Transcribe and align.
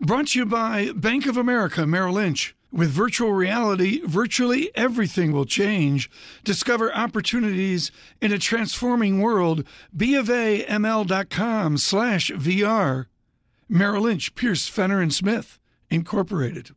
Brought 0.00 0.28
to 0.28 0.40
you 0.40 0.46
by 0.46 0.90
Bank 0.92 1.26
of 1.26 1.36
America 1.36 1.86
Merrill 1.86 2.14
Lynch. 2.14 2.56
With 2.72 2.90
virtual 2.90 3.32
reality, 3.32 4.00
virtually 4.04 4.72
everything 4.74 5.30
will 5.30 5.44
change. 5.44 6.10
Discover 6.42 6.92
opportunities 6.92 7.92
in 8.20 8.32
a 8.32 8.38
transforming 8.38 9.20
world. 9.20 9.64
BofAML.com 9.96 11.78
slash 11.78 12.30
VR. 12.32 13.06
Merrill 13.68 14.02
Lynch, 14.02 14.34
Pierce, 14.34 14.66
Fenner, 14.66 15.00
and 15.00 15.14
Smith, 15.14 15.60
Incorporated. 15.90 16.70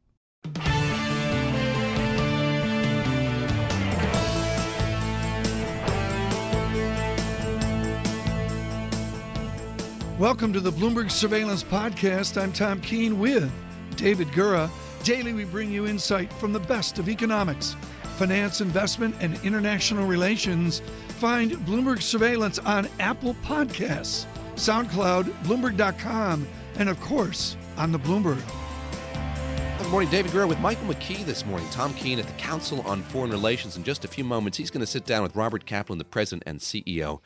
Welcome 10.19 10.51
to 10.53 10.59
the 10.59 10.71
Bloomberg 10.71 11.11
Surveillance 11.11 11.63
Podcast. 11.63 12.41
I'm 12.41 12.51
Tom 12.51 12.81
Keene 12.81 13.19
with 13.19 13.51
David 13.97 14.29
Gura. 14.29 14.67
Daily, 15.03 15.31
we 15.31 15.43
bring 15.43 15.71
you 15.71 15.85
insight 15.85 16.33
from 16.33 16.53
the 16.53 16.59
best 16.59 16.97
of 16.97 17.07
economics, 17.07 17.75
finance, 18.17 18.59
investment, 18.59 19.13
and 19.19 19.39
international 19.45 20.07
relations. 20.07 20.81
Find 21.19 21.51
Bloomberg 21.67 22.01
Surveillance 22.01 22.57
on 22.57 22.89
Apple 22.99 23.35
Podcasts, 23.43 24.25
SoundCloud, 24.55 25.25
Bloomberg.com, 25.43 26.47
and 26.79 26.89
of 26.89 26.99
course, 26.99 27.55
on 27.77 27.91
the 27.91 27.99
Bloomberg. 27.99 28.41
Good 29.77 29.91
morning, 29.91 30.09
David 30.09 30.31
Gura 30.31 30.49
with 30.49 30.59
Michael 30.59 30.87
McKee 30.87 31.25
this 31.25 31.45
morning. 31.45 31.69
Tom 31.69 31.93
Keene 31.93 32.17
at 32.17 32.25
the 32.25 32.33
Council 32.33 32.81
on 32.87 33.03
Foreign 33.03 33.29
Relations. 33.29 33.77
In 33.77 33.83
just 33.83 34.03
a 34.03 34.07
few 34.07 34.23
moments, 34.23 34.57
he's 34.57 34.71
going 34.71 34.81
to 34.81 34.87
sit 34.87 35.05
down 35.05 35.21
with 35.21 35.35
Robert 35.35 35.67
Kaplan, 35.67 35.99
the 35.99 36.05
president 36.05 36.41
and 36.47 36.59
CEO 36.59 37.19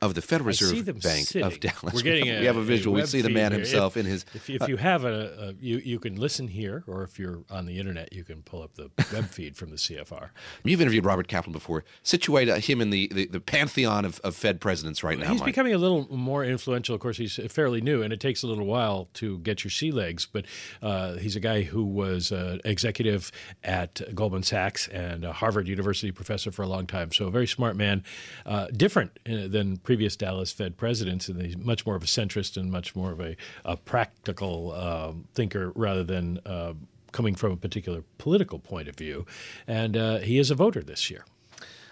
of 0.00 0.14
the 0.14 0.22
Federal 0.22 0.48
Reserve 0.48 0.84
Bank 0.84 1.26
sitting. 1.26 1.42
of 1.42 1.60
Dallas. 1.60 1.76
We're 1.94 2.02
getting 2.02 2.28
a, 2.28 2.40
we 2.40 2.46
have 2.46 2.56
a 2.56 2.62
visual. 2.62 2.96
A 2.96 3.00
we 3.00 3.06
see 3.06 3.20
the 3.20 3.30
man 3.30 3.52
here. 3.52 3.60
himself 3.60 3.96
if, 3.96 4.04
in 4.04 4.10
his. 4.10 4.24
If, 4.34 4.50
if 4.50 4.68
you 4.68 4.76
have 4.88 5.04
a, 5.04 5.48
a, 5.48 5.52
you, 5.60 5.78
you 5.78 5.98
can 5.98 6.16
listen 6.16 6.48
here, 6.48 6.84
or 6.86 7.02
if 7.02 7.18
you're 7.18 7.40
on 7.50 7.66
the 7.66 7.78
internet, 7.78 8.12
you 8.12 8.24
can 8.24 8.42
pull 8.42 8.62
up 8.62 8.74
the 8.74 8.90
web 9.12 9.26
feed 9.30 9.56
from 9.56 9.70
the 9.70 9.76
CFR. 9.76 10.30
You've 10.64 10.80
interviewed 10.80 11.04
Robert 11.04 11.28
Kaplan 11.28 11.52
before. 11.52 11.84
Situate 12.02 12.48
uh, 12.48 12.56
him 12.56 12.80
in 12.80 12.90
the, 12.90 13.08
the, 13.12 13.26
the 13.26 13.40
pantheon 13.40 14.04
of, 14.04 14.20
of 14.20 14.34
Fed 14.34 14.60
presidents 14.60 15.02
right 15.02 15.18
now. 15.18 15.30
He's 15.30 15.40
Mike. 15.40 15.46
becoming 15.46 15.74
a 15.74 15.78
little 15.78 16.06
more 16.14 16.44
influential. 16.44 16.94
Of 16.94 17.00
course, 17.00 17.16
he's 17.16 17.38
fairly 17.48 17.80
new, 17.80 18.02
and 18.02 18.12
it 18.12 18.20
takes 18.20 18.42
a 18.42 18.46
little 18.46 18.66
while 18.66 19.08
to 19.14 19.38
get 19.38 19.64
your 19.64 19.70
sea 19.70 19.90
legs. 19.90 20.26
But 20.30 20.46
uh, 20.82 21.14
he's 21.14 21.36
a 21.36 21.40
guy 21.40 21.62
who 21.62 21.84
was 21.84 22.32
uh, 22.32 22.58
executive 22.64 23.30
at 23.62 24.00
Goldman 24.14 24.42
Sachs 24.42 24.88
and 24.88 25.24
a 25.24 25.32
Harvard 25.32 25.68
University 25.68 26.12
professor 26.12 26.50
for 26.50 26.62
a 26.62 26.66
long 26.66 26.86
time. 26.86 27.12
So 27.12 27.26
a 27.26 27.30
very 27.30 27.46
smart 27.46 27.76
man, 27.76 28.04
uh, 28.46 28.66
different 28.68 29.12
uh, 29.26 29.48
previous 29.82 30.16
Dallas 30.16 30.52
Fed 30.52 30.76
presidents, 30.76 31.28
and 31.28 31.40
he's 31.40 31.56
much 31.56 31.86
more 31.86 31.96
of 31.96 32.02
a 32.02 32.06
centrist 32.06 32.56
and 32.56 32.70
much 32.70 32.94
more 32.94 33.12
of 33.12 33.20
a, 33.20 33.36
a 33.64 33.76
practical 33.76 34.72
uh, 34.72 35.12
thinker 35.34 35.72
rather 35.74 36.04
than 36.04 36.40
uh, 36.46 36.74
coming 37.12 37.34
from 37.34 37.52
a 37.52 37.56
particular 37.56 38.04
political 38.18 38.58
point 38.58 38.88
of 38.88 38.96
view. 38.96 39.26
And 39.66 39.96
uh, 39.96 40.18
he 40.18 40.38
is 40.38 40.50
a 40.50 40.54
voter 40.54 40.82
this 40.82 41.10
year. 41.10 41.24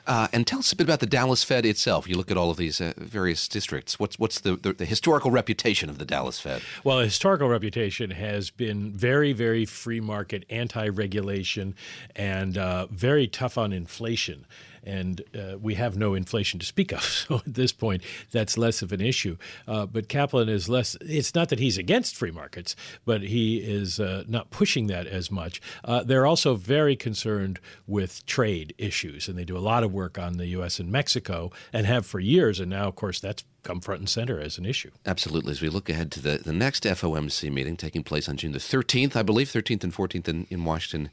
Uh, 0.07 0.29
and 0.33 0.47
tell 0.47 0.61
us 0.61 0.71
a 0.73 0.77
bit 0.77 0.85
about 0.85 1.01
the 1.01 1.07
Dallas 1.07 1.43
Fed 1.43 1.67
itself. 1.67 2.09
You 2.09 2.17
look 2.17 2.31
at 2.31 2.37
all 2.37 2.51
of 2.51 2.57
these 2.57 2.81
uh, 2.81 2.93
various 2.97 3.49
districts. 3.49 3.99
What's 3.99 4.19
what's 4.19 4.41
the, 4.41 4.55
the, 4.55 4.73
the 4.73 4.85
historical 4.85 5.33
reputation 5.33 5.91
of 5.91 5.99
the 5.99 6.05
Dallas 6.05 6.39
Fed? 6.39 6.63
Well, 6.85 6.99
the 6.99 7.05
historical 7.05 7.49
reputation 7.49 8.11
has 8.13 8.51
been 8.51 8.93
very, 8.93 9.33
very 9.33 9.65
free 9.65 10.01
market, 10.01 10.45
anti-regulation, 10.49 11.75
and 12.15 12.57
uh, 12.57 12.87
very 12.87 13.27
tough 13.27 13.59
on 13.59 13.73
inflation 13.73 14.47
and 14.87 15.23
uh, 15.35 15.59
we 15.59 15.75
have 15.75 15.97
no 15.97 16.15
inflation 16.15 16.59
to 16.61 16.67
speak 16.67 16.93
of. 16.93 17.05
So 17.27 17.37
at 17.37 17.55
this 17.55 17.73
point, 17.73 18.03
that's 18.31 18.57
less 18.57 18.83
of 18.83 18.93
an 18.93 19.01
issue. 19.01 19.37
Uh, 19.67 19.87
but 19.87 20.09
Kaplan 20.09 20.49
is 20.49 20.69
less. 20.69 20.97
It's 21.01 21.35
not 21.35 21.49
that 21.49 21.59
he's 21.59 21.77
against 21.77 22.15
free 22.15 22.31
markets, 22.31 22.77
but 23.05 23.23
he 23.23 23.57
is 23.57 23.99
uh, 23.99 24.23
not 24.29 24.51
pushing 24.51 24.87
that 24.89 25.07
as 25.07 25.31
much. 25.31 25.61
Uh, 25.83 26.05
they're 26.05 26.27
also 26.27 26.55
very 26.55 26.95
concerned 26.95 27.59
with 27.87 28.25
trade 28.27 28.75
issues, 28.79 29.29
and 29.29 29.37
they 29.37 29.45
do 29.45 29.57
a 29.57 29.59
lot 29.59 29.83
of 29.83 29.93
work 29.93 30.19
on 30.19 30.35
the 30.35 30.47
U.S. 30.49 30.79
and 30.79 30.93
Mexico, 30.93 31.51
and 31.73 31.87
have 31.87 32.07
for 32.07 32.21
years. 32.21 32.61
And 32.61 32.71
now, 32.71 32.87
of 32.87 32.95
course, 32.95 33.19
that's 33.19 33.43
come 33.67 33.81
front 33.81 34.01
and 34.01 34.09
center 34.09 34.41
as 34.41 34.59
an 34.59 34.65
issue. 34.65 34.91
Absolutely. 35.05 35.51
As 35.51 35.61
we 35.61 35.69
look 35.69 35.89
ahead 35.91 36.13
to 36.13 36.23
the, 36.23 36.39
the 36.39 36.53
next 36.53 36.85
FOMC 36.85 37.53
meeting 37.53 37.77
taking 37.77 38.05
place 38.05 38.29
on 38.29 38.37
June 38.37 38.53
the 38.53 38.59
13th, 38.59 39.17
I 39.17 39.23
believe, 39.23 39.49
13th 39.49 39.83
and 39.83 39.93
14th 39.93 40.29
in, 40.29 40.47
in 40.51 40.65
Washington, 40.65 41.11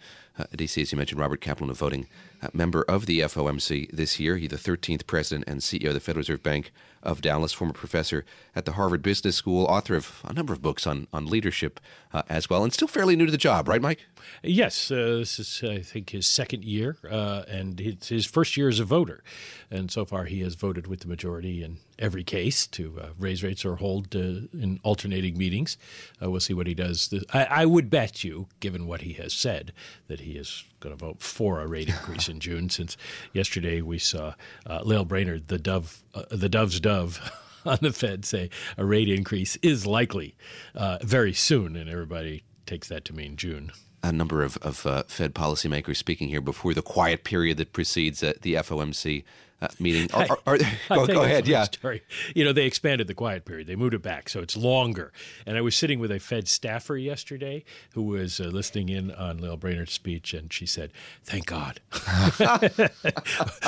D.C., 0.56 0.82
as 0.82 0.92
you 0.92 0.98
mentioned, 0.98 1.20
Robert 1.20 1.42
Kaplan, 1.42 1.70
a 1.70 1.74
voting 1.74 2.08
uh, 2.42 2.48
member 2.54 2.84
of 2.84 3.06
the 3.06 3.20
FOMC 3.20 3.92
this 3.92 4.20
year. 4.20 4.38
He's 4.38 4.50
the 4.50 4.56
13th 4.56 5.06
president 5.06 5.48
and 5.48 5.62
CEO 5.62 5.90
of 5.90 5.94
the 5.94 6.00
Federal 6.00 6.22
Reserve 6.22 6.42
Bank 6.42 6.72
of 7.04 7.22
Dallas, 7.22 7.54
former 7.54 7.74
professor 7.74 8.26
at 8.56 8.66
the 8.66 8.74
Harvard 8.74 9.02
Business 9.02 9.36
School, 9.36 9.66
author 9.66 9.96
of 9.96 10.22
a 10.24 10.34
number 10.34 10.54
of 10.54 10.62
books 10.62 10.88
on, 10.88 11.08
on 11.14 11.28
leadership 11.28 11.80
uh, 12.14 12.24
as 12.30 12.50
well, 12.50 12.64
and 12.64 12.74
still 12.74 12.88
fairly 12.88 13.16
new 13.16 13.26
to 13.26 13.32
the 13.32 13.38
job, 13.38 13.68
right, 13.68 13.82
Mike? 13.82 14.06
Yes. 14.42 14.90
Uh, 14.90 15.18
this 15.18 15.38
is, 15.40 15.64
I 15.64 15.80
think, 15.80 16.12
his 16.12 16.28
second 16.28 16.64
year, 16.64 16.98
uh, 17.10 17.44
and 17.48 17.80
it's 17.80 18.08
his 18.10 18.26
first 18.26 18.58
year 18.58 18.70
as 18.70 18.80
a 18.80 18.86
voter. 18.86 19.24
And 19.70 19.92
so 19.92 20.06
far, 20.06 20.26
he 20.26 20.42
has 20.42 20.56
voted 20.56 20.88
with 20.88 21.02
the 21.02 21.08
majority 21.08 21.64
in 21.64 21.78
every 22.00 22.24
case 22.24 22.68
to 22.68 23.00
uh, 23.00 23.08
raise 23.18 23.44
rates 23.44 23.66
or 23.66 23.78
hold 23.78 24.16
uh, 24.16 24.48
in 24.54 24.80
alternating 24.84 25.38
meetings. 25.38 25.78
Uh, 26.22 26.30
we'll 26.32 26.40
see 26.40 26.54
what 26.54 26.68
he 26.68 26.74
does. 26.74 27.14
I, 27.34 27.46
I 27.46 27.66
would 27.66 27.90
bet 27.90 28.24
you, 28.24 28.48
given 28.60 28.88
what 28.88 29.02
he 29.02 29.14
has 29.14 29.34
said, 29.34 29.74
that 30.08 30.22
he 30.24 30.38
is 30.38 30.64
going 30.80 30.96
to 30.96 31.06
vote 31.06 31.22
for 31.22 31.62
a 31.62 31.68
rate 31.68 31.90
increase 31.90 32.28
in 32.28 32.40
June. 32.40 32.70
Since 32.70 32.98
yesterday 33.34 33.82
we 33.82 34.00
saw 34.00 34.34
uh, 34.66 34.82
Lael 34.84 35.06
Brainard, 35.06 35.48
the 35.48 35.60
dove, 35.60 36.04
uh, 36.14 36.24
the 36.32 36.50
dove's 36.50 36.80
dove. 36.80 37.20
On 37.66 37.78
the 37.82 37.94
Fed, 37.94 38.26
say 38.26 38.50
a 38.78 38.84
rate 38.84 39.08
increase 39.08 39.56
is 39.62 39.88
likely 39.88 40.36
uh, 40.76 40.98
very 41.02 41.32
soon, 41.32 41.78
and 41.78 41.90
everybody 41.90 42.44
takes 42.66 42.90
that 42.90 43.06
to 43.06 43.14
mean 43.14 43.38
June 43.38 43.72
a 44.04 44.12
number 44.12 44.44
of, 44.44 44.58
of 44.58 44.86
uh, 44.86 45.04
Fed 45.08 45.34
policymakers 45.34 45.96
speaking 45.96 46.28
here 46.28 46.42
before 46.42 46.74
the 46.74 46.82
quiet 46.82 47.24
period 47.24 47.58
that 47.58 47.72
precedes 47.72 48.22
uh, 48.22 48.34
the 48.42 48.56
FOMC 48.56 49.24
uh, 49.64 49.68
meeting. 49.80 50.10
Are, 50.14 50.28
are, 50.46 50.58
are, 50.90 50.96
go, 50.96 51.08
go 51.08 51.24
ahead, 51.24 51.48
yeah. 51.48 51.64
Story. 51.64 52.02
You 52.36 52.44
know, 52.44 52.54
they 52.54 52.66
expanded 52.66 53.08
the 53.08 53.14
quiet 53.14 53.46
period. 53.46 53.68
They 53.68 53.76
moved 53.76 53.94
it 53.94 54.02
back, 54.02 54.30
so 54.30 54.42
it's 54.42 54.58
longer. 54.58 55.12
And 55.46 55.58
I 55.58 55.62
was 55.62 55.76
sitting 55.76 56.00
with 56.00 56.12
a 56.12 56.20
Fed 56.20 56.48
staffer 56.48 56.98
yesterday 56.98 57.64
who 57.94 58.04
was 58.04 58.40
uh, 58.40 58.46
listening 58.46 58.90
in 58.90 59.12
on 59.12 59.38
Lael 59.38 59.58
Brainard's 59.58 59.94
speech, 59.94 60.34
and 60.34 60.52
she 60.52 60.66
said, 60.66 60.92
"Thank 61.24 61.46
God, 61.46 61.80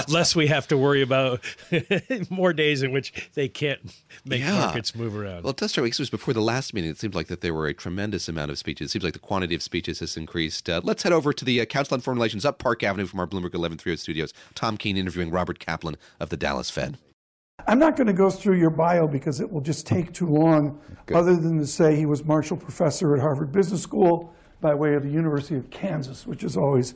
less 0.08 0.36
we 0.36 0.48
have 0.48 0.68
to 0.68 0.78
worry 0.78 1.02
about 1.02 1.42
more 2.30 2.54
days 2.54 2.84
in 2.84 2.92
which 2.92 3.30
they 3.34 3.48
can't 3.48 3.80
make 4.26 4.42
yeah. 4.42 4.60
markets 4.60 4.96
move 4.96 5.16
around." 5.16 5.44
Well, 5.44 5.56
strike. 5.68 5.92
It 5.92 6.00
was 6.00 6.10
before 6.10 6.34
the 6.34 6.42
last 6.42 6.74
meeting. 6.74 6.90
It 6.90 6.98
seemed 6.98 7.16
like 7.16 7.28
that 7.28 7.42
there 7.42 7.54
were 7.54 7.68
a 7.68 7.74
tremendous 7.74 8.28
amount 8.28 8.52
of 8.52 8.58
speeches. 8.58 8.90
It 8.90 8.92
seems 8.92 9.04
like 9.04 9.14
the 9.14 9.20
quantity 9.20 9.56
of 9.56 9.64
speeches 9.64 10.00
has 10.00 10.18
increased. 10.18 10.70
Uh, 10.70 10.82
let's 10.84 11.04
head 11.04 11.14
over 11.14 11.34
to 11.34 11.46
the 11.46 11.62
uh, 11.62 11.66
Council 11.66 11.96
on 11.96 12.02
Foreign 12.02 12.18
Relations 12.18 12.46
up 12.46 12.60
Park 12.60 12.84
Avenue 12.84 13.06
from 13.06 13.20
our 13.20 13.28
Bloomberg 13.28 13.54
1130 13.54 13.98
studios. 13.98 14.34
Tom 14.56 14.78
Keene 14.78 14.98
interviewing 14.98 15.32
Robert 15.32 15.60
Kaplan 15.60 15.85
of 16.20 16.30
the 16.30 16.38
Dallas 16.38 16.70
Fed. 16.70 16.98
I'm 17.68 17.80
not 17.80 17.96
going 17.96 18.08
to 18.08 18.14
go 18.14 18.30
through 18.30 18.58
your 18.58 18.70
bio 18.70 19.08
because 19.08 19.40
it 19.40 19.52
will 19.52 19.62
just 19.62 19.88
take 19.88 20.14
too 20.14 20.28
long, 20.28 20.80
Good. 21.06 21.18
other 21.18 21.36
than 21.36 21.58
to 21.58 21.66
say 21.66 21.96
he 21.96 22.06
was 22.06 22.24
Marshall 22.24 22.58
Professor 22.58 23.16
at 23.16 23.22
Harvard 23.22 23.52
Business 23.52 23.82
School 23.82 24.34
by 24.62 24.74
way 24.76 24.94
of 24.94 25.04
the 25.04 25.10
University 25.10 25.56
of 25.56 25.70
Kansas, 25.70 26.28
which 26.28 26.44
is 26.44 26.58
always 26.58 26.94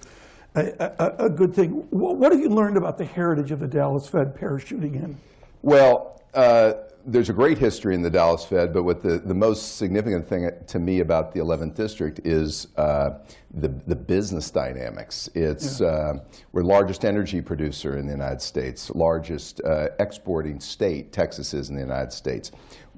a, 0.56 0.94
a, 1.00 1.26
a 1.26 1.30
good 1.30 1.54
thing. 1.54 1.72
What 1.90 2.32
have 2.32 2.42
you 2.42 2.50
learned 2.50 2.78
about 2.78 2.98
the 2.98 3.06
heritage 3.06 3.52
of 3.52 3.60
the 3.60 3.68
Dallas 3.68 4.08
Fed 4.08 4.36
parachuting 4.36 4.96
in? 4.96 5.18
Well, 5.62 6.22
uh, 6.34 6.74
there's 7.12 7.30
a 7.30 7.34
great 7.34 7.58
history 7.58 7.96
in 7.96 8.02
the 8.02 8.10
Dallas 8.10 8.46
Fed, 8.46 8.74
but 8.74 8.84
what 8.84 9.02
the, 9.02 9.20
the 9.20 9.34
most 9.34 9.78
significant 9.78 10.28
thing 10.28 10.50
to 10.68 10.80
me 10.80 11.00
about 11.00 11.34
the 11.34 11.40
11th 11.40 11.76
District 11.76 12.20
is 12.24 12.68
uh, 12.78 13.20
the, 13.54 13.70
the 13.88 13.96
business 13.96 14.52
dynamics. 14.52 15.30
It's, 15.34 15.80
yeah. 15.80 15.88
uh, 15.88 16.14
we're 16.52 16.62
the 16.62 16.68
largest 16.68 17.06
energy 17.06 17.42
producer 17.42 17.98
in 17.98 18.06
the 18.06 18.12
United 18.12 18.42
States, 18.42 18.90
largest 18.92 19.62
uh, 19.62 19.90
exporting 20.00 20.60
state, 20.60 21.12
Texas 21.12 21.54
is 21.54 21.70
in 21.70 21.76
the 21.76 21.82
United 21.82 22.14
States, 22.14 22.52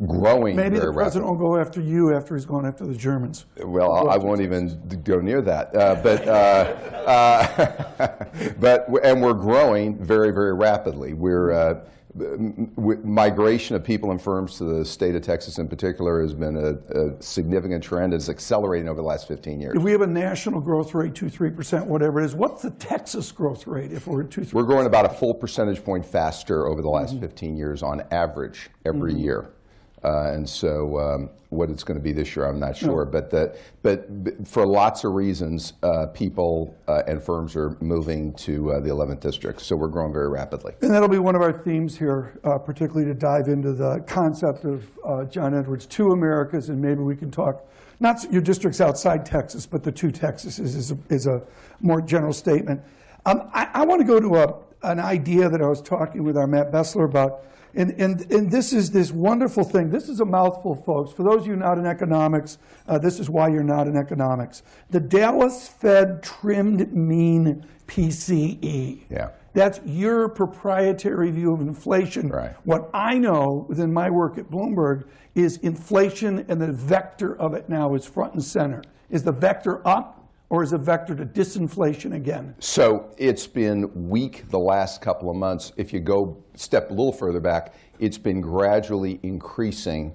growing 0.05 0.55
Maybe 0.55 0.79
the 0.79 0.91
president 0.91 1.25
rapidly. 1.25 1.45
will 1.47 1.55
go 1.55 1.57
after 1.57 1.79
you 1.79 2.16
after 2.16 2.35
he's 2.35 2.45
gone 2.45 2.66
after 2.66 2.85
the 2.85 2.95
Germans. 2.95 3.45
Well, 3.63 4.09
I 4.09 4.17
won't 4.17 4.41
even 4.41 5.02
go 5.03 5.19
near 5.19 5.41
that. 5.41 5.75
Uh, 5.75 5.96
but, 6.02 6.28
uh, 6.28 6.31
uh, 8.02 8.25
but, 8.59 8.87
and 9.03 9.22
we're 9.22 9.34
growing 9.34 9.97
very, 10.03 10.31
very 10.31 10.53
rapidly. 10.53 11.13
We're 11.13 11.81
migration 12.13 13.75
of 13.75 13.84
people 13.84 14.11
and 14.11 14.22
firms 14.22 14.58
to 14.58 14.66
the 14.66 14.84
state 14.84 15.16
of 15.16 15.22
Texas 15.22 15.59
in 15.59 15.67
particular 15.67 16.22
has 16.22 16.34
been 16.34 16.58
a, 16.58 16.73
a, 16.97 17.22
significant 17.22 17.81
trend. 17.84 18.13
It's 18.13 18.28
accelerating 18.28 18.90
over 18.90 19.02
the 19.02 19.08
last 19.08 19.28
15 19.28 19.61
years. 19.61 19.73
If 19.75 19.81
we 19.81 19.91
have 19.93 20.02
a 20.02 20.08
national 20.08 20.59
growth 20.59 20.93
rate, 20.93 21.16
2 21.16 21.28
3%, 21.28 21.85
whatever 21.85 22.19
it 22.19 22.25
is, 22.25 22.35
what's 22.35 22.63
the 22.63 22.72
Texas 22.72 23.31
growth 23.31 23.66
rate 23.66 23.93
if 23.93 24.08
we're 24.08 24.23
at 24.23 24.31
2 24.31 24.43
3 24.43 24.58
We're 24.61 24.67
growing 24.67 24.87
about 24.87 25.05
a 25.05 25.09
full 25.09 25.34
percentage 25.34 25.84
point 25.84 26.05
faster 26.05 26.67
over 26.67 26.81
the 26.81 26.90
last 26.90 27.13
mm-hmm. 27.13 27.22
15 27.22 27.55
years 27.55 27.81
on 27.81 28.02
average 28.11 28.69
every 28.85 29.13
mm-hmm. 29.13 29.23
year. 29.23 29.53
Uh, 30.03 30.31
and 30.31 30.47
so, 30.47 30.99
um, 30.99 31.29
what 31.49 31.69
it's 31.69 31.83
going 31.83 31.97
to 31.97 32.03
be 32.03 32.13
this 32.13 32.35
year, 32.35 32.45
I'm 32.45 32.59
not 32.59 32.77
sure. 32.77 33.05
No. 33.05 33.11
But 33.11 33.29
the, 33.29 33.57
but 33.83 34.07
for 34.47 34.65
lots 34.65 35.03
of 35.03 35.13
reasons, 35.13 35.73
uh, 35.83 36.07
people 36.07 36.75
uh, 36.87 37.03
and 37.07 37.21
firms 37.21 37.57
are 37.57 37.77
moving 37.81 38.33
to 38.35 38.71
uh, 38.71 38.79
the 38.79 38.89
11th 38.89 39.19
district. 39.19 39.61
So 39.61 39.75
we're 39.75 39.89
growing 39.89 40.13
very 40.13 40.29
rapidly. 40.29 40.73
And 40.81 40.91
that'll 40.91 41.09
be 41.09 41.19
one 41.19 41.35
of 41.35 41.41
our 41.41 41.51
themes 41.51 41.97
here, 41.97 42.39
uh, 42.45 42.57
particularly 42.57 43.05
to 43.05 43.13
dive 43.13 43.49
into 43.49 43.73
the 43.73 43.99
concept 44.07 44.63
of 44.63 44.89
uh, 45.05 45.25
John 45.25 45.53
Edwards' 45.53 45.85
two 45.85 46.11
Americas, 46.11 46.69
and 46.69 46.81
maybe 46.81 47.01
we 47.01 47.17
can 47.17 47.29
talk 47.29 47.67
not 47.99 48.31
your 48.31 48.41
districts 48.41 48.81
outside 48.81 49.25
Texas, 49.25 49.65
but 49.67 49.83
the 49.83 49.91
two 49.91 50.11
Texases 50.11 50.59
is 50.59 50.91
a, 50.91 50.97
is 51.09 51.27
a 51.27 51.43
more 51.81 52.01
general 52.01 52.33
statement. 52.33 52.81
Um, 53.25 53.49
I, 53.53 53.69
I 53.73 53.85
want 53.85 54.01
to 54.01 54.07
go 54.07 54.19
to 54.19 54.35
a, 54.37 54.89
an 54.89 54.99
idea 54.99 55.47
that 55.49 55.61
I 55.61 55.67
was 55.67 55.81
talking 55.81 56.23
with 56.23 56.35
our 56.35 56.47
Matt 56.47 56.71
Bessler 56.71 57.05
about, 57.05 57.45
and, 57.73 57.91
and, 58.00 58.32
and 58.32 58.52
this 58.52 58.73
is 58.73 58.91
this 58.91 59.12
wonderful 59.12 59.64
thing. 59.64 59.90
This 59.90 60.09
is 60.09 60.20
a 60.20 60.26
mouthful, 60.26 60.76
folks. 60.76 61.12
For 61.12 61.23
those 61.23 61.41
of 61.41 61.47
you 61.47 61.56
not 61.56 61.78
in 61.78 61.85
economics, 61.85 62.58
uh, 62.88 62.97
this 62.97 63.20
is 63.20 63.29
why 63.29 63.50
you're 63.50 63.64
not 63.64 63.88
in 63.88 63.96
economics. 63.96 64.64
The 64.90 65.00
Dallas 65.00 65.68
Fed 65.68 66.22
trimmed 66.22 66.94
mean 66.94 67.66
PCE. 67.88 69.03
Yeah. 69.09 69.29
That's 69.53 69.82
your 69.85 70.29
proprietary 70.29 71.29
view 71.32 71.53
of 71.53 71.62
inflation. 71.62 72.29
Right. 72.29 72.56
What 72.64 72.90
I 72.94 73.18
know 73.18 73.66
within 73.68 73.91
my 73.91 74.09
work 74.09 74.38
at 74.38 74.50
Bloomberg 74.50 75.06
is 75.35 75.58
inflation 75.58 76.46
and 76.47 76.62
the 76.62 76.72
vector 76.72 77.38
of 77.38 77.53
it 77.53 77.68
now 77.68 77.94
is 77.96 78.06
front 78.06 78.34
and 78.34 78.44
center. 78.44 78.82
Is 79.09 79.23
the 79.23 79.34
vector 79.34 79.85
up 79.85 80.21
or 80.51 80.61
is 80.61 80.73
a 80.73 80.77
vector 80.77 81.15
to 81.15 81.25
disinflation 81.25 82.13
again? 82.13 82.53
So 82.59 83.09
it's 83.17 83.47
been 83.47 84.09
weak 84.09 84.49
the 84.49 84.59
last 84.59 85.01
couple 85.01 85.29
of 85.29 85.37
months. 85.37 85.71
If 85.77 85.93
you 85.93 86.01
go 86.01 86.43
step 86.55 86.91
a 86.91 86.93
little 86.93 87.13
further 87.13 87.39
back, 87.39 87.73
it's 87.99 88.17
been 88.17 88.41
gradually 88.41 89.21
increasing 89.23 90.13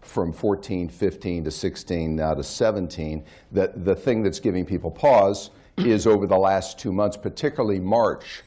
from 0.00 0.32
14, 0.32 0.88
15 0.88 1.44
to 1.44 1.50
16, 1.52 2.16
now 2.16 2.34
to 2.34 2.42
17. 2.42 3.24
The, 3.52 3.72
the 3.76 3.94
thing 3.94 4.24
that's 4.24 4.40
giving 4.40 4.66
people 4.66 4.90
pause 4.90 5.50
is 5.76 6.04
over 6.08 6.26
the 6.26 6.36
last 6.36 6.80
two 6.80 6.92
months, 6.92 7.16
particularly 7.16 7.78
March, 7.78 8.42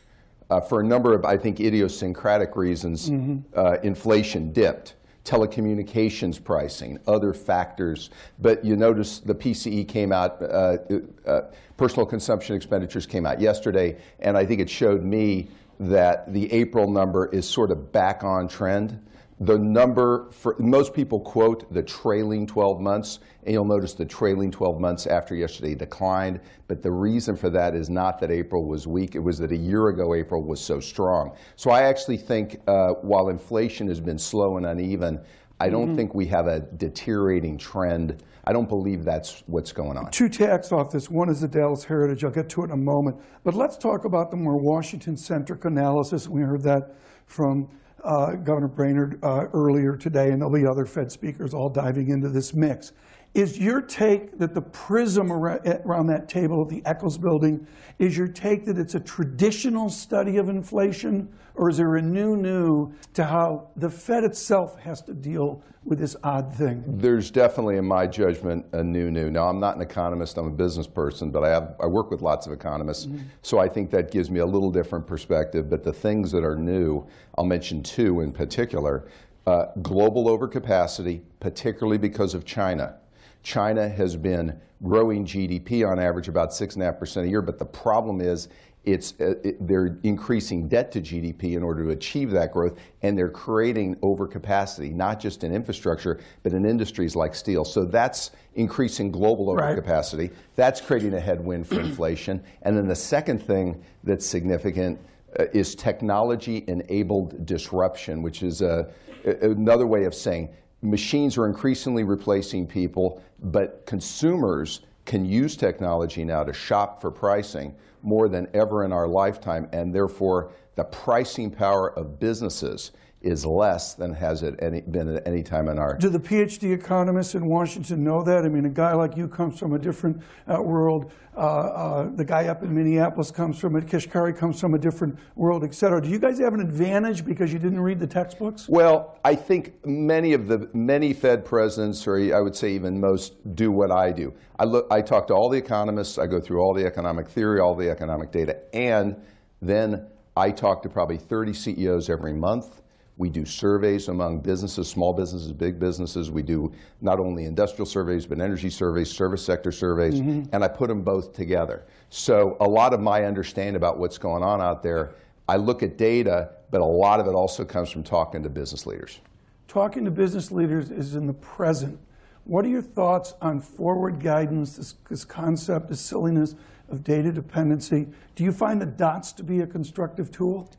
uh, 0.49 0.59
for 0.59 0.81
a 0.81 0.83
number 0.83 1.13
of, 1.13 1.23
I 1.23 1.37
think, 1.37 1.61
idiosyncratic 1.61 2.57
reasons, 2.57 3.09
uh, 3.55 3.77
inflation 3.81 4.51
dipped. 4.51 4.95
Telecommunications 5.23 6.43
pricing, 6.43 6.99
other 7.07 7.33
factors. 7.33 8.09
But 8.39 8.63
you 8.63 8.75
notice 8.75 9.19
the 9.19 9.35
PCE 9.35 9.87
came 9.87 10.11
out, 10.11 10.41
uh, 10.41 10.77
uh, 11.25 11.41
personal 11.77 12.05
consumption 12.05 12.55
expenditures 12.55 13.05
came 13.05 13.25
out 13.25 13.39
yesterday, 13.39 13.97
and 14.19 14.37
I 14.37 14.45
think 14.45 14.61
it 14.61 14.69
showed 14.69 15.03
me 15.03 15.49
that 15.79 16.31
the 16.33 16.51
April 16.51 16.89
number 16.89 17.27
is 17.27 17.47
sort 17.47 17.71
of 17.71 17.91
back 17.91 18.23
on 18.23 18.47
trend. 18.47 19.05
The 19.39 19.57
number 19.57 20.29
for 20.31 20.55
most 20.59 20.93
people 20.93 21.21
quote 21.21 21.73
the 21.73 21.81
trailing 21.81 22.45
12 22.45 22.81
months, 22.81 23.19
and 23.49 23.55
you'll 23.55 23.65
notice 23.65 23.95
the 23.95 24.05
trailing 24.05 24.51
12 24.51 24.79
months 24.79 25.07
after 25.07 25.33
yesterday 25.33 25.73
declined. 25.73 26.39
But 26.67 26.83
the 26.83 26.91
reason 26.91 27.35
for 27.35 27.49
that 27.49 27.73
is 27.73 27.89
not 27.89 28.19
that 28.19 28.29
April 28.29 28.69
was 28.69 28.85
weak, 28.85 29.15
it 29.15 29.23
was 29.23 29.39
that 29.39 29.51
a 29.51 29.57
year 29.57 29.87
ago 29.87 30.13
April 30.13 30.47
was 30.47 30.61
so 30.61 30.79
strong. 30.79 31.35
So 31.55 31.71
I 31.71 31.81
actually 31.81 32.17
think 32.17 32.57
uh, 32.67 32.89
while 33.01 33.29
inflation 33.29 33.87
has 33.87 33.99
been 33.99 34.19
slow 34.19 34.57
and 34.57 34.67
uneven, 34.67 35.19
I 35.59 35.69
don't 35.69 35.95
think 35.95 36.13
we 36.13 36.27
have 36.27 36.45
a 36.45 36.59
deteriorating 36.77 37.57
trend. 37.57 38.23
I 38.45 38.53
don't 38.53 38.69
believe 38.69 39.03
that's 39.03 39.41
what's 39.47 39.71
going 39.71 39.97
on. 39.97 40.11
Two 40.11 40.29
tacks 40.29 40.71
off 40.71 40.91
this. 40.91 41.09
One 41.09 41.27
is 41.27 41.41
the 41.41 41.47
Dallas 41.47 41.83
Heritage. 41.83 42.23
I'll 42.23 42.29
get 42.29 42.49
to 42.49 42.61
it 42.61 42.65
in 42.65 42.71
a 42.71 42.77
moment. 42.77 43.17
But 43.43 43.55
let's 43.55 43.77
talk 43.77 44.05
about 44.05 44.29
the 44.29 44.37
more 44.37 44.61
Washington 44.61 45.17
centric 45.17 45.65
analysis. 45.65 46.29
We 46.29 46.41
heard 46.41 46.61
that 46.65 46.93
from 47.25 47.67
uh, 48.03 48.35
Governor 48.35 48.67
Brainard 48.67 49.19
uh, 49.23 49.45
earlier 49.53 49.97
today, 49.97 50.29
and 50.29 50.39
there'll 50.39 50.53
be 50.53 50.67
other 50.67 50.85
Fed 50.85 51.11
speakers 51.11 51.55
all 51.55 51.69
diving 51.69 52.09
into 52.09 52.29
this 52.29 52.53
mix. 52.53 52.93
Is 53.35 53.59
your 53.59 53.81
take 53.81 54.39
that 54.39 54.55
the 54.55 54.61
prism 54.61 55.31
around 55.31 56.07
that 56.07 56.27
table 56.27 56.63
at 56.63 56.69
the 56.69 56.81
Eccles 56.83 57.17
building, 57.17 57.65
is 57.99 58.17
your 58.17 58.27
take 58.27 58.65
that 58.65 58.77
it's 58.79 58.95
a 58.95 58.99
traditional 58.99 59.89
study 59.89 60.37
of 60.37 60.49
inflation, 60.49 61.29
or 61.53 61.69
is 61.69 61.77
there 61.77 61.95
a 61.97 62.01
new 62.01 62.35
new 62.35 62.91
to 63.13 63.23
how 63.23 63.67
the 63.75 63.89
Fed 63.89 64.23
itself 64.23 64.79
has 64.79 65.01
to 65.03 65.13
deal 65.13 65.61
with 65.85 65.99
this 65.99 66.15
odd 66.23 66.51
thing? 66.53 66.83
There's 66.87 67.29
definitely, 67.29 67.77
in 67.77 67.85
my 67.85 68.07
judgment, 68.07 68.65
a 68.71 68.83
new 68.83 69.11
new. 69.11 69.29
Now, 69.29 69.47
I'm 69.47 69.59
not 69.59 69.75
an 69.75 69.83
economist; 69.83 70.37
I'm 70.37 70.47
a 70.47 70.51
business 70.51 70.87
person, 70.87 71.29
but 71.29 71.43
I 71.43 71.49
have 71.49 71.75
I 71.79 71.85
work 71.85 72.09
with 72.09 72.23
lots 72.23 72.47
of 72.47 72.53
economists, 72.53 73.07
so 73.43 73.59
I 73.59 73.67
think 73.67 73.91
that 73.91 74.09
gives 74.09 74.31
me 74.31 74.39
a 74.39 74.45
little 74.45 74.71
different 74.71 75.05
perspective. 75.05 75.69
But 75.69 75.83
the 75.83 75.93
things 75.93 76.31
that 76.31 76.43
are 76.43 76.55
new, 76.55 77.05
I'll 77.37 77.45
mention 77.45 77.83
two 77.83 78.21
in 78.21 78.31
particular: 78.31 79.07
uh, 79.45 79.65
global 79.83 80.25
overcapacity, 80.25 81.21
particularly 81.39 81.99
because 81.99 82.33
of 82.33 82.43
China. 82.43 82.95
China 83.43 83.87
has 83.87 84.15
been 84.15 84.59
growing 84.83 85.25
GDP 85.25 85.87
on 85.89 85.99
average 85.99 86.27
about 86.27 86.53
six 86.53 86.75
and 86.75 86.83
a 86.83 86.85
half 86.85 86.99
percent 86.99 87.27
a 87.27 87.29
year, 87.29 87.41
but 87.41 87.59
the 87.59 87.65
problem 87.65 88.21
is 88.21 88.47
it's 88.85 89.13
uh, 89.19 89.33
it, 89.43 89.67
they're 89.67 89.97
increasing 90.03 90.69
debt 90.69 90.89
to 90.93 91.01
GDP 91.01 91.55
in 91.57 91.63
order 91.63 91.83
to 91.83 91.89
achieve 91.89 92.31
that 92.31 92.53
growth, 92.53 92.77
and 93.01 93.17
they're 93.17 93.29
creating 93.29 93.95
overcapacity, 93.97 94.93
not 94.93 95.19
just 95.19 95.43
in 95.43 95.53
infrastructure, 95.53 96.19
but 96.43 96.53
in 96.53 96.65
industries 96.65 97.13
like 97.15 97.35
steel. 97.35 97.65
So 97.65 97.83
that's 97.83 98.31
increasing 98.55 99.11
global 99.11 99.53
Right. 99.53 99.77
overcapacity. 99.77 100.31
That's 100.55 100.79
creating 100.79 101.13
a 101.13 101.19
headwind 101.19 101.67
for 101.67 101.81
inflation. 101.81 102.41
And 102.61 102.77
then 102.77 102.87
the 102.87 102.95
second 102.95 103.39
thing 103.43 103.83
that's 104.05 104.25
significant 104.25 104.97
uh, 105.37 105.43
is 105.53 105.75
technology-enabled 105.75 107.45
disruption, 107.45 108.21
which 108.21 108.43
is 108.43 108.61
a, 108.61 108.89
a- 109.25 109.51
another 109.51 109.87
way 109.87 110.05
of 110.05 110.15
saying 110.15 110.49
machines 110.81 111.37
are 111.37 111.45
increasingly 111.45 112.03
replacing 112.05 112.65
people, 112.65 113.21
but 113.41 113.85
consumers 113.85 114.81
can 115.05 115.25
use 115.25 115.55
technology 115.55 116.23
now 116.23 116.43
to 116.43 116.53
shop 116.53 117.01
for 117.01 117.09
pricing 117.11 117.75
more 118.01 118.29
than 118.29 118.47
ever 118.53 118.85
in 118.85 118.91
our 118.91 119.07
lifetime, 119.07 119.67
and 119.71 119.93
therefore 119.93 120.51
the 120.75 120.83
pricing 120.83 121.51
power 121.51 121.91
of 121.97 122.19
businesses 122.19 122.91
is 123.21 123.45
less 123.45 123.95
than 123.95 124.13
has 124.13 124.43
it 124.43 124.55
any, 124.59 124.79
been 124.79 125.15
at 125.15 125.27
any 125.27 125.43
time 125.43 125.67
in 125.67 125.77
our 125.77 125.97
Do 125.97 126.09
the 126.09 126.19
PhD 126.19 126.73
economists 126.73 127.35
in 127.35 127.45
Washington 127.45 128.03
know 128.03 128.23
that? 128.23 128.45
I 128.45 128.47
mean, 128.49 128.65
a 128.65 128.69
guy 128.69 128.93
like 128.93 129.17
you 129.17 129.27
comes 129.27 129.59
from 129.59 129.73
a 129.73 129.79
different 129.79 130.21
uh, 130.47 130.61
world. 130.61 131.11
Uh, 131.35 131.39
uh, 131.39 132.09
the 132.15 132.23
guy 132.23 132.47
up 132.47 132.63
in 132.63 132.73
Minneapolis 132.73 133.29
comes 133.29 133.59
from 133.59 133.75
it. 133.75 133.85
Kashkari 133.85 134.35
comes 134.35 134.59
from 134.59 134.73
a 134.73 134.77
different 134.77 135.17
world, 135.35 135.63
et 135.63 135.73
cetera. 135.73 136.01
Do 136.01 136.09
you 136.09 136.19
guys 136.19 136.39
have 136.39 136.53
an 136.53 136.61
advantage 136.61 137.25
because 137.25 137.51
you 137.51 137.59
didn't 137.59 137.79
read 137.81 137.99
the 137.99 138.07
textbooks? 138.07 138.67
Well, 138.69 139.19
I 139.25 139.35
think 139.35 139.85
many 139.85 140.33
of 140.33 140.47
the 140.47 140.69
many 140.73 141.13
Fed 141.13 141.45
presidents, 141.45 142.07
or 142.07 142.17
I 142.17 142.41
would 142.41 142.55
say 142.55 142.73
even 142.73 142.99
most, 142.99 143.55
do 143.55 143.71
what 143.71 143.91
I 143.91 144.11
do. 144.11 144.33
I 144.57 144.65
look, 144.65 144.87
I 144.91 145.01
talk 145.01 145.27
to 145.27 145.33
all 145.33 145.49
the 145.49 145.57
economists. 145.57 146.17
I 146.17 146.25
go 146.25 146.39
through 146.39 146.61
all 146.61 146.73
the 146.73 146.85
economic 146.85 147.27
theory, 147.27 147.59
all 147.59 147.75
the 147.75 147.89
economic 147.89 148.31
data, 148.31 148.57
and 148.73 149.15
then 149.61 150.07
I 150.37 150.51
talk 150.51 150.81
to 150.83 150.89
probably 150.89 151.17
30 151.17 151.53
CEOs 151.53 152.09
every 152.09 152.33
month. 152.33 152.81
We 153.19 153.29
do 153.29 153.43
surveys 153.43 154.07
among 154.07 154.39
businesses, 154.39 154.87
small 154.87 155.11
businesses, 155.11 155.51
big 155.51 155.77
businesses. 155.77 156.31
We 156.31 156.41
do 156.41 156.71
not 157.01 157.19
only 157.19 157.43
industrial 157.43 157.85
surveys, 157.85 158.25
but 158.25 158.39
energy 158.39 158.69
surveys, 158.69 159.11
service 159.11 159.43
sector 159.43 159.73
surveys, 159.73 160.21
mm-hmm. 160.21 160.43
and 160.53 160.63
I 160.63 160.69
put 160.69 160.87
them 160.87 161.01
both 161.01 161.33
together. 161.33 161.83
So 162.09 162.55
a 162.61 162.67
lot 162.67 162.93
of 162.93 163.01
my 163.01 163.25
understanding 163.25 163.75
about 163.75 163.99
what's 163.99 164.17
going 164.17 164.41
on 164.41 164.61
out 164.61 164.81
there, 164.81 165.15
I 165.49 165.57
look 165.57 165.83
at 165.83 165.97
data, 165.97 166.51
but 166.71 166.79
a 166.79 166.85
lot 166.85 167.19
of 167.19 167.27
it 167.27 167.33
also 167.33 167.65
comes 167.65 167.89
from 167.89 168.03
talking 168.03 168.41
to 168.41 168.49
business 168.49 168.85
leaders. 168.85 169.19
Talking 169.67 170.05
to 170.05 170.11
business 170.11 170.49
leaders 170.49 170.89
is 170.89 171.15
in 171.15 171.27
the 171.27 171.33
present. 171.33 171.99
What 172.45 172.63
are 172.63 172.69
your 172.69 172.81
thoughts 172.81 173.33
on 173.41 173.59
forward 173.59 174.21
guidance, 174.21 174.77
this, 174.77 174.95
this 175.09 175.25
concept, 175.25 175.89
this 175.89 175.99
silliness 175.99 176.55
of 176.87 177.03
data 177.03 177.33
dependency? 177.33 178.07
Do 178.35 178.45
you 178.45 178.53
find 178.53 178.81
the 178.81 178.85
dots 178.85 179.33
to 179.33 179.43
be 179.43 179.59
a 179.59 179.67
constructive 179.67 180.31
tool? 180.31 180.69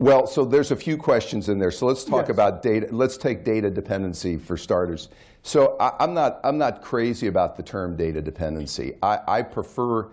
Well, 0.00 0.26
so 0.26 0.46
there's 0.46 0.70
a 0.70 0.76
few 0.76 0.96
questions 0.96 1.50
in 1.50 1.58
there. 1.58 1.70
So 1.70 1.84
let's 1.84 2.04
talk 2.04 2.22
Yes. 2.22 2.30
about 2.30 2.62
data. 2.62 2.88
Let's 2.90 3.18
take 3.18 3.44
data 3.44 3.70
dependency 3.70 4.38
for 4.38 4.56
starters. 4.56 5.10
So 5.42 5.76
I, 5.78 5.92
I'm 6.00 6.14
not 6.14 6.40
I'm 6.42 6.56
not 6.56 6.80
crazy 6.80 7.26
about 7.26 7.54
the 7.54 7.62
term 7.62 7.96
data 7.96 8.22
dependency. 8.22 8.94
I, 9.02 9.18
I 9.28 9.42
prefer 9.42 10.08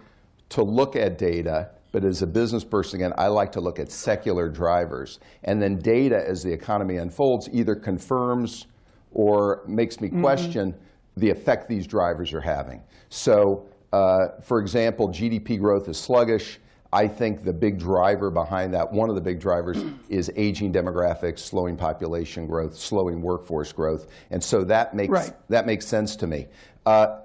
to 0.49 0.61
look 0.61 0.97
at 0.97 1.17
data, 1.17 1.69
but 1.93 2.03
as 2.03 2.21
a 2.21 2.27
business 2.27 2.65
person, 2.65 2.99
again, 2.99 3.13
I 3.17 3.27
like 3.27 3.49
to 3.53 3.61
look 3.61 3.79
at 3.79 3.89
secular 3.89 4.49
drivers, 4.49 5.19
and 5.45 5.61
then 5.61 5.79
data 5.79 6.21
as 6.27 6.43
the 6.43 6.51
economy 6.51 6.97
unfolds 6.97 7.47
either 7.53 7.73
confirms 7.73 8.67
or 9.13 9.63
makes 9.67 10.01
me 10.01 10.09
question 10.09 10.75
the 11.15 11.29
effect 11.29 11.69
these 11.69 11.87
drivers 11.87 12.33
are 12.33 12.41
having. 12.41 12.83
So, 13.07 13.65
uh, 13.93 14.39
for 14.43 14.59
example, 14.59 15.07
GDP 15.07 15.57
growth 15.57 15.87
is 15.87 15.97
sluggish. 15.97 16.59
I 16.93 17.07
think 17.07 17.43
the 17.43 17.53
big 17.53 17.79
driver 17.79 18.31
behind 18.31 18.73
that, 18.73 18.91
one 18.91 19.09
of 19.09 19.15
the 19.15 19.21
big 19.21 19.39
drivers, 19.39 19.77
is 20.09 20.31
aging 20.35 20.73
demographics, 20.73 21.39
slowing 21.39 21.75
population 21.75 22.47
growth, 22.47 22.75
slowing 22.77 23.21
workforce 23.21 23.71
growth, 23.71 24.07
and 24.31 24.43
so 24.43 24.63
that 24.65 24.93
makes 24.93 25.11
Right. 25.11 25.31
that 25.49 25.65
makes 25.65 25.85
sense 25.85 26.15
to 26.17 26.27
me. 26.27 26.47
Uh, 26.85 27.19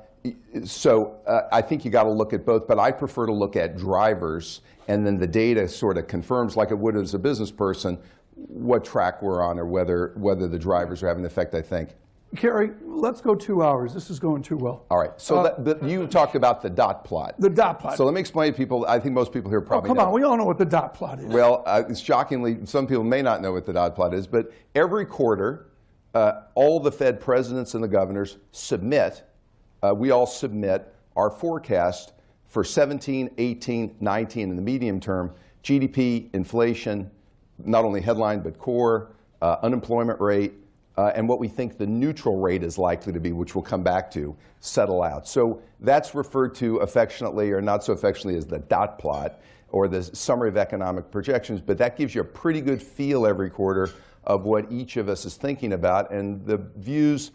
so 0.64 1.16
uh, 1.26 1.42
I 1.52 1.62
think 1.62 1.84
you 1.84 1.90
got 1.90 2.04
to 2.04 2.12
look 2.12 2.32
at 2.32 2.44
both, 2.46 2.68
but 2.68 2.78
I 2.78 2.92
prefer 2.92 3.26
to 3.26 3.32
look 3.32 3.56
at 3.56 3.76
drivers, 3.76 4.60
and 4.88 5.06
then 5.06 5.18
the 5.18 5.26
data 5.26 5.68
sort 5.68 5.98
of 5.98 6.06
confirms, 6.06 6.56
like 6.56 6.70
it 6.70 6.78
would 6.78 6.96
as 6.96 7.14
a 7.14 7.18
business 7.18 7.50
person, 7.50 7.98
what 8.34 8.84
track 8.84 9.22
we're 9.22 9.42
on 9.42 9.58
or 9.58 9.66
whether 9.66 10.12
whether 10.16 10.48
the 10.48 10.58
drivers 10.58 11.02
are 11.02 11.08
having 11.08 11.22
an 11.22 11.26
effect. 11.26 11.54
I 11.54 11.62
think. 11.62 11.90
Carrie, 12.36 12.70
let's 12.82 13.20
go 13.20 13.34
two 13.34 13.62
hours. 13.62 13.92
This 13.92 14.08
is 14.08 14.18
going 14.18 14.42
too 14.42 14.56
well. 14.56 14.86
All 14.90 14.98
right. 14.98 15.10
So 15.18 15.42
that, 15.42 15.64
but 15.64 15.82
you 15.82 16.06
talked 16.06 16.34
about 16.34 16.62
the 16.62 16.70
dot 16.70 17.04
plot. 17.04 17.32
Uh, 17.32 17.42
The 17.42 17.50
dot 17.50 17.78
plot. 17.78 17.96
So 17.96 18.04
let 18.04 18.14
me 18.14 18.20
explain 18.20 18.52
to 18.52 18.56
people. 18.56 18.86
I 18.86 18.98
think 18.98 19.14
most 19.14 19.32
people 19.32 19.50
here 19.50 19.60
probably 19.60 19.90
oh, 19.90 19.94
come 19.94 19.98
know. 19.98 20.08
on, 20.08 20.12
we 20.12 20.22
all 20.22 20.36
know 20.36 20.44
what 20.44 20.58
the 20.58 20.64
dot 20.64 20.94
plot 20.94 21.18
is. 21.18 21.26
Well, 21.26 21.62
uh, 21.66 21.94
shockingly, 21.94 22.64
some 22.64 22.86
people 22.86 23.04
may 23.04 23.20
not 23.20 23.42
know 23.42 23.52
what 23.52 23.66
the 23.66 23.72
dot 23.72 23.94
plot 23.94 24.14
is, 24.14 24.26
but 24.26 24.50
every 24.74 25.04
quarter, 25.04 25.66
uh, 26.14 26.42
all 26.54 26.80
the 26.80 26.92
Fed 26.92 27.20
presidents 27.20 27.74
and 27.74 27.84
the 27.84 27.88
governors 27.88 28.38
submit 28.52 29.24
uh, 29.82 29.92
we 29.94 30.10
all 30.10 30.26
submit 30.26 30.94
our 31.16 31.30
forecast 31.30 32.12
for 32.46 32.62
17, 32.62 33.30
18, 33.38 33.96
19 34.00 34.50
in 34.50 34.56
the 34.56 34.62
medium 34.62 35.00
term, 35.00 35.32
GDP, 35.64 36.32
inflation, 36.34 37.10
not 37.64 37.84
only 37.84 38.00
headline 38.00 38.40
but 38.40 38.58
core, 38.58 39.12
uh, 39.40 39.56
unemployment 39.62 40.20
rate, 40.20 40.54
uh, 40.96 41.12
and 41.14 41.28
what 41.28 41.38
we 41.38 41.48
think 41.48 41.78
the 41.78 41.86
neutral 41.86 42.38
rate 42.40 42.62
is 42.62 42.78
likely 42.78 43.12
to 43.12 43.20
be, 43.20 43.32
which 43.32 43.54
we'll 43.54 43.62
come 43.62 43.82
back 43.82 44.10
to, 44.12 44.36
settle 44.60 45.02
out. 45.02 45.26
So 45.26 45.60
that's 45.80 46.14
referred 46.14 46.54
to 46.56 46.76
affectionately 46.78 47.50
or 47.50 47.60
not 47.60 47.82
so 47.82 47.92
affectionately 47.92 48.36
as 48.36 48.46
the 48.46 48.58
dot 48.58 48.98
plot 48.98 49.40
or 49.70 49.88
the 49.88 50.02
summary 50.02 50.50
of 50.50 50.58
economic 50.58 51.10
projections, 51.10 51.60
but 51.60 51.78
that 51.78 51.96
gives 51.96 52.14
you 52.14 52.20
a 52.20 52.24
pretty 52.24 52.60
good 52.60 52.82
feel 52.82 53.26
every 53.26 53.48
quarter 53.48 53.90
of 54.24 54.44
what 54.44 54.70
each 54.70 54.98
of 54.98 55.08
us 55.08 55.24
is 55.24 55.36
thinking 55.36 55.72
about. 55.72 56.12
And 56.12 56.44
the 56.46 56.58
views 56.76 57.32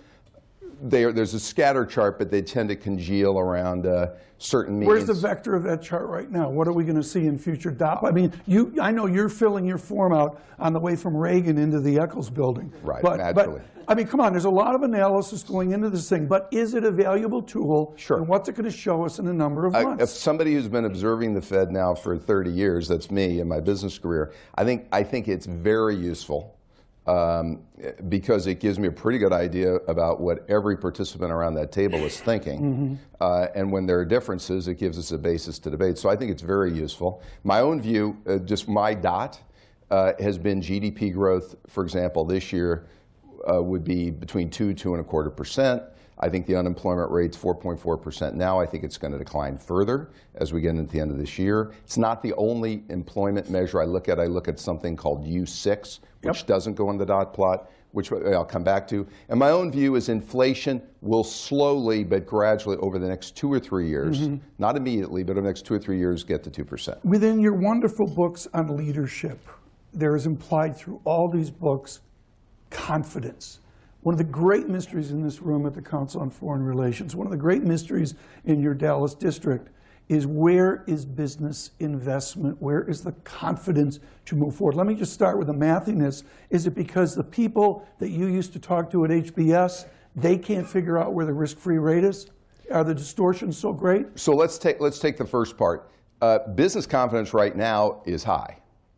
are, 0.81 1.12
there's 1.12 1.34
a 1.34 1.39
scatter 1.39 1.86
chart, 1.86 2.17
but 2.17 2.29
they 2.29 2.41
tend 2.41 2.69
to 2.69 2.75
congeal 2.75 3.39
around 3.39 3.86
uh, 3.86 4.12
certain 4.38 4.77
means. 4.79 4.88
Where's 4.88 5.05
the 5.05 5.13
vector 5.13 5.55
of 5.55 5.63
that 5.63 5.81
chart 5.81 6.07
right 6.07 6.29
now? 6.29 6.50
What 6.50 6.67
are 6.67 6.74
we 6.74 6.84
going 6.84 6.98
to 6.98 7.03
see 7.03 7.25
in 7.25 7.38
future 7.38 7.72
DOP? 7.72 8.03
I 8.03 8.12
mean, 8.12 8.34
you, 8.46 8.74
I 8.81 8.91
know 8.91 9.07
you're 9.07 9.29
filling 9.29 9.65
your 9.65 9.77
form 9.77 10.13
out 10.13 10.41
on 10.60 10.74
the 10.74 10.79
way 10.79 10.96
from 10.96 11.15
Reagan 11.15 11.57
into 11.57 11.79
the 11.79 12.00
Eccles 12.00 12.29
building. 12.29 12.72
Right, 12.81 13.01
but, 13.01 13.17
naturally. 13.17 13.60
But, 13.60 13.65
I 13.89 13.96
mean, 13.96 14.07
come 14.07 14.19
on, 14.19 14.34
there's 14.34 14.46
a 14.46 14.50
lot 14.50 14.75
of 14.75 14.81
analysis 14.81 15.43
going 15.43 15.72
into 15.72 15.89
this 15.89 16.10
thing, 16.10 16.27
but 16.27 16.50
is 16.51 16.74
it 16.74 16.84
a 16.84 16.91
valuable 16.91 17.41
tool? 17.41 17.93
Sure. 17.96 18.17
And 18.17 18.27
what's 18.27 18.50
it 18.50 18.55
going 18.55 18.69
to 18.69 18.77
show 18.77 19.05
us 19.05 19.19
in 19.19 19.27
a 19.27 19.34
number 19.34 19.65
of 19.65 19.74
months? 19.74 20.03
if 20.03 20.10
somebody 20.10 20.53
who's 20.53 20.67
been 20.67 20.84
observing 20.84 21.34
the 21.34 21.41
Fed 21.41 21.72
now 21.72 21.96
for 21.96 22.17
30 22.17 22.51
years, 22.51 22.89
that's 22.89 23.10
me 23.10 23.39
in 23.39 23.48
my 23.48 23.62
business 23.62 23.98
career, 23.98 24.34
I 24.55 24.65
think, 24.65 24.88
I 24.91 25.03
think 25.03 25.29
it's 25.29 25.46
very 25.46 25.96
useful 25.96 26.56
um, 27.07 27.61
because 28.09 28.47
it 28.47 28.59
gives 28.59 28.77
me 28.77 28.87
a 28.87 28.91
pretty 28.91 29.17
good 29.17 29.31
idea 29.31 29.75
about 29.87 30.19
what 30.19 30.47
every 30.49 30.77
participant 30.77 31.31
around 31.31 31.53
that 31.55 31.71
table 31.71 31.99
is 31.99 32.19
thinking. 32.19 32.59
Mm-hmm. 32.61 32.95
Uh, 33.21 33.47
and 33.55 33.71
when 33.71 33.85
there 33.85 33.97
are 33.97 34.05
differences, 34.05 34.67
it 34.67 34.75
gives 34.75 34.99
us 34.99 35.11
a 35.11 35.17
basis 35.17 35.57
to 35.59 35.69
debate. 35.69 35.97
So 35.97 36.09
I 36.09 36.15
think 36.15 36.31
it's 36.31 36.41
very 36.41 36.73
useful. 36.73 37.21
My 37.43 37.61
own 37.61 37.81
view, 37.81 38.17
uh, 38.27 38.37
just 38.39 38.67
my 38.67 38.93
dot, 38.93 39.39
uh, 39.89 40.13
has 40.19 40.37
been 40.37 40.61
GDP 40.61 41.13
growth, 41.13 41.55
for 41.67 41.83
example, 41.83 42.25
this 42.25 42.51
year 42.51 42.87
uh, 43.49 43.63
would 43.63 43.85
be 43.85 44.11
between 44.11 44.49
two, 44.49 44.73
two 44.73 44.93
and 44.93 45.01
a 45.01 45.03
quarter 45.03 45.29
percent. 45.29 45.83
I 46.19 46.29
think 46.29 46.47
the 46.47 46.55
unemployment 46.55 47.11
rate's 47.11 47.37
4.4% 47.37 48.33
now. 48.33 48.59
I 48.59 48.65
think 48.65 48.83
it's 48.83 48.97
going 48.97 49.13
to 49.13 49.19
decline 49.19 49.57
further 49.57 50.09
as 50.35 50.51
we 50.51 50.61
get 50.61 50.71
into 50.71 50.91
the 50.91 50.99
end 50.99 51.11
of 51.11 51.17
this 51.17 51.37
year. 51.37 51.73
It's 51.83 51.97
not 51.97 52.23
the 52.23 52.33
only 52.33 52.83
employment 52.89 53.49
measure 53.49 53.79
I 53.81 53.85
look 53.85 54.09
at. 54.09 54.19
I 54.19 54.25
look 54.25 54.47
at 54.47 54.59
something 54.59 54.95
called 54.95 55.25
U6, 55.25 55.99
which 56.27 56.39
yep. 56.39 56.48
doesn't 56.48 56.75
go 56.75 56.89
in 56.91 56.98
the 56.98 57.05
dot 57.05 57.34
plot, 57.34 57.69
which 57.91 58.12
I'll 58.12 58.46
come 58.46 58.63
back 58.63 58.88
to. 58.89 59.07
And 59.29 59.39
my 59.39 59.50
own 59.50 59.72
view 59.72 59.96
is 59.96 60.10
inflation 60.10 60.81
will 61.01 61.24
slowly 61.24 62.03
but 62.03 62.25
gradually 62.25 62.77
over 62.77 63.00
the 63.00 63.07
next 63.07 63.36
two 63.36 63.51
or 63.51 63.60
three 63.60 63.88
years, 63.88 64.22
mm-hmm. 64.22 64.38
not 64.57 64.75
immediately, 64.75 65.24
but 65.24 65.34
over 65.34 65.41
the 65.41 65.48
next 65.48 65.65
two 65.65 65.74
or 65.74 65.79
three 65.79 65.98
years, 65.98 66.24
get 66.24 66.43
to 66.43 66.51
2%. 66.51 67.03
Within 67.03 67.39
your 67.39 67.53
wonderful 67.53 68.07
books 68.07 68.48
on 68.53 68.75
leadership, 68.75 69.39
there 69.93 70.15
is 70.15 70.25
implied 70.25 70.75
through 70.75 71.01
all 71.05 71.29
these 71.29 71.50
books 71.50 72.01
confidence 72.69 73.60
one 74.07 74.13
of 74.13 74.19
the 74.19 74.24
great 74.24 74.69
mysteries 74.69 75.12
in 75.12 75.22
this 75.22 75.41
room 75.41 75.65
at 75.65 75.74
the 75.74 75.81
Council 75.81 76.22
on 76.22 76.29
Foreign 76.29 76.63
Relations, 76.63 77.13
one 77.13 77.27
of 77.27 77.31
the 77.31 77.36
great 77.36 77.63
mysteries 77.63 78.15
in 78.46 78.62
your 78.62 78.74
Dallas 78.74 79.13
district 79.13 79.67
is 80.09 80.25
where 80.25 80.83
is 80.87 81.05
business 81.05 81.71
investment? 81.79 82.61
Where 82.61 82.83
is 82.83 83.01
the 83.01 83.11
confidence 83.23 83.99
to 84.25 84.35
move 84.35 84.55
forward? 84.55 84.75
Let 84.75 84.87
me 84.87 84.95
just 84.95 85.13
start 85.13 85.37
with 85.37 85.47
the 85.47 85.53
mathiness. 85.53 86.23
Is 86.49 86.65
it 86.65 86.75
because 86.75 87.15
the 87.15 87.23
people 87.23 87.87
that 87.99 88.09
you 88.09 88.27
used 88.27 88.53
to 88.53 88.59
talk 88.59 88.89
to 88.91 89.05
at 89.05 89.11
HBS, 89.11 89.85
they 90.15 90.37
can't 90.37 90.67
figure 90.67 90.97
out 90.97 91.13
where 91.13 91.25
the 91.25 91.33
risk-free 91.33 91.77
rate 91.77 92.03
is? 92.03 92.27
Are 92.71 92.83
the 92.83 92.95
distortions 92.95 93.57
so 93.57 93.73
great? 93.73 94.07
So 94.15 94.33
let's 94.33 94.57
take, 94.57 94.79
let's 94.79 94.99
take 94.99 95.17
the 95.17 95.25
first 95.25 95.57
part. 95.57 95.89
Uh, 96.21 96.39
business 96.55 96.85
confidence 96.85 97.33
right 97.33 97.55
now 97.55 98.01
is 98.05 98.23
high. 98.23 98.57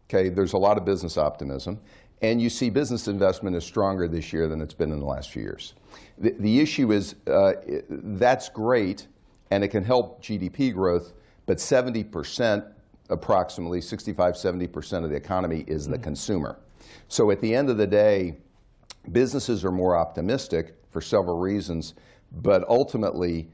Okay, 0.09 0.29
there's 0.29 0.53
a 0.53 0.57
lot 0.57 0.77
of 0.77 0.85
business 0.85 1.17
optimism 1.17 1.79
and 2.21 2.41
you 2.41 2.49
see 2.49 2.69
business 2.69 3.07
investment 3.07 3.55
is 3.55 3.63
stronger 3.63 4.07
this 4.07 4.33
year 4.33 4.47
than 4.47 4.61
it's 4.61 4.73
been 4.73 4.91
in 4.91 4.99
the 4.99 5.05
last 5.05 5.29
few 5.29 5.41
years. 5.41 5.73
The, 6.17 6.35
the 6.39 6.59
issue 6.59 6.91
is 6.91 7.15
uh, 7.27 7.53
that's 7.89 8.49
great, 8.49 9.07
and 9.51 9.63
it 9.63 9.69
can 9.69 9.83
help 9.83 10.23
GDP 10.23 10.73
growth, 10.73 11.13
but 11.45 11.57
70%, 11.57 12.71
approximately 13.09 13.81
65, 13.81 14.33
70% 14.33 15.03
of 15.03 15.09
the 15.09 15.15
economy 15.15 15.63
is 15.67 15.85
the 15.85 15.95
mm-hmm. 15.95 16.03
consumer. 16.03 16.59
So 17.07 17.31
at 17.31 17.41
the 17.41 17.53
end 17.53 17.69
of 17.69 17.77
the 17.77 17.87
day, 17.87 18.37
businesses 19.11 19.65
are 19.65 19.71
more 19.71 19.97
optimistic 19.97 20.75
for 20.91 21.01
several 21.01 21.39
reasons, 21.39 21.95
but 22.31 22.63
ultimately, 22.69 23.49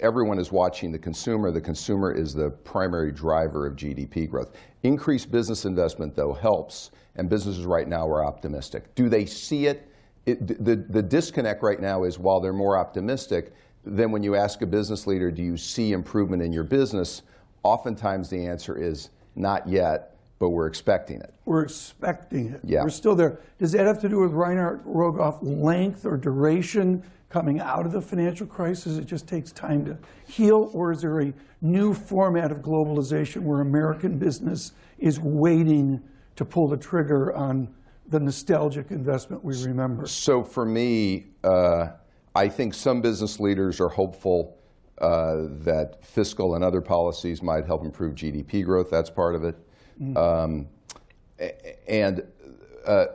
everyone 0.00 0.38
is 0.38 0.50
watching 0.50 0.90
the 0.90 0.98
consumer. 0.98 1.50
The 1.50 1.60
consumer 1.60 2.12
is 2.12 2.32
the 2.32 2.50
primary 2.50 3.12
driver 3.12 3.66
of 3.66 3.76
GDP 3.76 4.28
growth. 4.28 4.56
Increased 4.82 5.30
business 5.30 5.64
investment, 5.64 6.14
though, 6.14 6.32
helps 6.32 6.90
and 7.16 7.28
businesses 7.28 7.64
right 7.64 7.86
now 7.86 8.06
are 8.06 8.24
optimistic. 8.24 8.94
Do 8.94 9.08
they 9.08 9.24
see 9.26 9.66
it? 9.66 9.88
it 10.26 10.64
the, 10.64 10.76
the 10.76 11.02
disconnect 11.02 11.62
right 11.62 11.80
now 11.80 12.04
is 12.04 12.18
while 12.18 12.40
they're 12.40 12.52
more 12.52 12.78
optimistic, 12.78 13.52
then 13.84 14.10
when 14.10 14.22
you 14.22 14.34
ask 14.34 14.62
a 14.62 14.66
business 14.66 15.06
leader, 15.06 15.30
do 15.30 15.42
you 15.42 15.56
see 15.56 15.92
improvement 15.92 16.42
in 16.42 16.52
your 16.52 16.64
business? 16.64 17.22
Oftentimes 17.62 18.28
the 18.28 18.46
answer 18.46 18.76
is 18.76 19.10
not 19.36 19.68
yet, 19.68 20.16
but 20.38 20.50
we're 20.50 20.66
expecting 20.66 21.20
it. 21.20 21.34
We're 21.44 21.62
expecting 21.62 22.52
it. 22.52 22.60
Yeah. 22.64 22.82
We're 22.82 22.90
still 22.90 23.14
there. 23.14 23.40
Does 23.58 23.72
that 23.72 23.86
have 23.86 24.00
to 24.00 24.08
do 24.08 24.20
with 24.20 24.32
Reinhart 24.32 24.86
Rogoff 24.86 25.38
length 25.42 26.06
or 26.06 26.16
duration 26.16 27.02
coming 27.28 27.60
out 27.60 27.86
of 27.86 27.92
the 27.92 28.00
financial 28.00 28.46
crisis? 28.46 28.96
It 28.96 29.06
just 29.06 29.26
takes 29.26 29.52
time 29.52 29.84
to 29.86 29.98
heal, 30.26 30.70
or 30.72 30.92
is 30.92 31.00
there 31.00 31.20
a 31.20 31.32
new 31.60 31.94
format 31.94 32.52
of 32.52 32.58
globalization 32.58 33.42
where 33.42 33.60
American 33.60 34.18
business 34.18 34.72
is 34.98 35.18
waiting 35.20 36.02
to 36.36 36.44
pull 36.44 36.68
the 36.68 36.76
trigger 36.76 37.34
on 37.34 37.68
the 38.08 38.20
nostalgic 38.20 38.90
investment 38.90 39.44
we 39.44 39.54
remember? 39.64 40.06
So 40.06 40.42
for 40.42 40.64
me, 40.64 41.26
uh, 41.42 41.88
I 42.34 42.48
think 42.48 42.74
some 42.74 43.00
business 43.00 43.38
leaders 43.38 43.80
are 43.80 43.88
hopeful 43.88 44.58
uh, 44.98 45.46
that 45.64 46.04
fiscal 46.04 46.54
and 46.54 46.64
other 46.64 46.80
policies 46.80 47.42
might 47.42 47.66
help 47.66 47.84
improve 47.84 48.14
GDP 48.14 48.64
growth. 48.64 48.90
That's 48.90 49.10
part 49.10 49.34
of 49.34 49.44
it. 49.44 49.56
Mm-hmm. 50.00 50.16
Um, 50.16 50.68
and 51.88 52.26
uh, 52.86 53.06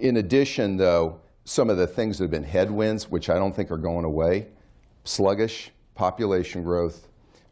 in 0.00 0.18
addition, 0.18 0.76
though, 0.76 1.20
some 1.44 1.70
of 1.70 1.76
the 1.76 1.86
things 1.86 2.18
that 2.18 2.24
have 2.24 2.30
been 2.30 2.42
headwinds, 2.42 3.08
which 3.10 3.30
I 3.30 3.34
don't 3.34 3.54
think 3.54 3.70
are 3.70 3.78
going 3.78 4.04
away, 4.04 4.48
sluggish 5.04 5.70
population 5.94 6.62
growth, 6.62 7.08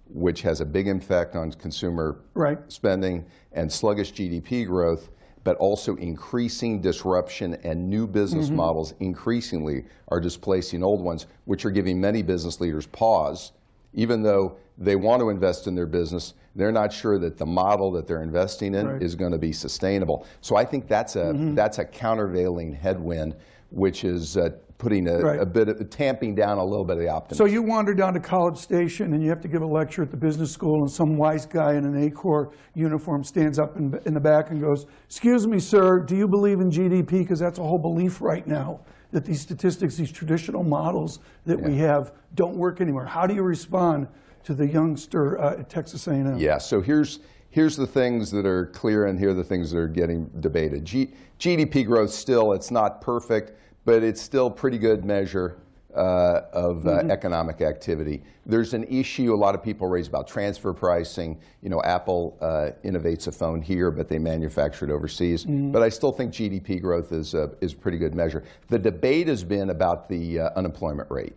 which 0.06 0.42
has 0.42 0.60
a 0.60 0.64
big 0.64 0.88
effect 0.88 1.36
on 1.36 1.52
consumer 1.52 2.20
right. 2.34 2.58
spending 2.70 3.24
and 3.52 3.70
sluggish 3.70 4.12
GDP 4.12 4.66
growth, 4.66 5.10
but 5.44 5.56
also 5.58 5.94
increasing 5.96 6.80
disruption 6.80 7.54
and 7.62 7.88
new 7.88 8.06
business 8.06 8.46
mm-hmm. 8.46 8.56
models 8.56 8.94
increasingly 9.00 9.84
are 10.08 10.18
displacing 10.18 10.82
old 10.82 11.02
ones, 11.02 11.26
which 11.44 11.64
are 11.64 11.70
giving 11.70 12.00
many 12.00 12.22
business 12.22 12.60
leaders 12.60 12.86
pause. 12.86 13.52
Even 13.92 14.22
though 14.22 14.56
they 14.78 14.96
want 14.96 15.20
to 15.20 15.28
invest 15.28 15.66
in 15.66 15.74
their 15.74 15.86
business, 15.86 16.34
they're 16.56 16.72
not 16.72 16.92
sure 16.92 17.18
that 17.18 17.36
the 17.36 17.46
model 17.46 17.92
that 17.92 18.06
they're 18.06 18.22
investing 18.22 18.74
in 18.74 18.86
right. 18.86 19.02
is 19.02 19.14
going 19.14 19.32
to 19.32 19.38
be 19.38 19.52
sustainable. 19.52 20.26
So 20.40 20.56
I 20.56 20.64
think 20.64 20.88
that's 20.88 21.16
a 21.16 21.24
mm-hmm. 21.24 21.54
that's 21.54 21.78
a 21.78 21.84
countervailing 21.84 22.72
headwind, 22.72 23.36
which 23.70 24.04
is 24.04 24.36
uh, 24.36 24.50
putting 24.78 25.08
a, 25.08 25.18
right. 25.18 25.40
a, 25.40 25.46
bit 25.46 25.68
of 25.68 25.90
tamping 25.90 26.34
down 26.34 26.58
a 26.58 26.64
little 26.64 26.84
bit 26.84 26.96
of 26.96 27.02
the 27.02 27.08
optimism. 27.08 27.46
So 27.46 27.52
you 27.52 27.62
wander 27.62 27.94
down 27.94 28.12
to 28.14 28.20
College 28.20 28.58
Station 28.58 29.14
and 29.14 29.22
you 29.22 29.28
have 29.28 29.40
to 29.42 29.48
give 29.48 29.62
a 29.62 29.66
lecture 29.66 30.02
at 30.02 30.10
the 30.10 30.16
business 30.16 30.50
school, 30.50 30.82
and 30.82 30.90
some 30.90 31.16
wise 31.16 31.46
guy 31.46 31.74
in 31.74 31.84
an 31.84 32.10
ACOR 32.10 32.52
uniform 32.74 33.22
stands 33.22 33.58
up 33.58 33.76
in, 33.76 33.98
in 34.04 34.14
the 34.14 34.20
back 34.20 34.50
and 34.50 34.60
goes, 34.60 34.86
"Excuse 35.06 35.46
me, 35.46 35.58
sir, 35.58 36.00
do 36.00 36.16
you 36.16 36.26
believe 36.26 36.60
in 36.60 36.70
GDP? 36.70 37.20
Because 37.20 37.38
that's 37.38 37.58
a 37.58 37.62
whole 37.62 37.78
belief 37.80 38.20
right 38.20 38.46
now." 38.46 38.80
That 39.12 39.24
these 39.24 39.40
statistics, 39.40 39.96
these 39.96 40.10
traditional 40.10 40.64
models 40.64 41.20
that 41.46 41.60
yeah. 41.60 41.68
we 41.68 41.76
have, 41.76 42.12
don't 42.34 42.56
work 42.56 42.80
anymore. 42.80 43.06
How 43.06 43.28
do 43.28 43.34
you 43.34 43.42
respond 43.42 44.08
to 44.42 44.54
the 44.54 44.66
youngster 44.66 45.40
uh, 45.40 45.60
at 45.60 45.70
Texas 45.70 46.08
A&M? 46.08 46.36
Yeah. 46.36 46.58
So 46.58 46.80
here's 46.80 47.20
here's 47.50 47.76
the 47.76 47.86
things 47.86 48.32
that 48.32 48.44
are 48.44 48.66
clear, 48.66 49.06
and 49.06 49.16
here 49.18 49.30
are 49.30 49.34
the 49.34 49.44
things 49.44 49.70
that 49.70 49.78
are 49.78 49.86
getting 49.86 50.28
debated. 50.40 50.84
G- 50.84 51.12
GDP 51.38 51.86
growth 51.86 52.10
still, 52.10 52.52
it's 52.52 52.72
not 52.72 53.00
perfect 53.00 53.52
but 53.84 54.02
it's 54.02 54.20
still 54.20 54.46
a 54.46 54.50
pretty 54.50 54.78
good 54.78 55.04
measure 55.04 55.58
uh, 55.94 56.42
of 56.52 56.86
uh, 56.86 56.90
mm-hmm. 56.90 57.10
economic 57.10 57.60
activity. 57.60 58.22
There's 58.46 58.74
an 58.74 58.84
issue 58.84 59.32
a 59.32 59.36
lot 59.36 59.54
of 59.54 59.62
people 59.62 59.86
raise 59.86 60.08
about 60.08 60.26
transfer 60.26 60.72
pricing. 60.72 61.38
You 61.62 61.70
know, 61.70 61.80
Apple 61.82 62.36
uh, 62.40 62.70
innovates 62.84 63.28
a 63.28 63.32
phone 63.32 63.62
here, 63.62 63.90
but 63.90 64.08
they 64.08 64.18
manufacture 64.18 64.86
it 64.86 64.90
overseas. 64.90 65.44
Mm-hmm. 65.44 65.70
But 65.70 65.82
I 65.82 65.88
still 65.88 66.12
think 66.12 66.32
GDP 66.32 66.80
growth 66.80 67.12
is 67.12 67.34
a, 67.34 67.52
is 67.60 67.72
a 67.72 67.76
pretty 67.76 67.98
good 67.98 68.14
measure. 68.14 68.42
The 68.68 68.78
debate 68.78 69.28
has 69.28 69.44
been 69.44 69.70
about 69.70 70.08
the 70.08 70.40
uh, 70.40 70.50
unemployment 70.56 71.10
rate. 71.10 71.36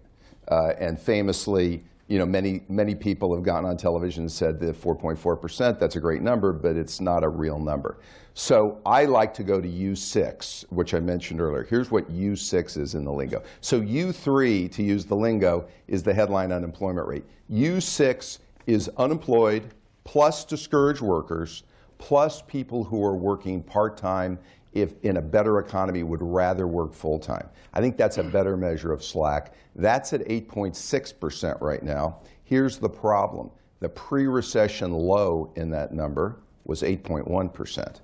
Uh, 0.50 0.74
and 0.80 0.98
famously, 1.00 1.84
you 2.08 2.18
know, 2.18 2.26
many, 2.26 2.62
many 2.70 2.96
people 2.96 3.36
have 3.36 3.44
gotten 3.44 3.70
on 3.70 3.76
television 3.76 4.24
and 4.24 4.32
said 4.32 4.60
the 4.60 4.74
4.4%, 4.74 5.78
that's 5.78 5.98
a 5.98 6.00
great 6.00 6.22
number, 6.22 6.54
but 6.54 6.76
it's 6.78 7.02
not 7.02 7.24
a 7.24 7.30
real 7.30 7.60
number. 7.60 8.00
So 8.34 8.80
I 8.86 9.06
like 9.06 9.34
to 9.36 9.44
go 9.44 9.60
to 9.60 9.68
U6, 9.68 10.66
which 10.70 10.94
I 10.94 11.00
mentioned 11.00 11.42
earlier. 11.42 11.64
Here's 11.64 11.92
what 11.92 12.10
U6 12.12 12.78
is 12.78 12.96
in 12.96 13.04
the 13.04 13.12
lingo. 13.12 13.44
So 13.62 13.82
U3, 13.82 14.72
to 14.72 14.84
use 14.84 15.06
the 15.06 15.16
lingo, 15.16 15.68
is 15.88 16.04
the 16.04 16.14
headline 16.14 16.52
unemployment 16.52 17.08
rate. 17.08 17.26
U6 17.52 18.40
is 18.68 18.90
unemployed 18.98 19.74
plus 20.04 20.46
discouraged 20.46 21.02
workers 21.02 21.64
plus 21.98 22.42
people 22.44 22.84
who 22.84 23.04
are 23.04 23.16
working 23.16 23.62
part-time 23.64 24.38
if 24.74 24.94
in 25.04 25.18
a 25.18 25.22
better 25.22 25.60
economy 25.60 26.04
would 26.04 26.22
rather 26.22 26.68
work 26.68 26.94
full-time. 26.94 27.50
I 27.74 27.82
think 27.82 27.98
that's 27.98 28.18
a 28.18 28.24
better 28.24 28.58
measure 28.58 28.92
of 28.92 29.04
slack. 29.04 29.54
That's 29.76 30.14
at 30.14 30.22
8.6% 30.28 31.62
right 31.62 31.84
now. 31.84 32.20
Here's 32.44 32.78
the 32.78 32.90
problem. 32.90 33.50
The 33.80 33.90
pre-recession 33.90 34.92
low 34.92 35.52
in 35.56 35.70
that 35.72 35.94
number 35.94 36.40
was 36.66 36.82
8.1%. 36.82 38.02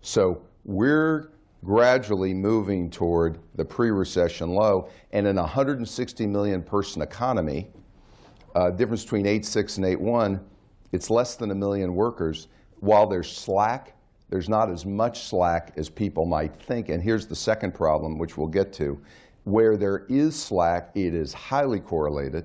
So 0.00 0.42
we're 0.64 1.30
gradually 1.64 2.34
moving 2.34 2.90
toward 2.90 3.38
the 3.54 3.64
pre-recession 3.64 4.50
low, 4.50 4.88
and 5.12 5.26
in 5.26 5.38
a 5.38 5.42
160 5.42 6.26
million 6.26 6.62
person 6.62 7.00
economy, 7.02 7.68
uh, 8.54 8.70
difference 8.70 9.02
between 9.02 9.24
8.6 9.24 9.78
and 9.78 9.86
8.1, 9.86 10.40
it's 10.92 11.10
less 11.10 11.36
than 11.36 11.50
a 11.50 11.54
million 11.54 11.94
workers. 11.94 12.48
While 12.80 13.06
there's 13.06 13.34
slack, 13.34 13.93
there's 14.34 14.48
not 14.48 14.68
as 14.68 14.84
much 14.84 15.28
slack 15.28 15.72
as 15.76 15.88
people 15.88 16.26
might 16.26 16.52
think. 16.56 16.88
And 16.88 17.00
here's 17.00 17.28
the 17.28 17.36
second 17.36 17.72
problem, 17.72 18.18
which 18.18 18.36
we'll 18.36 18.48
get 18.48 18.72
to. 18.72 19.00
Where 19.44 19.76
there 19.76 20.06
is 20.08 20.34
slack, 20.34 20.90
it 20.96 21.14
is 21.14 21.32
highly 21.32 21.78
correlated 21.78 22.44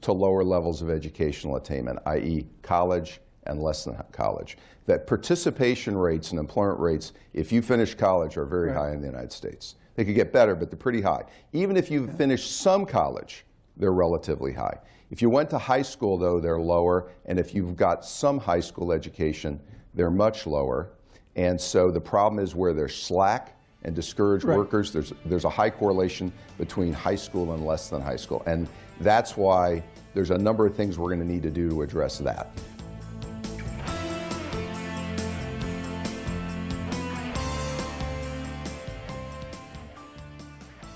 to 0.00 0.12
lower 0.12 0.42
levels 0.42 0.82
of 0.82 0.90
educational 0.90 1.54
attainment, 1.54 2.00
i.e., 2.06 2.48
college 2.62 3.20
and 3.44 3.62
less 3.62 3.84
than 3.84 3.96
college. 4.10 4.58
That 4.86 5.06
participation 5.06 5.96
rates 5.96 6.32
and 6.32 6.40
employment 6.40 6.80
rates, 6.80 7.12
if 7.32 7.52
you 7.52 7.62
finish 7.62 7.94
college, 7.94 8.36
are 8.36 8.44
very 8.44 8.70
right. 8.70 8.76
high 8.76 8.92
in 8.92 9.00
the 9.00 9.06
United 9.06 9.30
States. 9.30 9.76
They 9.94 10.04
could 10.04 10.16
get 10.16 10.32
better, 10.32 10.56
but 10.56 10.68
they're 10.68 10.76
pretty 10.76 11.00
high. 11.00 11.22
Even 11.52 11.76
if 11.76 11.92
you've 11.92 12.08
yeah. 12.08 12.16
finished 12.16 12.56
some 12.56 12.84
college, 12.84 13.44
they're 13.76 13.92
relatively 13.92 14.52
high. 14.52 14.78
If 15.12 15.22
you 15.22 15.30
went 15.30 15.48
to 15.50 15.58
high 15.58 15.82
school, 15.82 16.18
though, 16.18 16.40
they're 16.40 16.58
lower, 16.58 17.12
and 17.26 17.38
if 17.38 17.54
you've 17.54 17.76
got 17.76 18.04
some 18.04 18.36
high 18.36 18.58
school 18.58 18.90
education, 18.90 19.60
they're 19.94 20.10
much 20.10 20.48
lower. 20.48 20.90
And 21.36 21.60
so 21.60 21.90
the 21.90 22.00
problem 22.00 22.42
is 22.42 22.54
where 22.54 22.72
there's 22.72 22.96
slack 22.96 23.56
and 23.82 23.94
discouraged 23.94 24.44
right. 24.44 24.56
workers, 24.56 24.92
there's, 24.92 25.12
there's 25.24 25.44
a 25.44 25.50
high 25.50 25.70
correlation 25.70 26.32
between 26.58 26.92
high 26.92 27.16
school 27.16 27.52
and 27.52 27.66
less 27.66 27.88
than 27.90 28.00
high 28.00 28.16
school. 28.16 28.42
And 28.46 28.68
that's 29.00 29.36
why 29.36 29.82
there's 30.14 30.30
a 30.30 30.38
number 30.38 30.66
of 30.66 30.74
things 30.74 30.98
we're 30.98 31.08
going 31.08 31.20
to 31.20 31.26
need 31.26 31.42
to 31.42 31.50
do 31.50 31.68
to 31.70 31.82
address 31.82 32.18
that. 32.18 32.48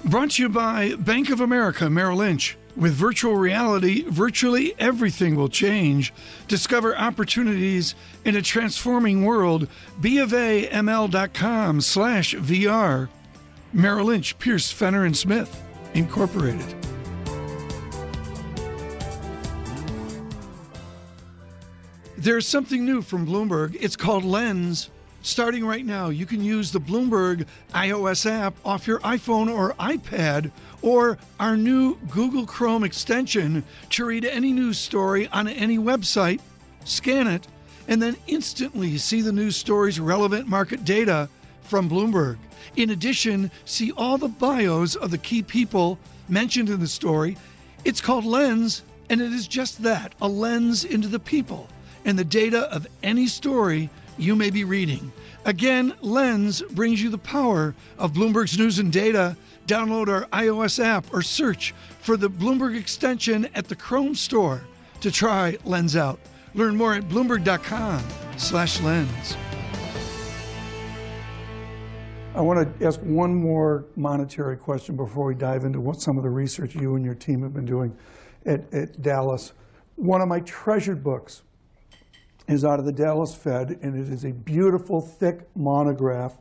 Brought 0.04 0.30
to 0.30 0.42
you 0.42 0.48
by 0.48 0.94
Bank 0.94 1.28
of 1.28 1.42
America 1.42 1.90
Merrill 1.90 2.18
Lynch. 2.18 2.56
With 2.78 2.94
virtual 2.94 3.34
reality, 3.34 4.04
virtually 4.06 4.72
everything 4.78 5.34
will 5.34 5.48
change. 5.48 6.14
Discover 6.46 6.96
opportunities 6.96 7.96
in 8.24 8.36
a 8.36 8.42
transforming 8.42 9.24
world. 9.24 9.66
BofAML.com 10.00 11.80
slash 11.80 12.36
VR. 12.36 13.08
Merrill 13.72 14.06
Lynch, 14.06 14.38
Pierce, 14.38 14.70
Fenner, 14.70 15.04
and 15.04 15.16
Smith, 15.16 15.60
Incorporated. 15.94 16.72
There's 22.16 22.46
something 22.46 22.84
new 22.84 23.02
from 23.02 23.26
Bloomberg. 23.26 23.76
It's 23.80 23.96
called 23.96 24.24
Lens. 24.24 24.90
Starting 25.22 25.66
right 25.66 25.84
now, 25.84 26.10
you 26.10 26.24
can 26.24 26.42
use 26.42 26.70
the 26.70 26.80
Bloomberg 26.80 27.44
iOS 27.74 28.30
app 28.30 28.54
off 28.64 28.86
your 28.86 29.00
iPhone 29.00 29.52
or 29.52 29.74
iPad 29.74 30.52
or 30.82 31.18
our 31.40 31.56
new 31.56 31.96
Google 32.10 32.46
Chrome 32.46 32.84
extension 32.84 33.64
to 33.90 34.04
read 34.04 34.24
any 34.24 34.52
news 34.52 34.78
story 34.78 35.28
on 35.28 35.48
any 35.48 35.78
website, 35.78 36.40
scan 36.84 37.26
it, 37.26 37.46
and 37.88 38.00
then 38.00 38.16
instantly 38.26 38.98
see 38.98 39.22
the 39.22 39.32
news 39.32 39.56
story's 39.56 39.98
relevant 39.98 40.46
market 40.46 40.84
data 40.84 41.28
from 41.62 41.88
Bloomberg. 41.88 42.36
In 42.76 42.90
addition, 42.90 43.50
see 43.64 43.92
all 43.92 44.18
the 44.18 44.28
bios 44.28 44.94
of 44.94 45.10
the 45.10 45.18
key 45.18 45.42
people 45.42 45.98
mentioned 46.28 46.68
in 46.68 46.80
the 46.80 46.86
story. 46.86 47.36
It's 47.84 48.00
called 48.00 48.24
Lens, 48.24 48.82
and 49.10 49.20
it 49.20 49.32
is 49.32 49.48
just 49.48 49.82
that 49.82 50.14
a 50.20 50.28
lens 50.28 50.84
into 50.84 51.08
the 51.08 51.18
people 51.18 51.68
and 52.04 52.18
the 52.18 52.24
data 52.24 52.72
of 52.72 52.86
any 53.02 53.26
story 53.26 53.90
you 54.18 54.36
may 54.36 54.50
be 54.50 54.64
reading. 54.64 55.12
Again, 55.44 55.94
Lens 56.02 56.62
brings 56.72 57.02
you 57.02 57.08
the 57.08 57.18
power 57.18 57.74
of 57.98 58.12
Bloomberg's 58.12 58.58
news 58.58 58.78
and 58.78 58.92
data. 58.92 59.36
Download 59.68 60.08
our 60.08 60.24
iOS 60.32 60.82
app 60.82 61.12
or 61.12 61.20
search 61.20 61.74
for 62.00 62.16
the 62.16 62.30
Bloomberg 62.30 62.74
extension 62.74 63.46
at 63.54 63.68
the 63.68 63.76
Chrome 63.76 64.14
store 64.14 64.62
to 65.02 65.12
try 65.12 65.58
Lens 65.64 65.94
out. 65.94 66.18
Learn 66.54 66.74
more 66.74 66.94
at 66.94 67.06
bloomberg.com/lens. 67.10 69.36
I 72.34 72.40
want 72.40 72.78
to 72.78 72.86
ask 72.86 72.98
one 73.00 73.34
more 73.34 73.84
monetary 73.94 74.56
question 74.56 74.96
before 74.96 75.26
we 75.26 75.34
dive 75.34 75.64
into 75.64 75.80
what 75.80 76.00
some 76.00 76.16
of 76.16 76.22
the 76.22 76.30
research 76.30 76.74
you 76.74 76.94
and 76.94 77.04
your 77.04 77.14
team 77.14 77.42
have 77.42 77.52
been 77.52 77.66
doing 77.66 77.94
at, 78.46 78.72
at 78.72 79.02
Dallas. 79.02 79.52
One 79.96 80.22
of 80.22 80.28
my 80.28 80.40
treasured 80.40 81.04
books 81.04 81.42
is 82.46 82.64
out 82.64 82.78
of 82.78 82.86
the 82.86 82.92
Dallas 82.92 83.34
Fed, 83.34 83.78
and 83.82 83.94
it 83.94 84.10
is 84.10 84.24
a 84.24 84.32
beautiful, 84.32 85.02
thick 85.02 85.46
monograph, 85.54 86.38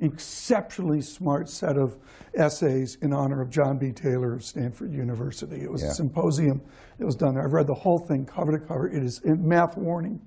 exceptionally 0.00 1.00
smart 1.00 1.48
set 1.48 1.76
of 1.76 1.96
essays 2.34 2.96
in 3.02 3.12
honor 3.12 3.40
of 3.40 3.50
John 3.50 3.78
B. 3.78 3.92
Taylor 3.92 4.34
of 4.34 4.44
Stanford 4.44 4.92
University. 4.92 5.62
It 5.62 5.70
was 5.70 5.82
yeah. 5.82 5.88
a 5.88 5.94
symposium 5.94 6.60
that 6.98 7.06
was 7.06 7.16
done 7.16 7.34
there. 7.34 7.44
I've 7.44 7.52
read 7.52 7.66
the 7.66 7.74
whole 7.74 7.98
thing 7.98 8.24
cover 8.24 8.52
to 8.52 8.58
cover. 8.58 8.88
It 8.88 9.02
is 9.02 9.20
math 9.24 9.76
warning. 9.76 10.20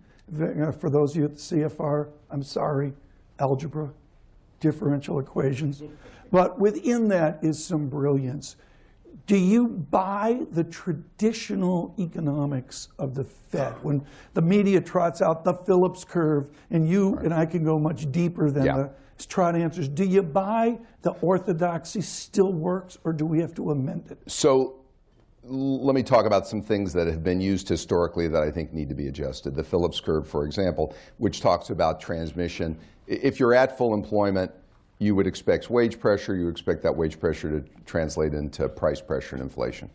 For 0.79 0.89
those 0.89 1.12
of 1.12 1.17
you 1.17 1.25
at 1.25 1.36
the 1.36 1.41
CFR, 1.41 2.10
I'm 2.29 2.43
sorry, 2.43 2.93
algebra, 3.39 3.91
differential 4.60 5.19
equations. 5.19 5.84
But 6.31 6.60
within 6.60 7.10
that 7.10 7.39
is 7.43 7.63
some 7.63 7.89
brilliance 7.89 8.55
do 9.27 9.38
you 9.38 9.67
buy 9.67 10.41
the 10.51 10.63
traditional 10.63 11.93
economics 11.99 12.89
of 12.99 13.15
the 13.15 13.23
Fed 13.23 13.73
when 13.81 14.05
the 14.34 14.41
media 14.41 14.81
trots 14.81 15.21
out 15.21 15.43
the 15.43 15.53
Phillips 15.53 16.03
curve 16.03 16.49
and 16.69 16.89
you 16.89 17.15
right. 17.15 17.25
and 17.25 17.34
I 17.34 17.45
can 17.45 17.63
go 17.63 17.79
much 17.79 18.12
deeper 18.12 18.51
than 18.51 18.65
yeah. 18.65 18.77
the 18.77 18.91
trot 19.25 19.55
answers? 19.55 19.88
Do 19.88 20.03
you 20.03 20.23
buy 20.23 20.79
the 21.01 21.12
orthodoxy 21.12 22.01
still 22.01 22.51
works 22.51 22.97
or 23.03 23.13
do 23.13 23.25
we 23.25 23.39
have 23.39 23.53
to 23.55 23.71
amend 23.71 24.12
it? 24.12 24.19
So 24.27 24.81
let 25.43 25.95
me 25.95 26.03
talk 26.03 26.25
about 26.25 26.47
some 26.47 26.62
things 26.62 26.93
that 26.93 27.07
have 27.07 27.23
been 27.23 27.41
used 27.41 27.67
historically 27.67 28.27
that 28.27 28.43
I 28.43 28.51
think 28.51 28.73
need 28.73 28.89
to 28.89 28.95
be 28.95 29.07
adjusted. 29.07 29.55
The 29.55 29.63
Phillips 29.63 29.99
curve, 29.99 30.27
for 30.27 30.45
example, 30.45 30.95
which 31.17 31.41
talks 31.41 31.71
about 31.71 31.99
transmission. 31.99 32.77
If 33.07 33.39
you're 33.39 33.53
at 33.53 33.77
full 33.77 33.93
employment, 33.93 34.51
you 34.99 35.15
would 35.15 35.25
expect 35.25 35.71
wage 35.71 35.99
pressure, 35.99 36.36
you 36.36 36.47
expect 36.47 36.84
that 36.84 36.95
wage 36.95 37.19
pressure 37.19 37.60
to 37.60 37.67
translate 37.86 38.36
into 38.36 38.69
price 38.69 39.01
pressure 39.01 39.36
and 39.36 39.43
inflation. 39.43 39.89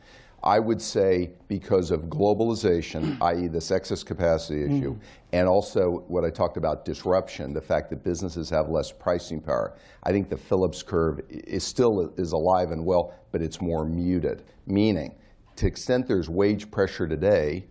I 0.47 0.61
would 0.61 0.81
say 0.81 1.33
because 1.49 1.91
of 1.91 2.03
globalization, 2.03 3.21
i.e., 3.21 3.49
this 3.49 3.73
excess 3.73 4.05
capacity 4.05 4.63
issue, 4.63 4.95
mm. 4.95 5.01
and 5.33 5.49
also 5.49 6.05
what 6.07 6.25
I 6.25 6.31
talked 6.31 6.57
about 6.57 6.85
disruption, 6.85 7.53
the 7.53 7.61
fact 7.61 7.91
that 7.91 8.05
businesses 8.05 8.49
have 8.51 8.69
less 8.69 8.93
pricing 8.93 9.41
power, 9.41 9.77
I 10.05 10.13
think 10.13 10.31
the 10.31 10.37
Phillips 10.37 10.85
curve 10.85 11.21
is 11.29 11.65
still 11.65 12.15
is 12.17 12.31
alive 12.31 12.71
and 12.71 12.87
well, 12.87 13.13
but 13.33 13.43
it's 13.43 13.61
more 13.61 13.85
muted. 13.85 14.45
Meaning, 14.67 15.17
to 15.57 15.65
the 15.65 15.69
extent 15.69 16.07
there's 16.07 16.29
wage 16.29 16.71
pressure 16.71 17.09
today, 17.09 17.67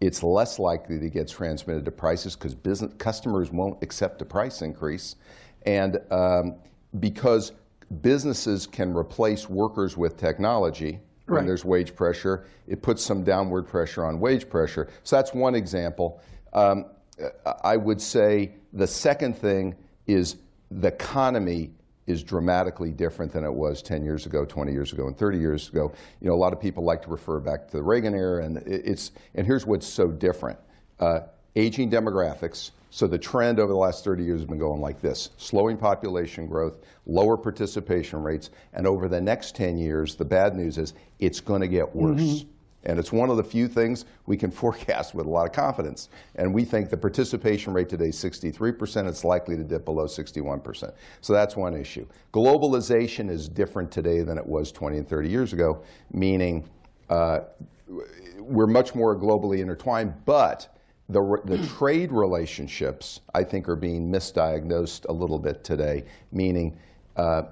it's 0.00 0.22
less 0.22 0.60
likely 0.60 1.00
to 1.00 1.10
get 1.10 1.26
transmitted 1.26 1.84
to 1.86 1.90
prices 1.90 2.36
because 2.36 2.54
business 2.54 2.92
customers 2.98 3.50
won't 3.50 3.82
accept 3.82 4.22
a 4.22 4.24
price 4.24 4.62
increase. 4.62 5.16
And 5.64 5.98
um, 6.12 6.54
because 7.00 7.50
businesses 8.00 8.64
can 8.64 8.96
replace 8.96 9.48
workers 9.48 9.96
with 9.96 10.16
technology 10.16 11.00
when 11.26 11.38
right. 11.38 11.46
there's 11.46 11.64
wage 11.64 11.94
pressure, 11.94 12.46
it 12.66 12.82
puts 12.82 13.02
some 13.02 13.24
downward 13.24 13.66
pressure 13.66 14.04
on 14.04 14.20
wage 14.20 14.48
pressure. 14.48 14.88
So 15.02 15.16
that's 15.16 15.34
one 15.34 15.54
example. 15.54 16.20
Um, 16.52 16.86
I 17.62 17.76
would 17.76 18.00
say 18.00 18.52
the 18.72 18.86
second 18.86 19.36
thing 19.36 19.74
is 20.06 20.36
the 20.70 20.88
economy 20.88 21.70
is 22.06 22.22
dramatically 22.22 22.92
different 22.92 23.32
than 23.32 23.44
it 23.44 23.52
was 23.52 23.82
10 23.82 24.04
years 24.04 24.26
ago, 24.26 24.44
20 24.44 24.72
years 24.72 24.92
ago, 24.92 25.08
and 25.08 25.16
30 25.18 25.38
years 25.38 25.68
ago. 25.68 25.92
You 26.20 26.28
know, 26.28 26.34
a 26.34 26.36
lot 26.36 26.52
of 26.52 26.60
people 26.60 26.84
like 26.84 27.02
to 27.02 27.10
refer 27.10 27.40
back 27.40 27.66
to 27.68 27.76
the 27.76 27.82
Reagan 27.82 28.14
era, 28.14 28.44
and 28.44 28.58
it's 28.58 29.10
and 29.34 29.46
here's 29.46 29.66
what's 29.66 29.86
so 29.86 30.08
different: 30.08 30.58
uh, 31.00 31.20
aging 31.56 31.90
demographics, 31.90 32.70
so 32.90 33.06
the 33.06 33.18
trend 33.18 33.58
over 33.58 33.72
the 33.72 33.78
last 33.78 34.04
30 34.04 34.22
years 34.24 34.40
has 34.40 34.48
been 34.48 34.58
going 34.58 34.80
like 34.80 35.00
this 35.00 35.30
slowing 35.36 35.76
population 35.76 36.46
growth, 36.46 36.78
lower 37.06 37.36
participation 37.36 38.22
rates, 38.22 38.50
and 38.72 38.86
over 38.86 39.08
the 39.08 39.20
next 39.20 39.56
10 39.56 39.76
years, 39.76 40.14
the 40.14 40.24
bad 40.24 40.54
news 40.54 40.78
is 40.78 40.94
it's 41.18 41.40
going 41.40 41.60
to 41.60 41.68
get 41.68 41.94
worse. 41.94 42.20
Mm-hmm. 42.20 42.48
And 42.84 43.00
it's 43.00 43.10
one 43.10 43.30
of 43.30 43.36
the 43.36 43.42
few 43.42 43.66
things 43.66 44.04
we 44.26 44.36
can 44.36 44.50
forecast 44.62 45.14
with 45.14 45.26
a 45.26 45.28
lot 45.28 45.46
of 45.46 45.52
confidence. 45.52 46.08
And 46.36 46.54
we 46.54 46.64
think 46.64 46.88
the 46.88 46.96
participation 46.96 47.72
rate 47.72 47.88
today 47.88 48.08
is 48.08 48.16
63%. 48.16 49.08
It's 49.08 49.24
likely 49.24 49.56
to 49.56 49.64
dip 49.64 49.84
below 49.84 50.04
61%. 50.04 50.92
So 51.20 51.32
that's 51.32 51.56
one 51.56 51.74
issue. 51.74 52.06
Globalization 52.32 53.28
is 53.28 53.48
different 53.48 53.90
today 53.90 54.22
than 54.22 54.38
it 54.38 54.46
was 54.46 54.70
20 54.70 54.98
and 54.98 55.08
30 55.08 55.28
years 55.28 55.52
ago, 55.52 55.82
meaning 56.12 56.68
uh, 57.10 57.40
we're 58.38 58.68
much 58.68 58.94
more 58.94 59.18
globally 59.18 59.58
intertwined, 59.58 60.14
but 60.24 60.75
the, 61.08 61.40
the 61.44 61.64
trade 61.68 62.10
relationships, 62.10 63.20
I 63.34 63.44
think, 63.44 63.68
are 63.68 63.76
being 63.76 64.10
misdiagnosed 64.10 65.06
a 65.08 65.12
little 65.12 65.38
bit 65.38 65.62
today, 65.62 66.04
meaning 66.32 66.78
uh, 67.16 67.42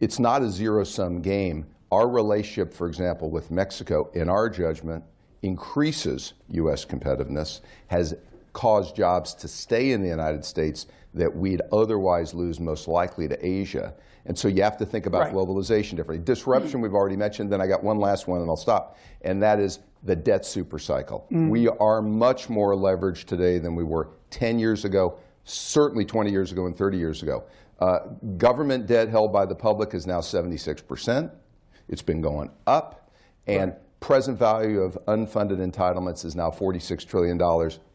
it's 0.00 0.18
not 0.18 0.42
a 0.42 0.50
zero 0.50 0.84
sum 0.84 1.20
game. 1.20 1.66
Our 1.90 2.08
relationship, 2.08 2.72
for 2.72 2.86
example, 2.86 3.30
with 3.30 3.50
Mexico, 3.50 4.10
in 4.14 4.30
our 4.30 4.48
judgment, 4.48 5.04
increases 5.42 6.32
U.S. 6.48 6.86
competitiveness, 6.86 7.60
has 7.88 8.14
caused 8.54 8.96
jobs 8.96 9.34
to 9.34 9.48
stay 9.48 9.92
in 9.92 10.02
the 10.02 10.08
United 10.08 10.44
States 10.44 10.86
that 11.14 11.34
we'd 11.34 11.60
otherwise 11.70 12.32
lose 12.32 12.60
most 12.60 12.88
likely 12.88 13.28
to 13.28 13.46
Asia. 13.46 13.92
And 14.26 14.38
so 14.38 14.48
you 14.48 14.62
have 14.62 14.76
to 14.78 14.86
think 14.86 15.06
about 15.06 15.22
right. 15.22 15.32
globalization 15.32 15.96
differently. 15.96 16.18
Disruption, 16.18 16.80
we've 16.80 16.94
already 16.94 17.16
mentioned. 17.16 17.52
Then 17.52 17.60
I 17.60 17.66
got 17.66 17.82
one 17.82 17.98
last 17.98 18.28
one 18.28 18.40
and 18.40 18.48
I'll 18.48 18.56
stop. 18.56 18.96
And 19.22 19.42
that 19.42 19.58
is 19.58 19.80
the 20.04 20.14
debt 20.14 20.42
supercycle. 20.42 21.28
Mm. 21.30 21.48
We 21.48 21.68
are 21.68 22.02
much 22.02 22.48
more 22.48 22.74
leveraged 22.74 23.24
today 23.24 23.58
than 23.58 23.74
we 23.74 23.84
were 23.84 24.10
10 24.30 24.58
years 24.58 24.84
ago, 24.84 25.18
certainly 25.44 26.04
20 26.04 26.30
years 26.30 26.52
ago 26.52 26.66
and 26.66 26.76
30 26.76 26.98
years 26.98 27.22
ago. 27.22 27.44
Uh, 27.80 27.98
government 28.36 28.86
debt 28.86 29.08
held 29.08 29.32
by 29.32 29.44
the 29.44 29.54
public 29.54 29.94
is 29.94 30.06
now 30.06 30.20
76%. 30.20 31.30
It's 31.88 32.02
been 32.02 32.20
going 32.20 32.50
up. 32.66 33.10
And 33.48 33.72
right. 33.72 34.00
present 34.00 34.38
value 34.38 34.80
of 34.80 34.96
unfunded 35.06 35.58
entitlements 35.58 36.24
is 36.24 36.36
now 36.36 36.48
$46 36.48 37.04
trillion, 37.06 37.40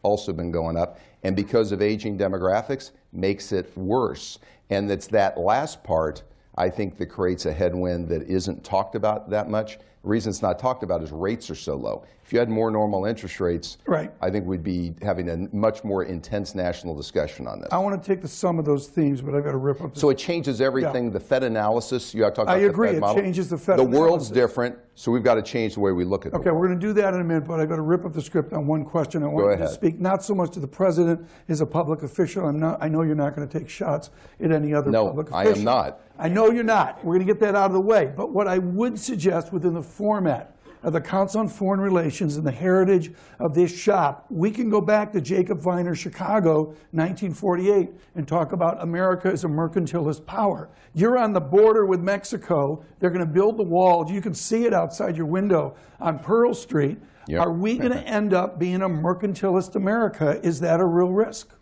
also 0.02 0.32
been 0.32 0.50
going 0.50 0.76
up. 0.76 1.00
And 1.22 1.34
because 1.34 1.72
of 1.72 1.80
aging 1.80 2.18
demographics, 2.18 2.90
makes 3.12 3.52
it 3.52 3.74
worse. 3.76 4.38
And 4.70 4.90
it's 4.90 5.06
that 5.08 5.38
last 5.38 5.82
part, 5.82 6.22
I 6.58 6.68
think, 6.68 6.98
that 6.98 7.06
creates 7.06 7.46
a 7.46 7.52
headwind 7.52 8.08
that 8.08 8.22
isn't 8.22 8.64
talked 8.64 8.96
about 8.96 9.30
that 9.30 9.48
much. 9.48 9.78
The 10.02 10.08
reason 10.08 10.30
it's 10.30 10.42
not 10.42 10.58
talked 10.58 10.82
about 10.82 11.02
is 11.02 11.12
rates 11.12 11.50
are 11.50 11.54
so 11.54 11.74
low. 11.74 12.04
If 12.24 12.32
you 12.32 12.38
had 12.38 12.48
more 12.48 12.70
normal 12.70 13.04
interest 13.06 13.40
rates, 13.40 13.78
right. 13.86 14.12
I 14.20 14.30
think 14.30 14.46
we'd 14.46 14.62
be 14.62 14.94
having 15.02 15.28
a 15.30 15.36
much 15.54 15.82
more 15.82 16.04
intense 16.04 16.54
national 16.54 16.94
discussion 16.94 17.46
on 17.46 17.60
this. 17.60 17.68
I 17.72 17.78
want 17.78 18.00
to 18.00 18.06
take 18.06 18.20
the 18.20 18.28
sum 18.28 18.58
of 18.58 18.64
those 18.64 18.86
themes, 18.88 19.20
but 19.22 19.34
I've 19.34 19.44
got 19.44 19.52
to 19.52 19.56
rip 19.56 19.76
up. 19.76 19.94
The 19.94 19.98
script. 19.98 19.98
So 19.98 20.10
it 20.10 20.18
changes 20.18 20.60
everything. 20.60 21.06
Yeah. 21.06 21.12
The 21.12 21.20
Fed 21.20 21.42
analysis, 21.42 22.14
you 22.14 22.22
have 22.24 22.34
to 22.34 22.36
talk 22.36 22.42
about. 22.44 22.58
I 22.58 22.60
agree. 22.60 22.90
It 22.90 23.00
model. 23.00 23.22
changes 23.22 23.48
the 23.48 23.56
Fed 23.56 23.78
The 23.78 23.82
analysis. 23.82 24.00
world's 24.00 24.30
different, 24.30 24.78
so 24.94 25.10
we've 25.10 25.24
got 25.24 25.34
to 25.34 25.42
change 25.42 25.74
the 25.74 25.80
way 25.80 25.92
we 25.92 26.04
look 26.04 26.26
at 26.26 26.32
it. 26.32 26.36
Okay, 26.36 26.50
we're 26.50 26.66
going 26.66 26.78
to 26.78 26.86
do 26.86 26.92
that 26.92 27.14
in 27.14 27.20
a 27.20 27.24
minute, 27.24 27.46
but 27.46 27.60
I've 27.60 27.68
got 27.68 27.76
to 27.76 27.82
rip 27.82 28.04
up 28.04 28.12
the 28.12 28.22
script 28.22 28.52
on 28.52 28.66
one 28.66 28.84
question. 28.84 29.22
I 29.22 29.26
want 29.26 29.58
to 29.58 29.68
speak 29.68 29.98
not 29.98 30.22
so 30.22 30.34
much 30.34 30.52
to 30.52 30.60
the 30.60 30.68
president 30.68 31.26
as 31.48 31.60
a 31.60 31.66
public 31.66 32.02
official. 32.02 32.46
I'm 32.46 32.60
not, 32.60 32.82
I 32.82 32.88
know 32.88 33.02
you're 33.02 33.14
not 33.14 33.34
going 33.34 33.48
to 33.48 33.58
take 33.58 33.70
shots 33.70 34.10
at 34.40 34.52
any 34.52 34.74
other 34.74 34.90
no, 34.90 35.06
public 35.06 35.30
official. 35.30 35.44
No, 35.44 35.50
I 35.50 35.56
am 35.56 35.64
not. 35.64 36.00
I 36.18 36.28
know 36.28 36.50
you're 36.50 36.64
not. 36.64 37.04
We're 37.04 37.14
going 37.14 37.26
to 37.26 37.32
get 37.32 37.40
that 37.40 37.54
out 37.54 37.66
of 37.66 37.72
the 37.72 37.80
way. 37.80 38.12
But 38.14 38.32
what 38.32 38.48
I 38.48 38.58
would 38.58 38.98
suggest 38.98 39.52
within 39.52 39.74
the 39.74 39.82
format 39.82 40.56
of 40.82 40.92
the 40.92 41.00
Council 41.00 41.40
on 41.40 41.48
Foreign 41.48 41.80
Relations 41.80 42.36
and 42.36 42.46
the 42.46 42.52
heritage 42.52 43.12
of 43.38 43.54
this 43.54 43.76
shop, 43.76 44.26
we 44.30 44.50
can 44.50 44.70
go 44.70 44.80
back 44.80 45.12
to 45.12 45.20
Jacob 45.20 45.60
Viner, 45.60 45.94
Chicago, 45.94 46.66
1948, 46.92 47.90
and 48.14 48.26
talk 48.26 48.52
about 48.52 48.82
America 48.82 49.28
as 49.28 49.44
a 49.44 49.48
mercantilist 49.48 50.24
power. 50.26 50.68
You're 50.94 51.18
on 51.18 51.32
the 51.32 51.40
border 51.40 51.86
with 51.86 52.00
Mexico. 52.00 52.84
They're 52.98 53.10
going 53.10 53.26
to 53.26 53.32
build 53.32 53.56
the 53.56 53.64
wall. 53.64 54.10
You 54.10 54.20
can 54.20 54.34
see 54.34 54.64
it 54.64 54.72
outside 54.72 55.16
your 55.16 55.26
window 55.26 55.76
on 56.00 56.18
Pearl 56.18 56.54
Street. 56.54 56.98
Yep. 57.28 57.40
Are 57.40 57.52
we 57.52 57.76
going 57.76 57.92
to 57.92 58.02
end 58.02 58.32
up 58.32 58.58
being 58.58 58.82
a 58.82 58.88
mercantilist 58.88 59.76
America? 59.76 60.40
Is 60.42 60.60
that 60.60 60.80
a 60.80 60.84
real 60.84 61.10
risk? 61.10 61.52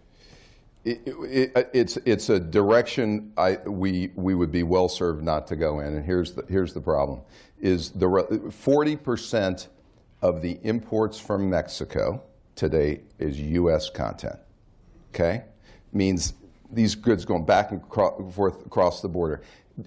It, 0.86 1.02
it, 1.04 1.52
uh, 1.56 1.64
it's 1.72 1.96
it's 2.04 2.28
a 2.28 2.38
direction 2.38 3.32
I, 3.36 3.56
we 3.66 4.12
we 4.14 4.36
would 4.36 4.52
be 4.52 4.62
well 4.62 4.88
served 4.88 5.24
not 5.24 5.48
to 5.48 5.56
go 5.56 5.80
in, 5.80 5.94
and 5.96 6.06
here's 6.06 6.34
the 6.34 6.44
here's 6.48 6.72
the 6.72 6.80
problem: 6.80 7.22
is 7.60 7.90
the 7.90 8.52
forty 8.52 8.94
percent 8.94 9.66
of 10.22 10.42
the 10.42 10.60
imports 10.62 11.18
from 11.18 11.50
Mexico 11.50 12.22
today 12.54 13.00
is 13.18 13.40
U.S. 13.40 13.90
content. 13.90 14.38
Okay, 15.12 15.42
means 15.92 16.34
these 16.70 16.94
goods 16.94 17.24
going 17.24 17.44
back 17.44 17.72
and 17.72 17.82
forth 18.32 18.64
across 18.64 19.02
the 19.02 19.08
border. 19.08 19.42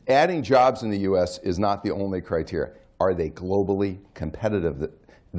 Adding 0.10 0.44
jobs 0.44 0.84
in 0.84 0.90
the 0.90 1.00
U.S. 1.00 1.38
is 1.40 1.58
not 1.58 1.82
the 1.82 1.92
only 1.92 2.20
criteria. 2.20 2.74
Are 3.00 3.14
they 3.14 3.30
globally 3.30 4.00
competitive? 4.14 4.92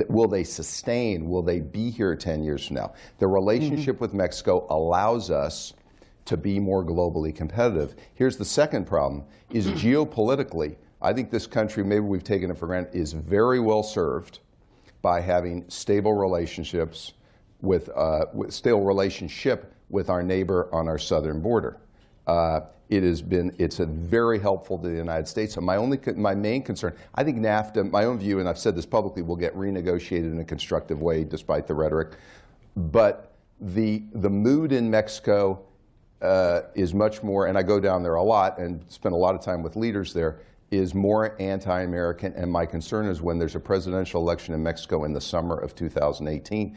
will 0.09 0.29
they 0.29 0.45
sustain? 0.45 1.29
Will 1.29 1.43
they 1.43 1.61
be 1.61 1.91
here 1.91 2.15
10 2.15 2.45
years 2.45 2.67
from 2.67 2.77
now? 2.77 2.95
The 3.19 3.27
relationship 3.27 3.97
mm-hmm. 3.97 4.05
with 4.05 4.15
Mexico 4.15 4.67
allows 4.71 5.31
us 5.31 5.75
to 6.27 6.37
be 6.37 6.61
more 6.61 6.85
globally 6.85 7.35
competitive. 7.35 7.97
Here's 8.15 8.37
the 8.37 8.45
second 8.45 8.87
problem 8.87 9.25
is 9.51 9.67
geopolitically, 9.67 10.77
I 11.03 11.13
think 11.13 11.31
this 11.31 11.47
country, 11.47 11.83
maybe 11.83 12.01
we've 12.01 12.23
taken 12.23 12.51
it 12.51 12.59
for 12.59 12.67
granted, 12.67 12.95
is 12.95 13.13
very 13.13 13.59
well 13.59 13.83
served 13.83 14.41
by 15.03 15.21
having 15.21 15.65
stable 15.69 16.15
relationships 16.15 17.15
with, 17.63 17.89
uh, 17.97 18.27
with 18.33 18.53
stable 18.53 18.85
relationship 18.85 19.75
with 19.89 20.09
our 20.09 20.23
neighbor 20.23 20.69
on 20.73 20.89
our 20.89 20.99
southern 20.99 21.41
border. 21.41 21.81
Uh, 22.27 22.61
it 22.91 23.05
has 23.05 23.23
been 23.23 23.55
it's 23.59 23.79
very 23.79 24.41
helpful 24.41 24.77
to 24.77 24.89
the 24.89 24.97
United 24.97 25.29
States. 25.29 25.55
So 25.55 25.61
my 25.61 25.77
only 25.77 25.99
my 26.17 26.35
main 26.35 26.63
concern, 26.63 26.95
I 27.15 27.23
think 27.23 27.39
NAFTA, 27.39 27.89
my 27.89 28.05
own 28.05 28.19
view, 28.19 28.41
and 28.41 28.49
I've 28.49 28.59
said 28.59 28.77
this 28.77 28.85
publicly, 28.85 29.23
will 29.23 29.37
get 29.37 29.57
renegotiated 29.57 30.33
in 30.33 30.41
a 30.41 30.45
constructive 30.45 31.01
way, 31.01 31.23
despite 31.23 31.69
the 31.69 31.75
rhetoric. 31.75 32.15
But 32.77 33.33
the 33.61 34.03
the 34.15 34.29
mood 34.29 34.73
in 34.73 34.91
Mexico 34.91 35.65
uh, 36.21 36.63
is 36.75 36.93
much 36.93 37.23
more, 37.23 37.47
and 37.47 37.57
I 37.57 37.63
go 37.63 37.79
down 37.79 38.03
there 38.03 38.17
a 38.17 38.23
lot 38.23 38.59
and 38.59 38.85
spend 38.89 39.15
a 39.15 39.19
lot 39.19 39.37
of 39.37 39.41
time 39.41 39.63
with 39.63 39.77
leaders 39.77 40.13
there. 40.13 40.41
Is 40.73 40.95
more 40.95 41.35
anti-American, 41.41 42.33
and 42.35 42.51
my 42.51 42.65
concern 42.65 43.07
is 43.07 43.21
when 43.21 43.39
there's 43.41 43.57
a 43.57 43.61
presidential 43.61 44.23
election 44.23 44.55
in 44.55 44.63
Mexico 44.63 45.03
in 45.03 45.13
the 45.13 45.21
summer 45.21 45.57
of 45.57 45.75
2018, 45.75 46.77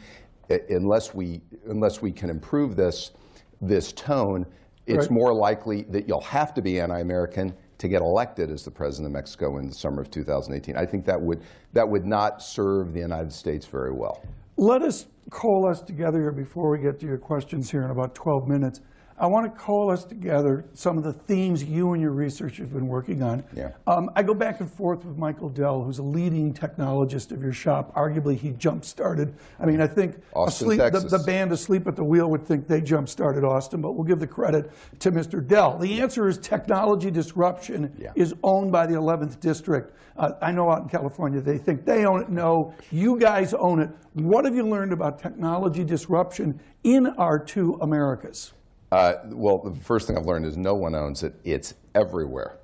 unless 0.70 1.14
we 1.14 1.40
unless 1.68 2.02
we 2.02 2.10
can 2.10 2.28
improve 2.28 2.74
this 2.74 3.12
this 3.60 3.92
tone 3.92 4.46
it's 4.86 4.98
right. 4.98 5.10
more 5.10 5.34
likely 5.34 5.82
that 5.90 6.06
you'll 6.06 6.20
have 6.20 6.54
to 6.54 6.62
be 6.62 6.80
anti-American 6.80 7.54
to 7.78 7.88
get 7.88 8.00
elected 8.00 8.50
as 8.50 8.64
the 8.64 8.70
president 8.70 9.06
of 9.08 9.12
Mexico 9.12 9.58
in 9.58 9.66
the 9.66 9.74
summer 9.74 10.00
of 10.02 10.10
2018. 10.10 10.76
I 10.76 10.86
think 10.86 11.04
that 11.06 11.20
would 11.20 11.42
that 11.72 11.88
would 11.88 12.04
not 12.04 12.42
serve 12.42 12.92
the 12.92 13.00
United 13.00 13.32
States 13.32 13.66
very 13.66 13.92
well. 13.92 14.22
Let 14.56 14.82
us 14.82 15.06
coalesce 15.30 15.80
together 15.80 16.20
here 16.20 16.32
before 16.32 16.70
we 16.70 16.78
get 16.78 17.00
to 17.00 17.06
your 17.06 17.18
questions 17.18 17.70
here 17.70 17.82
in 17.82 17.90
about 17.90 18.14
12 18.14 18.46
minutes. 18.46 18.80
I 19.16 19.26
want 19.26 19.52
to 19.52 19.60
coalesce 19.60 20.04
together 20.04 20.64
some 20.74 20.98
of 20.98 21.04
the 21.04 21.12
themes 21.12 21.62
you 21.62 21.92
and 21.92 22.02
your 22.02 22.10
research 22.10 22.56
have 22.56 22.72
been 22.72 22.88
working 22.88 23.22
on. 23.22 23.44
Yeah. 23.54 23.70
Um, 23.86 24.10
I 24.16 24.24
go 24.24 24.34
back 24.34 24.58
and 24.58 24.70
forth 24.70 25.04
with 25.04 25.16
Michael 25.16 25.48
Dell, 25.48 25.82
who's 25.82 25.98
a 25.98 26.02
leading 26.02 26.52
technologist 26.52 27.30
of 27.30 27.40
your 27.40 27.52
shop. 27.52 27.94
Arguably, 27.94 28.36
he 28.36 28.50
jump 28.50 28.84
started. 28.84 29.34
I 29.60 29.66
mean, 29.66 29.80
I 29.80 29.86
think 29.86 30.20
Austin, 30.34 30.72
asleep, 30.72 30.92
the, 30.92 31.00
the, 31.00 31.24
band 31.24 31.52
Asleep 31.52 31.86
at 31.86 31.94
the 31.94 32.02
Wheel 32.02 32.28
would 32.28 32.44
think 32.44 32.66
they 32.66 32.80
jump 32.80 33.08
started 33.08 33.44
Austin, 33.44 33.80
but 33.80 33.92
we'll 33.92 34.04
give 34.04 34.18
the 34.18 34.26
credit 34.26 34.72
to 34.98 35.12
Mr. 35.12 35.46
Dell. 35.46 35.78
The 35.78 36.00
answer 36.00 36.26
is 36.26 36.38
technology 36.38 37.10
disruption 37.10 37.94
yeah. 37.96 38.12
is 38.16 38.34
owned 38.42 38.72
by 38.72 38.86
the 38.86 38.94
11th 38.94 39.38
District. 39.38 39.96
Uh, 40.16 40.32
I 40.42 40.50
know 40.50 40.70
out 40.70 40.82
in 40.82 40.88
California 40.88 41.40
they 41.40 41.58
think 41.58 41.84
they 41.84 42.04
own 42.04 42.20
it. 42.20 42.30
No, 42.30 42.74
you 42.90 43.18
guys 43.18 43.54
own 43.54 43.80
it. 43.80 43.90
What 44.14 44.44
have 44.44 44.56
you 44.56 44.66
learned 44.66 44.92
about 44.92 45.20
technology 45.20 45.84
disruption 45.84 46.60
in 46.82 47.06
our 47.06 47.38
two 47.38 47.78
Americas? 47.80 48.52
Uh, 48.94 49.18
well, 49.32 49.58
the 49.58 49.74
first 49.80 50.06
thing 50.06 50.16
I've 50.16 50.24
learned 50.24 50.46
is 50.46 50.56
no 50.56 50.76
one 50.76 50.94
owns 50.94 51.24
it. 51.24 51.34
It's 51.42 51.74
everywhere. 51.96 52.60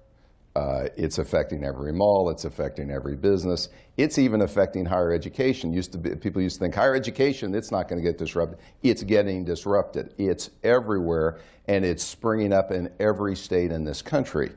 Uh, 0.54 0.84
it's 0.96 1.18
affecting 1.18 1.64
every 1.64 1.92
mall. 1.92 2.30
It's 2.30 2.44
affecting 2.44 2.92
every 2.92 3.16
business. 3.16 3.68
It's 3.96 4.16
even 4.16 4.42
affecting 4.42 4.84
higher 4.84 5.12
education. 5.12 5.72
Used 5.72 5.90
to 5.90 5.98
be, 5.98 6.14
people 6.14 6.40
used 6.40 6.58
to 6.58 6.60
think 6.60 6.76
higher 6.76 6.94
education, 6.94 7.52
it's 7.52 7.72
not 7.72 7.88
going 7.88 8.00
to 8.00 8.08
get 8.08 8.16
disrupted. 8.16 8.60
It's 8.84 9.02
getting 9.02 9.44
disrupted. 9.44 10.14
It's 10.18 10.50
everywhere, 10.62 11.40
and 11.66 11.84
it's 11.84 12.04
springing 12.04 12.52
up 12.52 12.70
in 12.70 12.92
every 13.00 13.34
state 13.34 13.72
in 13.72 13.82
this 13.82 14.00
country. 14.00 14.52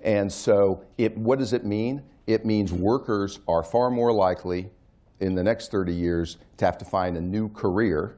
And 0.00 0.32
so, 0.32 0.82
it, 0.96 1.14
what 1.18 1.38
does 1.40 1.52
it 1.52 1.62
mean? 1.62 2.02
It 2.26 2.46
means 2.46 2.72
workers 2.72 3.38
are 3.46 3.62
far 3.62 3.90
more 3.90 4.14
likely 4.14 4.70
in 5.20 5.34
the 5.34 5.42
next 5.42 5.70
30 5.70 5.92
years 5.92 6.38
to 6.56 6.64
have 6.64 6.78
to 6.78 6.86
find 6.86 7.18
a 7.18 7.20
new 7.20 7.50
career 7.50 8.16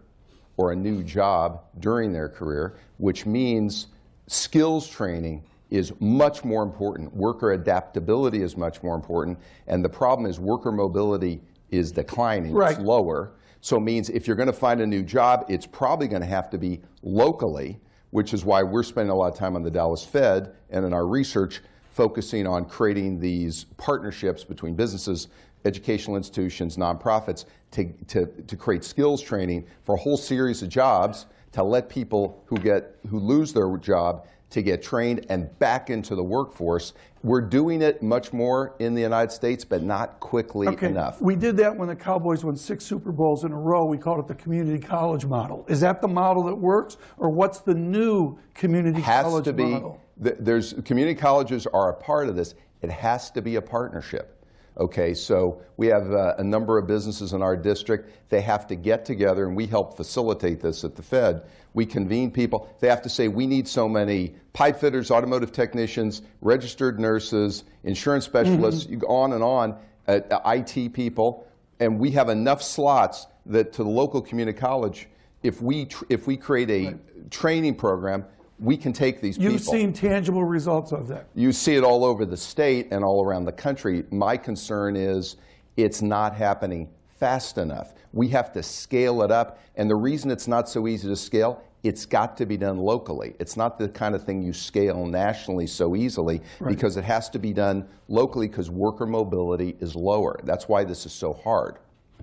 or 0.60 0.72
a 0.72 0.76
new 0.76 1.02
job 1.02 1.62
during 1.78 2.12
their 2.12 2.28
career, 2.28 2.76
which 2.98 3.24
means 3.24 3.86
skills 4.26 4.86
training 4.86 5.42
is 5.70 5.90
much 6.00 6.44
more 6.44 6.62
important. 6.62 7.10
Worker 7.16 7.52
adaptability 7.52 8.42
is 8.42 8.58
much 8.58 8.82
more 8.82 8.94
important. 8.94 9.38
And 9.68 9.82
the 9.82 9.88
problem 9.88 10.28
is 10.28 10.38
worker 10.38 10.70
mobility 10.70 11.40
is 11.70 11.92
declining, 11.92 12.52
right. 12.52 12.72
it's 12.72 12.80
lower. 12.80 13.32
So 13.62 13.78
it 13.78 13.80
means 13.80 14.10
if 14.10 14.26
you're 14.26 14.36
going 14.36 14.48
to 14.48 14.52
find 14.52 14.82
a 14.82 14.86
new 14.86 15.02
job, 15.02 15.46
it's 15.48 15.64
probably 15.64 16.08
going 16.08 16.20
to 16.20 16.28
have 16.28 16.50
to 16.50 16.58
be 16.58 16.82
locally, 17.02 17.80
which 18.10 18.34
is 18.34 18.44
why 18.44 18.62
we're 18.62 18.82
spending 18.82 19.12
a 19.12 19.14
lot 19.14 19.32
of 19.32 19.38
time 19.38 19.56
on 19.56 19.62
the 19.62 19.70
Dallas 19.70 20.04
Fed 20.04 20.52
and 20.68 20.84
in 20.84 20.92
our 20.92 21.06
research 21.06 21.62
focusing 21.90 22.46
on 22.46 22.66
creating 22.66 23.18
these 23.18 23.64
partnerships 23.78 24.44
between 24.44 24.74
businesses 24.74 25.28
educational 25.64 26.16
institutions, 26.16 26.76
nonprofits, 26.76 27.44
to, 27.72 27.84
to, 28.08 28.26
to 28.26 28.56
create 28.56 28.84
skills 28.84 29.22
training 29.22 29.66
for 29.84 29.94
a 29.94 29.98
whole 29.98 30.16
series 30.16 30.62
of 30.62 30.68
jobs 30.68 31.26
to 31.52 31.62
let 31.62 31.88
people 31.88 32.42
who 32.46 32.56
get 32.56 32.96
who 33.08 33.18
lose 33.18 33.52
their 33.52 33.76
job 33.78 34.26
to 34.50 34.62
get 34.62 34.82
trained 34.82 35.24
and 35.28 35.56
back 35.60 35.90
into 35.90 36.16
the 36.16 36.22
workforce. 36.22 36.92
We're 37.22 37.40
doing 37.40 37.82
it 37.82 38.02
much 38.02 38.32
more 38.32 38.74
in 38.80 38.94
the 38.94 39.00
United 39.00 39.30
States, 39.30 39.64
but 39.64 39.82
not 39.82 40.18
quickly 40.18 40.66
Okay, 40.68 40.88
enough. 40.88 41.20
we 41.20 41.36
did 41.36 41.56
that 41.58 41.76
when 41.76 41.86
the 41.88 41.94
Cowboys 41.94 42.44
won 42.44 42.56
six 42.56 42.84
Super 42.84 43.12
Bowls 43.12 43.44
in 43.44 43.52
a 43.52 43.58
row. 43.58 43.84
We 43.84 43.98
called 43.98 44.18
it 44.20 44.26
the 44.26 44.34
community 44.34 44.78
college 44.84 45.24
model. 45.24 45.64
Is 45.68 45.80
that 45.80 46.00
the 46.00 46.08
model 46.08 46.42
that 46.44 46.54
works, 46.56 46.96
or 47.18 47.30
what's 47.30 47.60
the 47.60 47.74
new 47.74 48.38
community 48.54 49.00
has 49.02 49.24
college 49.24 49.44
to 49.44 49.52
be. 49.52 49.64
model? 49.66 50.00
th- 50.22 50.36
There's 50.40 50.72
community 50.84 51.14
colleges 51.18 51.66
are 51.68 51.90
a 51.90 51.94
part 51.94 52.28
of 52.28 52.34
this. 52.36 52.54
It 52.82 52.90
has 52.90 53.30
to 53.32 53.42
be 53.42 53.56
a 53.56 53.62
partnership. 53.62 54.39
Okay, 54.80 55.12
so 55.12 55.60
we 55.76 55.88
have 55.88 56.10
uh, 56.10 56.36
a 56.38 56.42
number 56.42 56.78
of 56.78 56.86
businesses 56.86 57.34
in 57.34 57.42
our 57.42 57.54
district. 57.54 58.30
They 58.30 58.40
have 58.40 58.66
to 58.68 58.74
get 58.74 59.04
together, 59.04 59.46
and 59.46 59.54
we 59.54 59.66
help 59.66 59.94
facilitate 59.94 60.58
this 60.58 60.84
at 60.84 60.96
the 60.96 61.02
Fed. 61.02 61.42
We 61.74 61.84
convene 61.84 62.30
people. 62.30 62.74
They 62.80 62.88
have 62.88 63.02
to 63.02 63.10
say, 63.10 63.28
we 63.28 63.46
need 63.46 63.68
so 63.68 63.86
many 63.86 64.34
pipe 64.54 64.80
fitters, 64.80 65.10
automotive 65.10 65.52
technicians, 65.52 66.22
registered 66.40 66.98
nurses, 66.98 67.64
insurance 67.84 68.24
specialists, 68.24 68.88
you 68.88 68.96
go 68.96 69.08
on 69.08 69.34
and 69.34 69.44
on, 69.44 69.76
uh, 70.08 70.20
IT 70.46 70.94
people, 70.94 71.46
and 71.78 71.98
we 71.98 72.10
have 72.12 72.30
enough 72.30 72.62
slots 72.62 73.26
that 73.44 73.74
to 73.74 73.84
the 73.84 73.90
local 73.90 74.22
community 74.22 74.58
college, 74.58 75.08
if 75.42 75.60
we 75.60 75.84
tr- 75.84 76.04
if 76.08 76.26
we 76.26 76.38
create 76.38 76.70
a 76.70 76.94
training 77.28 77.74
program, 77.74 78.24
we 78.60 78.76
can 78.76 78.92
take 78.92 79.20
these 79.20 79.38
You've 79.38 79.58
people. 79.58 79.72
seen 79.72 79.92
tangible 79.92 80.44
results 80.44 80.92
of 80.92 81.08
that. 81.08 81.28
You 81.34 81.50
see 81.52 81.76
it 81.76 81.82
all 81.82 82.04
over 82.04 82.26
the 82.26 82.36
state 82.36 82.88
and 82.90 83.02
all 83.02 83.24
around 83.24 83.46
the 83.46 83.52
country. 83.52 84.04
My 84.10 84.36
concern 84.36 84.96
is 84.96 85.36
it's 85.76 86.02
not 86.02 86.34
happening 86.36 86.88
fast 87.18 87.58
enough. 87.58 87.94
We 88.12 88.28
have 88.28 88.52
to 88.52 88.62
scale 88.62 89.22
it 89.22 89.30
up. 89.30 89.58
And 89.76 89.88
the 89.88 89.96
reason 89.96 90.30
it's 90.30 90.46
not 90.46 90.68
so 90.68 90.86
easy 90.86 91.08
to 91.08 91.16
scale, 91.16 91.62
it's 91.82 92.04
got 92.04 92.36
to 92.36 92.44
be 92.46 92.58
done 92.58 92.76
locally. 92.76 93.34
It's 93.40 93.56
not 93.56 93.78
the 93.78 93.88
kind 93.88 94.14
of 94.14 94.22
thing 94.24 94.42
you 94.42 94.52
scale 94.52 95.06
nationally 95.06 95.66
so 95.66 95.96
easily 95.96 96.42
because 96.66 96.98
it 96.98 97.04
has 97.04 97.30
to 97.30 97.38
be 97.38 97.54
done 97.54 97.88
locally 98.08 98.48
because 98.48 98.70
worker 98.70 99.06
mobility 99.06 99.76
is 99.80 99.96
lower. 99.96 100.38
That's 100.44 100.68
why 100.68 100.84
this 100.84 101.06
is 101.06 101.12
so 101.12 101.32
hard. 101.32 101.78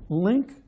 link 0.09 0.61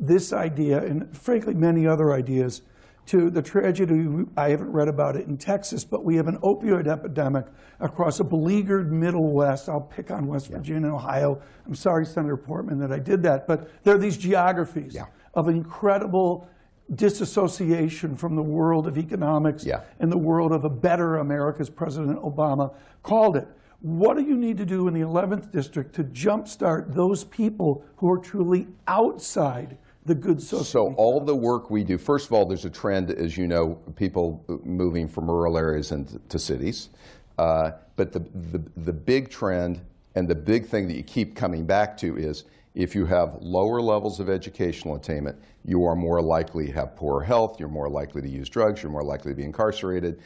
this 0.00 0.32
idea 0.32 0.84
and 0.84 1.16
frankly 1.16 1.54
many 1.54 1.86
other 1.86 2.12
ideas 2.12 2.62
to 3.06 3.30
the 3.30 3.42
tragedy 3.42 4.06
I 4.36 4.50
haven't 4.50 4.70
read 4.72 4.88
about 4.88 5.16
it 5.16 5.26
in 5.26 5.36
Texas, 5.36 5.84
but 5.84 6.04
we 6.04 6.16
have 6.16 6.28
an 6.28 6.38
opioid 6.38 6.86
epidemic 6.86 7.46
across 7.80 8.20
a 8.20 8.24
beleaguered 8.24 8.92
Middle 8.92 9.32
West. 9.32 9.68
I'll 9.68 9.80
pick 9.80 10.10
on 10.10 10.26
West 10.26 10.48
Virginia 10.48 10.86
and 10.88 10.94
Ohio. 10.94 11.40
I'm 11.66 11.74
sorry, 11.74 12.06
Senator 12.06 12.36
Portman, 12.36 12.78
that 12.78 12.92
I 12.92 12.98
did 13.00 13.22
that, 13.24 13.46
but 13.46 13.68
there 13.82 13.94
are 13.94 13.98
these 13.98 14.16
geographies 14.16 14.94
Yeah. 14.94 15.06
of 15.34 15.48
incredible 15.48 16.46
disassociation 16.94 18.16
from 18.16 18.36
the 18.36 18.42
world 18.42 18.86
of 18.86 18.96
economics 18.98 19.64
Yeah. 19.64 19.80
and 20.00 20.10
the 20.10 20.18
world 20.18 20.52
of 20.52 20.64
a 20.64 20.70
better 20.70 21.16
America, 21.16 21.60
as 21.60 21.70
President 21.70 22.20
Obama 22.20 22.72
called 23.02 23.36
it. 23.36 23.48
What 23.80 24.16
do 24.16 24.22
you 24.22 24.36
need 24.36 24.58
to 24.58 24.64
do 24.66 24.86
in 24.86 24.94
the 24.94 25.00
11th 25.00 25.50
district 25.50 25.94
to 25.96 26.04
jumpstart 26.04 26.92
those 26.94 27.24
people 27.24 27.82
who 27.96 28.10
are 28.12 28.18
truly 28.18 28.68
outside 28.86 29.76
the 30.04 30.14
good 30.14 30.42
social? 30.42 30.64
So 30.64 30.94
all 30.94 31.20
the 31.20 31.34
work 31.34 31.70
we 31.70 31.84
do, 31.84 31.98
first 31.98 32.26
of 32.26 32.32
all, 32.32 32.44
there's 32.44 32.64
a 32.64 32.70
trend, 32.70 33.10
as 33.10 33.36
you 33.36 33.46
know, 33.46 33.78
people 33.96 34.44
moving 34.64 35.08
from 35.08 35.30
rural 35.30 35.56
areas 35.56 35.92
into 35.92 36.38
cities. 36.38 36.90
Uh, 37.38 37.72
but 37.96 38.12
the, 38.12 38.20
the, 38.20 38.62
the 38.76 38.92
big 38.92 39.30
trend 39.30 39.80
and 40.14 40.28
the 40.28 40.34
big 40.34 40.66
thing 40.66 40.88
that 40.88 40.94
you 40.94 41.02
keep 41.02 41.34
coming 41.34 41.64
back 41.64 41.96
to 41.98 42.16
is 42.16 42.44
if 42.74 42.94
you 42.94 43.04
have 43.06 43.36
lower 43.40 43.80
levels 43.80 44.18
of 44.20 44.30
educational 44.30 44.96
attainment, 44.96 45.38
you 45.64 45.84
are 45.84 45.94
more 45.94 46.22
likely 46.22 46.66
to 46.66 46.72
have 46.72 46.96
poor 46.96 47.20
health, 47.20 47.60
you're 47.60 47.68
more 47.68 47.88
likely 47.88 48.22
to 48.22 48.28
use 48.28 48.48
drugs, 48.48 48.82
you're 48.82 48.92
more 48.92 49.04
likely 49.04 49.32
to 49.32 49.36
be 49.36 49.44
incarcerated. 49.44 50.20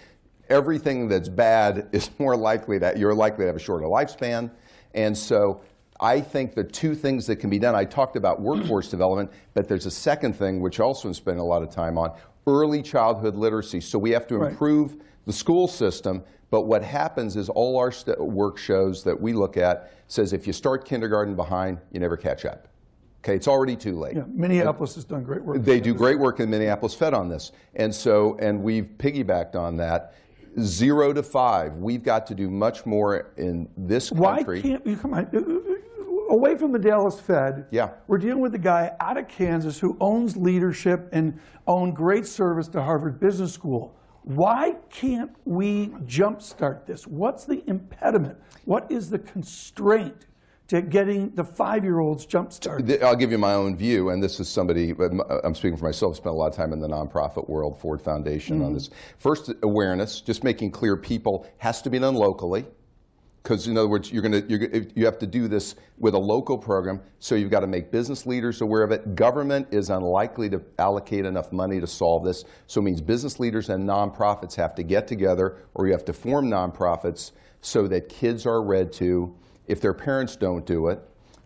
Everything 0.49 1.09
that's 1.09 1.29
bad 1.29 1.89
is 1.93 2.11
more 2.19 2.37
likely 2.37 2.79
that 2.79 2.99
you're 2.99 3.15
likely 3.15 3.45
to 3.45 3.47
have 3.47 3.57
a 3.57 3.61
shorter 3.61 3.87
lifespan. 3.87 4.51
And 4.95 5.17
so 5.17 5.61
I 6.01 6.21
think 6.21 6.55
the 6.55 6.65
two 6.65 6.95
things 6.95 7.27
that 7.27 7.37
can 7.37 7.51
be 7.51 7.59
done, 7.59 7.75
I 7.75 7.85
talked 7.85 8.17
about 8.17 8.41
workforce 8.41 8.89
development, 8.91 9.31
but 9.55 9.69
there's 9.69 9.87
a 9.87 9.91
second 9.91 10.35
thing 10.35 10.61
which 10.61 10.81
also 10.81 11.09
I'm 11.09 11.15
spending 11.15 11.41
a 11.41 11.45
lot 11.45 11.63
of 11.63 11.71
time 11.71 11.97
on 11.99 12.13
early 12.47 12.83
childhood 12.83 13.35
literacy. 13.35 13.81
So 13.81 13.99
we 13.99 14.11
have 14.11 14.27
to 14.29 14.39
Right. 14.39 14.51
improve 14.53 14.97
the 15.27 15.33
school 15.33 15.67
system. 15.69 16.23
But 16.51 16.63
what 16.63 16.83
happens 16.85 17.35
is 17.37 17.49
all 17.49 17.77
our 17.77 17.91
st- 17.91 18.21
work 18.21 18.57
shows 18.57 19.03
that 19.05 19.21
we 19.21 19.33
look 19.33 19.57
at 19.57 19.91
says 20.07 20.33
if 20.33 20.47
you 20.47 20.53
start 20.53 20.85
kindergarten 20.85 21.35
behind, 21.35 21.79
you 21.91 21.99
never 21.99 22.17
catch 22.17 22.45
up. 22.45 22.69
Okay, 23.25 23.35
it's 23.35 23.49
already 23.49 23.75
too 23.75 23.99
late. 23.99 24.15
yeah, 24.15 24.23
Minneapolis 24.29 24.95
has 24.95 25.05
done 25.05 25.25
great 25.25 25.43
work. 25.43 25.61
They 25.61 25.81
do 25.81 25.93
great 25.93 26.17
work 26.17 26.39
in 26.39 26.49
Minneapolis 26.49 26.95
Fed 26.95 27.13
on 27.13 27.29
this. 27.29 27.51
And 27.75 27.93
so, 27.93 28.37
and 28.39 28.63
we've 28.63 28.87
piggybacked 28.99 29.57
on 29.57 29.77
that. 29.79 30.15
Zero 30.61 31.13
to 31.13 31.25
five, 31.25 31.75
we've 31.75 32.05
got 32.05 32.25
to 32.29 32.35
do 32.37 32.49
much 32.49 32.87
more 32.87 33.33
in 33.37 33.69
this 33.77 34.11
country. 34.11 34.61
Why 34.61 34.63
can't 34.63 34.87
you 34.87 34.97
come 34.97 35.13
on? 35.15 35.29
Away 36.29 36.57
from 36.57 36.73
the 36.73 36.79
Dallas 36.79 37.21
Fed, 37.21 37.67
Yeah. 37.71 37.91
we're 38.09 38.19
dealing 38.19 38.41
with 38.41 38.55
a 38.55 38.59
guy 38.59 38.93
out 39.01 39.17
of 39.17 39.29
Kansas 39.29 39.79
who 39.79 39.97
owns 40.01 40.37
leadership 40.37 41.09
and 41.12 41.39
owned 41.67 41.95
great 41.95 42.27
service 42.27 42.69
to 42.69 42.83
Harvard 42.83 43.21
Business 43.21 43.53
School. 43.53 43.95
Why 44.25 44.75
can't 44.91 45.31
we 45.45 45.89
jumpstart 46.05 46.85
this? 46.85 47.07
What's 47.07 47.45
the 47.45 47.62
impediment? 47.69 48.39
What 48.65 48.91
is 48.91 49.09
the 49.09 49.21
constraint 49.21 50.27
to 50.67 50.83
getting 50.83 51.31
the 51.37 51.45
five-year-olds 51.45 52.27
jumpstarted? 52.27 53.01
I'll 53.03 53.15
give 53.15 53.31
you 53.31 53.39
my 53.39 53.55
own 53.55 53.77
view, 53.77 54.11
and 54.11 54.21
this 54.21 54.41
is 54.41 54.49
somebody, 54.49 54.95
I'm 55.45 55.55
speaking 55.55 55.77
for 55.77 55.85
myself, 55.85 56.17
spent 56.17 56.35
a 56.35 56.37
lot 56.37 56.49
of 56.49 56.57
time 56.57 56.73
in 56.73 56.81
the 56.81 56.89
nonprofit 56.89 57.49
world, 57.49 57.79
Ford 57.79 58.03
Foundation 58.03 58.62
on 58.62 58.69
mm-hmm. 58.69 58.75
this. 58.75 58.91
First, 59.19 59.53
awareness, 59.62 60.21
just 60.21 60.43
making 60.43 60.73
clear 60.73 60.97
people 60.97 61.47
has 61.59 61.81
to 61.83 61.91
be 61.91 62.01
done 62.01 62.17
locally. 62.17 62.67
Because 63.47 63.69
in 63.69 63.79
other 63.79 63.87
words, 63.87 64.11
you're 64.11 64.23
going 64.23 64.49
to 64.49 64.91
you 64.97 65.05
have 65.05 65.21
to 65.21 65.27
do 65.27 65.47
this 65.47 65.77
with 65.99 66.15
a 66.15 66.19
local 66.19 66.59
program, 66.59 67.01
so 67.21 67.37
you've 67.37 67.53
got 67.53 67.61
to 67.61 67.69
make 67.69 67.93
business 67.93 68.27
leaders 68.27 68.61
aware 68.61 68.83
of 68.83 68.91
it. 68.91 69.15
Government 69.15 69.69
is 69.71 69.89
unlikely 69.89 70.51
to 70.51 70.61
allocate 70.81 71.25
enough 71.25 71.53
money 71.53 71.79
to 71.79 71.87
solve 71.87 72.25
this, 72.25 72.43
so 72.67 72.81
it 72.81 72.85
means 72.85 73.01
business 73.01 73.39
leaders 73.39 73.69
and 73.69 73.89
nonprofits 73.89 74.57
have 74.57 74.75
to 74.75 74.83
get 74.83 75.07
together, 75.07 75.59
or 75.75 75.87
you 75.87 75.93
have 75.93 76.05
to 76.07 76.13
form 76.13 76.51
nonprofits 76.51 77.31
so 77.61 77.87
that 77.87 78.09
kids 78.09 78.47
are 78.47 78.65
read 78.65 78.93
to. 78.95 79.33
If 79.69 79.81
their 79.81 79.95
parents 79.95 80.35
don't 80.35 80.67
do 80.67 80.89
it, 80.89 80.99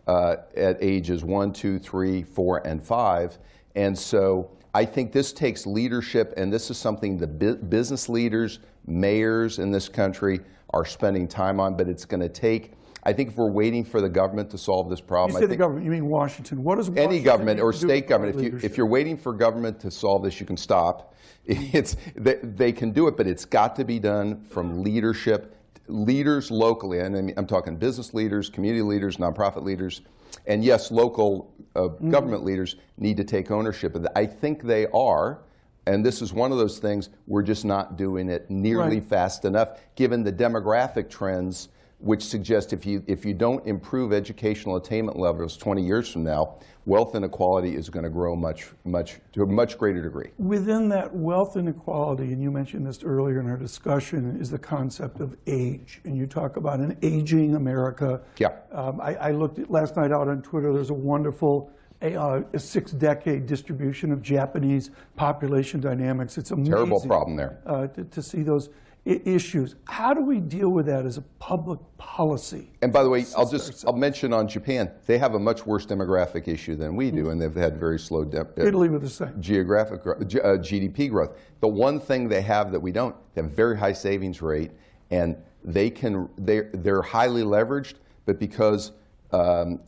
uh, 0.07 0.37
at 0.57 0.83
ages 0.83 1.23
one, 1.23 1.53
two, 1.53 1.79
three, 1.79 2.23
four, 2.23 2.67
and 2.67 2.83
five. 2.83 3.39
And 3.77 3.97
so 3.97 4.51
I 4.73 4.87
think 4.87 5.13
this 5.13 5.35
takes 5.35 5.67
leadership, 5.67 6.33
and 6.39 6.51
this 6.51 6.71
is 6.71 6.79
something 6.79 7.19
the 7.19 7.27
bu- 7.27 7.57
business 7.57 8.09
leaders, 8.09 8.61
mayors 8.87 9.59
in 9.59 9.71
this 9.71 9.87
country 9.87 10.41
are 10.73 10.85
spending 10.85 11.27
time 11.29 11.61
on, 11.61 11.77
but 11.77 11.89
it's 11.89 12.05
going 12.05 12.21
to 12.21 12.29
take. 12.29 12.73
I 13.03 13.13
think 13.13 13.31
if 13.31 13.37
we're 13.37 13.51
waiting 13.51 13.85
for 13.85 14.01
the 14.01 14.09
government 14.09 14.51
to 14.51 14.59
solve 14.59 14.91
this 14.91 15.01
You 15.01 15.07
problem, 15.07 15.37
I 15.37 15.41
say 15.41 15.47
the 15.47 15.57
government, 15.57 15.87
you 15.87 15.91
mean 15.91 16.07
Washington. 16.07 16.63
What 16.63 16.77
does 16.77 16.91
any 16.97 17.21
government 17.21 17.59
or 17.59 17.73
state 17.73 18.07
government, 18.07 18.37
if, 18.39 18.45
you 18.45 18.61
if 18.63 18.77
you're 18.77 18.87
waiting 18.87 19.17
for 19.17 19.33
government 19.33 19.81
to 19.81 19.91
solve 19.91 20.23
this, 20.23 20.39
you 20.41 20.47
can 20.47 20.57
stop. 20.57 21.15
It's, 21.47 21.97
they, 22.15 22.37
they 22.43 22.71
can 22.71 22.93
do 22.93 23.09
it, 23.09 23.17
but 23.17 23.27
it's 23.27 23.45
got 23.45 23.75
to 23.77 23.85
be 23.85 23.99
done 23.99 24.45
from 24.45 24.83
leadership, 24.83 25.57
leaders 25.89 26.51
locally. 26.51 27.01
And 27.01 27.17
I 27.17 27.23
mean, 27.23 27.35
I'm 27.39 27.47
talking 27.47 27.77
business 27.77 28.13
leaders, 28.13 28.51
community 28.51 28.83
leaders, 28.83 29.17
nonprofit 29.17 29.65
leaders, 29.65 30.03
and 30.47 30.63
yes, 30.63 30.91
local 30.91 31.53
uh, 31.75 31.81
Mm-hmm. 31.81 32.11
government 32.11 32.45
leaders 32.45 32.77
need 32.99 33.17
to 33.17 33.25
take 33.25 33.51
ownership 33.51 33.95
of 33.95 34.03
that. 34.03 34.13
I 34.17 34.27
think 34.27 34.63
they 34.63 34.87
are. 34.89 35.41
And 35.87 36.05
this 36.05 36.21
is 36.23 36.33
one 36.33 36.53
of 36.53 36.59
those 36.59 36.79
things, 36.79 37.09
we're 37.27 37.43
just 37.43 37.65
not 37.65 37.97
doing 37.97 38.29
it 38.29 38.51
nearly 38.51 39.01
Right. 39.01 39.05
fast 39.05 39.45
enough, 39.45 39.81
given 39.97 40.23
the 40.23 40.33
demographic 40.33 41.09
trends, 41.09 41.69
which 41.99 42.23
suggest 42.25 42.73
if 42.73 42.87
you, 42.87 43.03
if 43.07 43.25
you 43.27 43.35
don't 43.35 43.67
improve 43.67 44.13
educational 44.13 44.77
attainment 44.77 45.19
levels 45.19 45.57
20 45.57 45.83
years 45.83 46.11
from 46.11 46.25
now, 46.25 46.55
wealth 46.87 47.15
inequality 47.15 47.75
is 47.77 47.91
going 47.91 48.05
to 48.05 48.11
grow 48.11 48.35
much, 48.35 48.71
much, 48.85 49.19
to 49.33 49.43
a 49.43 49.47
much 49.47 49.77
greater 49.77 50.01
degree. 50.01 50.31
Within 50.39 50.89
that 50.91 51.15
wealth 51.15 51.57
inequality, 51.57 52.33
and 52.33 52.43
you 52.43 52.51
mentioned 52.51 52.87
this 52.87 53.03
earlier 53.05 53.39
in 53.41 53.47
our 53.51 53.59
discussion, 53.59 54.39
is 54.41 54.51
the 54.51 54.59
concept 54.59 55.21
of 55.21 55.37
age. 55.47 56.01
And 56.05 56.17
you 56.17 56.27
talk 56.27 56.57
about 56.57 56.79
an 56.81 56.97
aging 57.03 57.55
America. 57.55 58.23
Yeah. 58.39 58.53
Um, 58.73 58.99
I, 59.01 59.15
I 59.17 59.31
looked 59.33 59.59
at 59.59 59.71
last 59.71 59.97
night 59.97 60.11
out 60.11 60.29
on 60.29 60.41
Twitter. 60.41 60.73
There's 60.73 60.91
a 60.91 60.95
wonderful 60.95 61.71
uh, 62.03 62.43
a 62.53 62.59
six-decade 62.59 63.47
distribution 63.47 64.13
of 64.13 64.23
Japanese 64.23 64.91
population 65.17 65.81
dynamics. 65.81 66.39
It's 66.39 66.51
amazing. 66.51 66.73
Terrible 66.73 67.01
problem 67.01 67.37
there. 67.37 67.59
Uh, 67.67 67.87
to, 67.89 68.05
to 68.05 68.23
see 68.23 68.43
those 68.43 68.71
I- 69.07 69.21
issues. 69.25 69.77
How 69.85 70.15
do 70.15 70.23
we 70.23 70.41
deal 70.41 70.71
with 70.71 70.87
that 70.87 71.05
as 71.07 71.19
a 71.19 71.23
public 71.39 71.79
policy? 71.99 72.73
And 72.83 72.93
by 72.93 73.03
the 73.03 73.11
way, 73.11 73.25
I'll 73.37 73.49
just 73.49 73.87
I'll 73.87 73.93
mention 73.93 74.33
on 74.33 74.49
Japan, 74.49 74.91
they 75.07 75.19
have 75.19 75.35
a 75.35 75.39
much 75.39 75.67
worse 75.67 75.87
demographic 75.87 76.49
issue 76.49 76.75
than 76.77 76.97
we 76.97 77.11
do, 77.11 77.31
and 77.31 77.41
they've 77.41 77.55
had 77.55 77.79
very 77.79 77.99
slow 77.99 78.23
uh, 78.23 78.45
Italy 78.57 78.89
with 78.89 79.03
the 79.03 79.11
same. 79.11 79.41
geographic 79.41 80.01
uh, 80.07 80.15
GDP 80.15 81.11
growth. 81.11 81.37
The 81.61 81.69
one 81.69 82.01
thing 82.01 82.29
they 82.29 82.43
have 82.43 82.73
that 82.73 82.81
we 82.81 82.93
don't, 82.93 83.15
they 83.35 83.43
have 83.43 83.51
very 83.51 83.77
high 83.77 83.93
savings 83.93 84.41
rate, 84.43 84.71
and 85.11 85.37
they 85.65 85.91
can 85.91 86.29
they 86.39 86.63
they're 86.73 87.03
highly 87.03 87.43
leveraged, 87.43 87.95
but 88.25 88.39
because 88.39 88.93
um, 89.33 89.81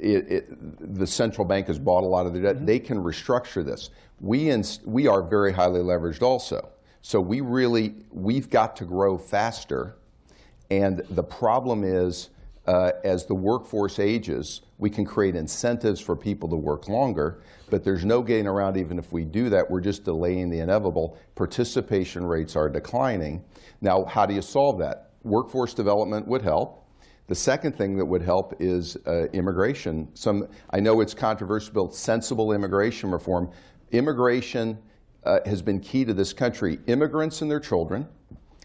it, 0.00 0.30
it, 0.30 0.96
the 0.98 1.06
central 1.06 1.44
bank 1.44 1.66
has 1.66 1.78
bought 1.78 2.04
a 2.04 2.06
lot 2.06 2.26
of 2.26 2.32
the 2.32 2.40
debt. 2.40 2.56
Mm-hmm. 2.56 2.66
They 2.66 2.78
can 2.78 2.98
restructure 2.98 3.64
this. 3.64 3.90
We, 4.20 4.54
we 4.84 5.06
are 5.06 5.22
very 5.22 5.52
highly 5.52 5.80
leveraged 5.80 6.22
also. 6.22 6.68
So 7.02 7.20
we 7.20 7.40
really, 7.40 7.94
we've 8.10 8.50
got 8.50 8.76
to 8.76 8.84
grow 8.84 9.18
faster. 9.18 9.96
And 10.70 11.02
the 11.10 11.22
problem 11.22 11.84
is, 11.84 12.30
uh, 12.66 12.92
as 13.04 13.26
the 13.26 13.34
workforce 13.34 13.98
ages, 14.00 14.62
we 14.78 14.90
can 14.90 15.04
create 15.04 15.36
incentives 15.36 16.00
for 16.00 16.16
people 16.16 16.48
to 16.48 16.56
work 16.56 16.88
longer, 16.88 17.40
but 17.70 17.84
there's 17.84 18.04
no 18.04 18.22
getting 18.22 18.46
around 18.46 18.76
even 18.76 18.98
if 18.98 19.12
we 19.12 19.24
do 19.24 19.48
that, 19.50 19.70
we're 19.70 19.80
just 19.80 20.04
delaying 20.04 20.50
the 20.50 20.58
inevitable. 20.58 21.16
Participation 21.36 22.26
rates 22.26 22.56
are 22.56 22.68
declining. 22.68 23.44
Now, 23.80 24.04
how 24.04 24.26
do 24.26 24.34
you 24.34 24.42
solve 24.42 24.78
that? 24.80 25.10
Workforce 25.22 25.74
development 25.74 26.26
would 26.26 26.42
help. 26.42 26.85
The 27.28 27.34
second 27.34 27.76
thing 27.76 27.96
that 27.96 28.04
would 28.04 28.22
help 28.22 28.54
is 28.60 28.96
uh, 29.06 29.26
immigration. 29.32 30.08
Some, 30.14 30.48
I 30.70 30.78
know 30.78 31.00
it's 31.00 31.14
controversial, 31.14 31.90
sensible 31.90 32.52
immigration 32.52 33.10
reform. 33.10 33.50
Immigration 33.90 34.78
uh, 35.24 35.40
has 35.44 35.60
been 35.60 35.80
key 35.80 36.04
to 36.04 36.14
this 36.14 36.32
country. 36.32 36.78
Immigrants 36.86 37.42
and 37.42 37.50
their 37.50 37.58
children 37.58 38.06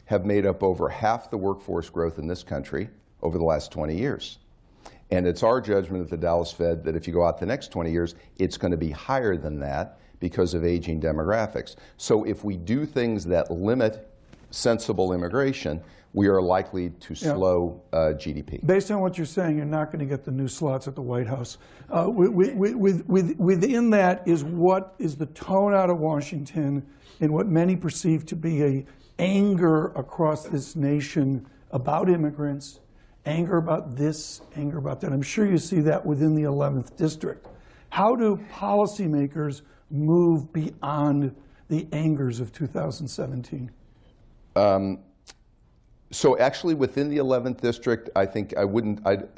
have 0.05 0.25
made 0.25 0.45
up 0.45 0.61
over 0.61 0.89
half 0.89 1.31
the 1.31 1.37
workforce 1.37 1.89
growth 1.89 2.19
in 2.19 2.27
this 2.27 2.43
country 2.43 2.89
over 3.23 3.37
the 3.37 3.43
last 3.43 3.71
20 3.71 3.97
years. 3.97 4.37
And 5.09 5.25
it's 5.25 5.41
our 5.41 5.59
judgment 5.59 6.03
at 6.03 6.09
the 6.09 6.17
Dallas 6.17 6.51
Fed 6.51 6.83
that 6.83 6.95
if 6.95 7.07
you 7.07 7.13
go 7.13 7.25
out 7.25 7.39
the 7.39 7.45
next 7.45 7.69
20 7.69 7.91
years, 7.91 8.15
it's 8.37 8.57
going 8.57 8.71
to 8.71 8.77
be 8.77 8.91
higher 8.91 9.35
than 9.35 9.59
that 9.59 9.99
because 10.19 10.53
of 10.53 10.63
aging 10.63 11.01
demographics. 11.01 11.75
So 11.97 12.23
if 12.25 12.43
we 12.43 12.57
do 12.57 12.85
things 12.85 13.25
that 13.25 13.49
limit 13.49 14.07
sensible 14.51 15.13
immigration, 15.13 15.81
we 16.13 16.27
are 16.27 16.41
likely 16.41 16.89
to 16.89 17.15
slow 17.15 17.81
yeah. 17.93 17.99
uh, 17.99 18.13
GDP. 18.13 18.65
Based 18.65 18.91
on 18.91 18.99
what 18.99 19.17
you're 19.17 19.25
saying, 19.25 19.57
you're 19.57 19.65
not 19.65 19.91
going 19.91 19.99
to 19.99 20.05
get 20.05 20.25
the 20.25 20.31
new 20.31 20.47
slots 20.47 20.87
at 20.87 20.95
the 20.95 21.01
White 21.01 21.27
House. 21.27 21.57
Uh, 21.89 22.09
with, 22.09 22.31
with, 22.55 23.05
with, 23.07 23.37
within 23.37 23.89
that 23.91 24.27
is 24.27 24.43
what 24.43 24.93
is 24.99 25.15
the 25.15 25.27
tone 25.27 25.73
out 25.73 25.89
of 25.89 25.99
Washington 25.99 26.85
and 27.21 27.31
what 27.31 27.47
many 27.47 27.75
perceive 27.75 28.25
to 28.25 28.35
be 28.35 28.63
a 28.63 28.85
anger 29.19 29.87
across 29.89 30.47
this 30.47 30.75
nation 30.75 31.45
about 31.71 32.09
immigrants, 32.09 32.79
anger 33.25 33.57
about 33.57 33.95
this, 33.95 34.41
anger 34.55 34.79
about 34.79 34.99
that. 35.01 35.13
I'm 35.13 35.21
sure 35.21 35.45
you 35.45 35.57
see 35.57 35.79
that 35.81 36.05
within 36.05 36.35
the 36.35 36.43
11th 36.43 36.97
district. 36.97 37.47
How 37.89 38.15
do 38.15 38.37
policymakers 38.51 39.61
move 39.89 40.51
beyond 40.51 41.35
the 41.69 41.87
angers 41.91 42.39
of 42.39 42.51
2017? 42.51 43.71
Um, 44.55 44.99
so 46.11 46.37
actually, 46.37 46.73
within 46.73 47.09
the 47.09 47.17
11th 47.17 47.61
district, 47.61 48.09
I 48.17 48.25
think 48.25 48.53
I 48.57 48.65
wouldn't. 48.65 49.05
I'd, 49.07 49.29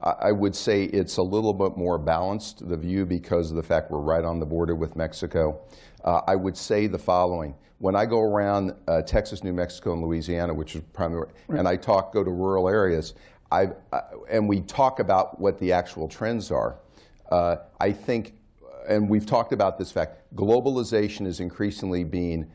I 0.00 0.30
would 0.30 0.54
say 0.54 0.84
it's 0.84 1.16
a 1.16 1.22
little 1.22 1.52
bit 1.52 1.76
more 1.76 1.98
balanced 1.98 2.68
the 2.68 2.76
view 2.76 3.04
because 3.04 3.50
of 3.50 3.56
the 3.56 3.62
fact 3.62 3.90
we're 3.90 3.98
right 3.98 4.24
on 4.24 4.38
the 4.38 4.46
border 4.46 4.76
with 4.76 4.94
Mexico. 4.94 5.60
Uh, 6.04 6.20
I 6.28 6.36
would 6.36 6.56
say 6.56 6.86
the 6.86 6.98
following: 6.98 7.56
when 7.78 7.96
I 7.96 8.06
go 8.06 8.20
around 8.20 8.72
uh, 8.86 9.02
Texas, 9.02 9.42
New 9.42 9.52
Mexico, 9.52 9.92
and 9.92 10.02
Louisiana, 10.02 10.54
which 10.54 10.76
is 10.76 10.82
primary, 10.92 11.26
right. 11.48 11.58
and 11.58 11.66
I 11.66 11.74
talk, 11.74 12.12
go 12.14 12.22
to 12.22 12.30
rural 12.30 12.68
areas, 12.68 13.14
I, 13.50 13.66
uh, 13.92 14.00
and 14.30 14.48
we 14.48 14.60
talk 14.60 15.00
about 15.00 15.40
what 15.40 15.58
the 15.58 15.72
actual 15.72 16.06
trends 16.06 16.52
are. 16.52 16.78
Uh, 17.32 17.56
I 17.80 17.90
think, 17.90 18.34
and 18.88 19.10
we've 19.10 19.26
talked 19.26 19.52
about 19.52 19.78
this 19.78 19.90
fact: 19.90 20.32
globalization 20.36 21.26
is 21.26 21.40
increasingly 21.40 22.04
being 22.04 22.48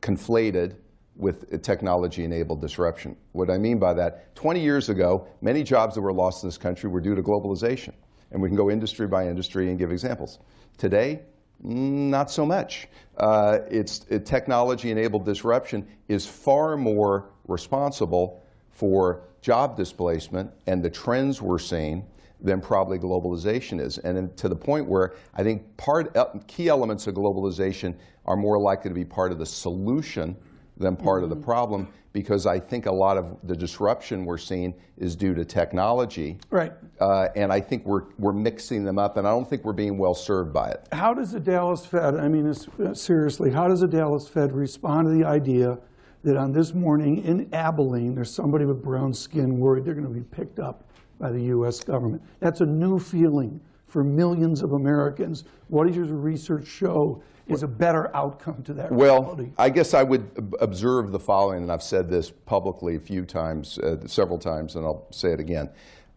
conflated 0.00 0.78
with 1.16 1.62
technology-enabled 1.62 2.60
disruption. 2.60 3.16
What 3.32 3.50
I 3.50 3.58
mean 3.58 3.78
by 3.78 3.94
that, 3.94 4.34
20 4.34 4.60
years 4.60 4.88
ago, 4.88 5.28
many 5.40 5.62
jobs 5.62 5.94
that 5.94 6.00
were 6.00 6.12
lost 6.12 6.42
in 6.42 6.48
this 6.48 6.58
country 6.58 6.90
were 6.90 7.00
due 7.00 7.14
to 7.14 7.22
globalization. 7.22 7.92
And 8.32 8.42
we 8.42 8.48
can 8.48 8.56
go 8.56 8.70
industry 8.70 9.06
by 9.06 9.28
industry 9.28 9.70
and 9.70 9.78
give 9.78 9.92
examples. 9.92 10.40
Today, 10.76 11.22
not 11.62 12.30
so 12.30 12.44
much. 12.44 12.88
Uh, 13.16 13.58
it's 13.70 14.04
it, 14.08 14.26
technology-enabled 14.26 15.24
disruption 15.24 15.86
is 16.08 16.26
far 16.26 16.76
more 16.76 17.30
responsible 17.46 18.42
for 18.70 19.22
job 19.40 19.76
displacement 19.76 20.50
and 20.66 20.82
the 20.82 20.90
trends 20.90 21.40
we're 21.40 21.58
seeing 21.58 22.04
than 22.40 22.60
probably 22.60 22.98
globalization 22.98 23.80
is. 23.80 23.98
And 23.98 24.36
to 24.36 24.48
the 24.48 24.56
point 24.56 24.88
where 24.88 25.14
I 25.34 25.42
think 25.42 25.76
part, 25.76 26.16
key 26.48 26.68
elements 26.68 27.06
of 27.06 27.14
globalization 27.14 27.96
are 28.26 28.36
more 28.36 28.58
likely 28.58 28.90
to 28.90 28.94
be 28.94 29.04
part 29.04 29.32
of 29.32 29.38
the 29.38 29.46
solution 29.46 30.36
than 30.76 30.96
part 30.96 31.18
mm-hmm. 31.18 31.24
of 31.24 31.30
the 31.30 31.36
mm-hmm. 31.36 31.44
problem 31.44 31.88
because 32.14 32.46
I 32.46 32.60
think 32.60 32.86
a 32.86 32.92
lot 32.92 33.18
of 33.18 33.36
the 33.42 33.56
disruption 33.56 34.24
we're 34.24 34.38
seeing 34.38 34.72
is 34.96 35.16
due 35.16 35.34
to 35.34 35.44
technology. 35.44 36.38
Right. 36.48 36.72
Uh, 37.00 37.28
and 37.34 37.52
I 37.52 37.60
think 37.60 37.84
we're, 37.84 38.04
we're 38.18 38.32
mixing 38.32 38.84
them 38.84 38.98
up, 38.98 39.16
and 39.16 39.26
I 39.26 39.30
don't 39.30 39.48
think 39.50 39.64
we're 39.64 39.72
being 39.72 39.98
well 39.98 40.14
served 40.14 40.52
by 40.52 40.70
it. 40.70 40.86
How 40.92 41.12
does 41.12 41.32
the 41.32 41.40
Dallas 41.40 41.84
Fed, 41.84 42.14
I 42.14 42.28
mean, 42.28 42.48
uh, 42.48 42.94
seriously, 42.94 43.50
how 43.50 43.66
does 43.66 43.80
the 43.80 43.88
Dallas 43.88 44.28
Fed 44.28 44.52
respond 44.52 45.08
to 45.08 45.12
the 45.12 45.24
idea 45.24 45.76
that 46.22 46.36
on 46.36 46.52
this 46.52 46.72
morning 46.72 47.24
in 47.24 47.52
Abilene, 47.52 48.14
there's 48.14 48.32
somebody 48.32 48.64
with 48.64 48.80
brown 48.80 49.12
skin 49.12 49.58
worried 49.58 49.84
they're 49.84 49.94
going 49.94 50.06
to 50.06 50.12
be 50.12 50.22
picked 50.22 50.60
up 50.60 50.84
by 51.18 51.32
the 51.32 51.42
U.S. 51.42 51.82
government? 51.82 52.22
That's 52.38 52.60
a 52.60 52.66
new 52.66 53.00
feeling 53.00 53.60
for 53.88 54.04
millions 54.04 54.62
of 54.62 54.72
Americans. 54.72 55.44
What 55.66 55.88
does 55.88 55.96
your 55.96 56.06
research 56.06 56.66
show? 56.66 57.22
Is 57.46 57.62
a 57.62 57.68
better 57.68 58.14
outcome 58.16 58.62
to 58.62 58.72
that 58.74 58.90
well, 58.90 59.22
reality. 59.22 59.52
I 59.58 59.68
guess 59.70 59.94
I 59.94 60.02
would 60.02 60.54
observe 60.60 61.12
the 61.12 61.18
following, 61.18 61.62
and 61.62 61.72
I've 61.72 61.82
said 61.82 62.08
this 62.08 62.30
publicly 62.30 62.96
a 62.96 63.00
few 63.00 63.24
times, 63.24 63.78
uh, 63.78 64.06
several 64.06 64.38
times, 64.38 64.76
and 64.76 64.84
I'll 64.84 65.06
say 65.10 65.32
it 65.32 65.40
again. 65.40 65.70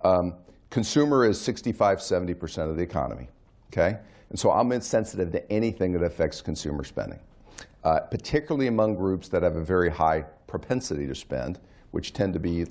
Um, 0.04 0.36
consumer 0.70 1.26
is 1.26 1.40
65, 1.40 2.00
70% 2.00 2.70
of 2.70 2.78
the 2.78 2.84
economy, 2.84 3.28
okay? 3.72 4.00
And 4.30 4.40
so 4.40 4.52
I'm 4.52 4.72
insensitive 4.72 5.32
to 5.32 5.52
anything 5.52 5.92
that 5.94 6.04
affects 6.04 6.42
consumer 6.42 6.84
spending, 6.84 7.20
uh, 7.84 8.02
particularly 8.02 8.68
among 8.68 8.96
groups 8.96 9.28
that 9.30 9.44
have 9.44 9.56
a 9.56 9.64
very 9.64 9.90
high 9.90 10.26
propensity 10.48 11.08
to 11.08 11.16
spend, 11.16 11.60
which 11.92 12.14
tend 12.14 12.34
to 12.34 12.40
be 12.40 12.66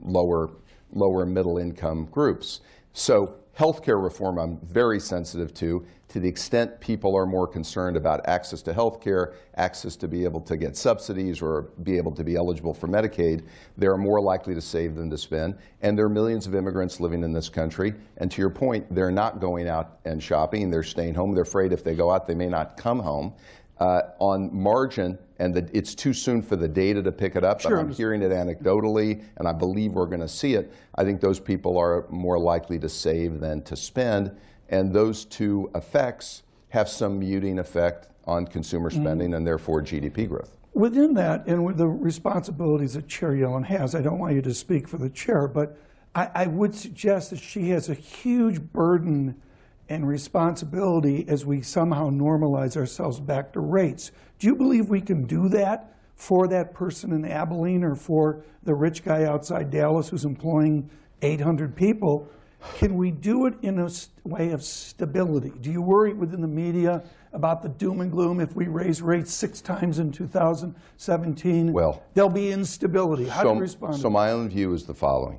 lower, 0.00 0.50
lower 0.92 1.26
middle 1.26 1.58
income 1.58 2.06
groups. 2.10 2.60
So 2.92 3.34
healthcare 3.58 4.02
reform 4.02 4.38
I'm 4.38 4.58
very 4.58 5.00
sensitive 5.00 5.54
to 5.54 5.86
to 6.08 6.20
the 6.20 6.28
extent 6.28 6.80
people 6.80 7.16
are 7.16 7.26
more 7.26 7.48
concerned 7.48 7.96
about 7.96 8.26
access 8.28 8.62
to 8.62 8.72
health 8.72 9.00
care, 9.00 9.34
access 9.56 9.96
to 9.96 10.06
be 10.06 10.24
able 10.24 10.40
to 10.42 10.56
get 10.56 10.76
subsidies 10.76 11.42
or 11.42 11.62
be 11.82 11.96
able 11.96 12.12
to 12.12 12.22
be 12.22 12.36
eligible 12.36 12.72
for 12.72 12.86
Medicaid, 12.86 13.44
they're 13.76 13.96
more 13.96 14.20
likely 14.20 14.54
to 14.54 14.60
save 14.60 14.94
than 14.94 15.10
to 15.10 15.18
spend. 15.18 15.58
And 15.82 15.98
there 15.98 16.06
are 16.06 16.10
millions 16.10 16.46
of 16.46 16.54
immigrants 16.54 17.00
living 17.00 17.24
in 17.24 17.32
this 17.32 17.48
country. 17.48 17.92
And 18.18 18.30
to 18.30 18.40
your 18.40 18.50
point, 18.50 18.86
they're 18.94 19.10
not 19.10 19.40
going 19.40 19.68
out 19.68 19.98
and 20.04 20.22
shopping, 20.22 20.70
they're 20.70 20.84
staying 20.84 21.14
home. 21.14 21.34
They're 21.34 21.42
afraid 21.42 21.72
if 21.72 21.82
they 21.82 21.94
go 21.94 22.12
out, 22.12 22.26
they 22.26 22.34
may 22.34 22.48
not 22.48 22.76
come 22.76 23.00
home. 23.00 23.34
Uh, 23.78 24.00
on 24.20 24.48
margin, 24.54 25.18
and 25.38 25.52
the, 25.52 25.68
it's 25.74 25.94
too 25.94 26.14
soon 26.14 26.40
for 26.40 26.56
the 26.56 26.66
data 26.66 27.02
to 27.02 27.12
pick 27.12 27.36
it 27.36 27.44
up, 27.44 27.60
sure. 27.60 27.72
but 27.72 27.80
I'm 27.80 27.92
hearing 27.92 28.22
it 28.22 28.30
anecdotally, 28.30 29.22
and 29.36 29.46
I 29.46 29.52
believe 29.52 29.92
we're 29.92 30.06
going 30.06 30.22
to 30.22 30.28
see 30.28 30.54
it. 30.54 30.72
I 30.94 31.04
think 31.04 31.20
those 31.20 31.38
people 31.38 31.76
are 31.76 32.06
more 32.08 32.38
likely 32.38 32.78
to 32.78 32.88
save 32.88 33.38
than 33.38 33.62
to 33.64 33.76
spend. 33.76 34.34
And 34.68 34.92
those 34.92 35.24
two 35.24 35.70
effects 35.74 36.42
have 36.70 36.88
some 36.88 37.18
muting 37.18 37.58
effect 37.58 38.08
on 38.24 38.46
consumer 38.46 38.90
mm-hmm. 38.90 39.02
spending 39.02 39.28
mm-hmm. 39.28 39.36
and 39.36 39.46
therefore 39.46 39.82
GDP 39.82 40.28
growth. 40.28 40.56
Within 40.74 41.14
that, 41.14 41.46
and 41.46 41.64
with 41.64 41.78
the 41.78 41.86
responsibilities 41.88 42.94
that 42.94 43.08
Chair 43.08 43.30
Yellen 43.30 43.64
has, 43.64 43.94
I 43.94 44.02
don't 44.02 44.18
want 44.18 44.34
you 44.34 44.42
to 44.42 44.52
speak 44.52 44.88
for 44.88 44.98
the 44.98 45.08
chair, 45.08 45.48
but 45.48 45.78
I, 46.14 46.30
I 46.34 46.46
would 46.46 46.74
suggest 46.74 47.30
that 47.30 47.40
she 47.40 47.70
has 47.70 47.88
a 47.88 47.94
huge 47.94 48.60
burden 48.60 49.40
and 49.88 50.06
responsibility 50.06 51.24
as 51.28 51.44
we 51.44 51.62
somehow 51.62 52.10
normalize 52.10 52.76
ourselves 52.76 53.20
back 53.20 53.52
to 53.52 53.60
rates. 53.60 54.10
Do 54.38 54.46
you 54.46 54.56
believe 54.56 54.88
we 54.88 55.00
can 55.00 55.24
do 55.24 55.48
that 55.50 55.94
for 56.14 56.48
that 56.48 56.74
person 56.74 57.12
in 57.12 57.24
Abilene 57.24 57.84
or 57.84 57.94
for 57.94 58.42
the 58.62 58.74
rich 58.74 59.04
guy 59.04 59.24
outside 59.24 59.70
Dallas 59.70 60.08
who's 60.08 60.24
employing 60.24 60.90
800 61.22 61.76
people? 61.76 62.28
Can 62.74 62.96
we 62.96 63.10
do 63.10 63.46
it 63.46 63.54
in 63.62 63.78
a 63.78 63.88
way 64.24 64.50
of 64.50 64.62
stability? 64.62 65.52
Do 65.60 65.70
you 65.70 65.82
worry 65.82 66.14
within 66.14 66.40
the 66.40 66.48
media 66.48 67.04
about 67.32 67.62
the 67.62 67.68
doom 67.68 68.00
and 68.00 68.10
gloom 68.10 68.40
if 68.40 68.56
we 68.56 68.66
raise 68.66 69.02
rates 69.02 69.32
six 69.32 69.60
times 69.60 69.98
in 69.98 70.10
2017? 70.10 71.72
Well, 71.72 72.02
there'll 72.14 72.30
be 72.30 72.50
instability. 72.50 73.26
How 73.26 73.42
so, 73.42 73.48
do 73.50 73.54
you 73.54 73.60
respond? 73.60 73.96
So 73.96 74.10
my 74.10 74.32
own 74.32 74.48
view 74.48 74.72
is 74.72 74.84
the 74.84 74.94
following. 74.94 75.38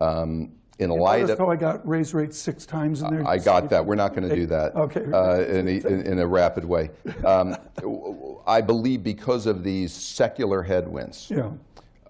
Um, 0.00 0.52
in 0.78 0.90
a 0.90 0.94
light 0.94 1.30
of, 1.30 1.38
how 1.38 1.50
I 1.50 1.56
got 1.56 1.86
raise 1.86 2.14
rates 2.14 2.36
six 2.36 2.66
times 2.66 3.02
in 3.02 3.10
there. 3.10 3.26
I 3.26 3.38
got 3.38 3.70
that. 3.70 3.84
We're 3.84 3.94
not 3.94 4.14
going 4.14 4.28
to 4.28 4.34
do 4.34 4.46
that. 4.46 4.74
Okay. 4.74 5.04
Uh, 5.12 5.42
in, 5.42 5.68
a, 5.68 5.70
in, 5.70 6.06
in, 6.06 6.18
a, 6.18 6.26
rapid 6.26 6.64
way. 6.64 6.90
Um, 7.24 7.56
I 8.46 8.60
believe 8.60 9.02
because 9.02 9.46
of 9.46 9.62
these 9.62 9.92
secular 9.92 10.62
headwinds. 10.62 11.30
Yeah. 11.30 11.50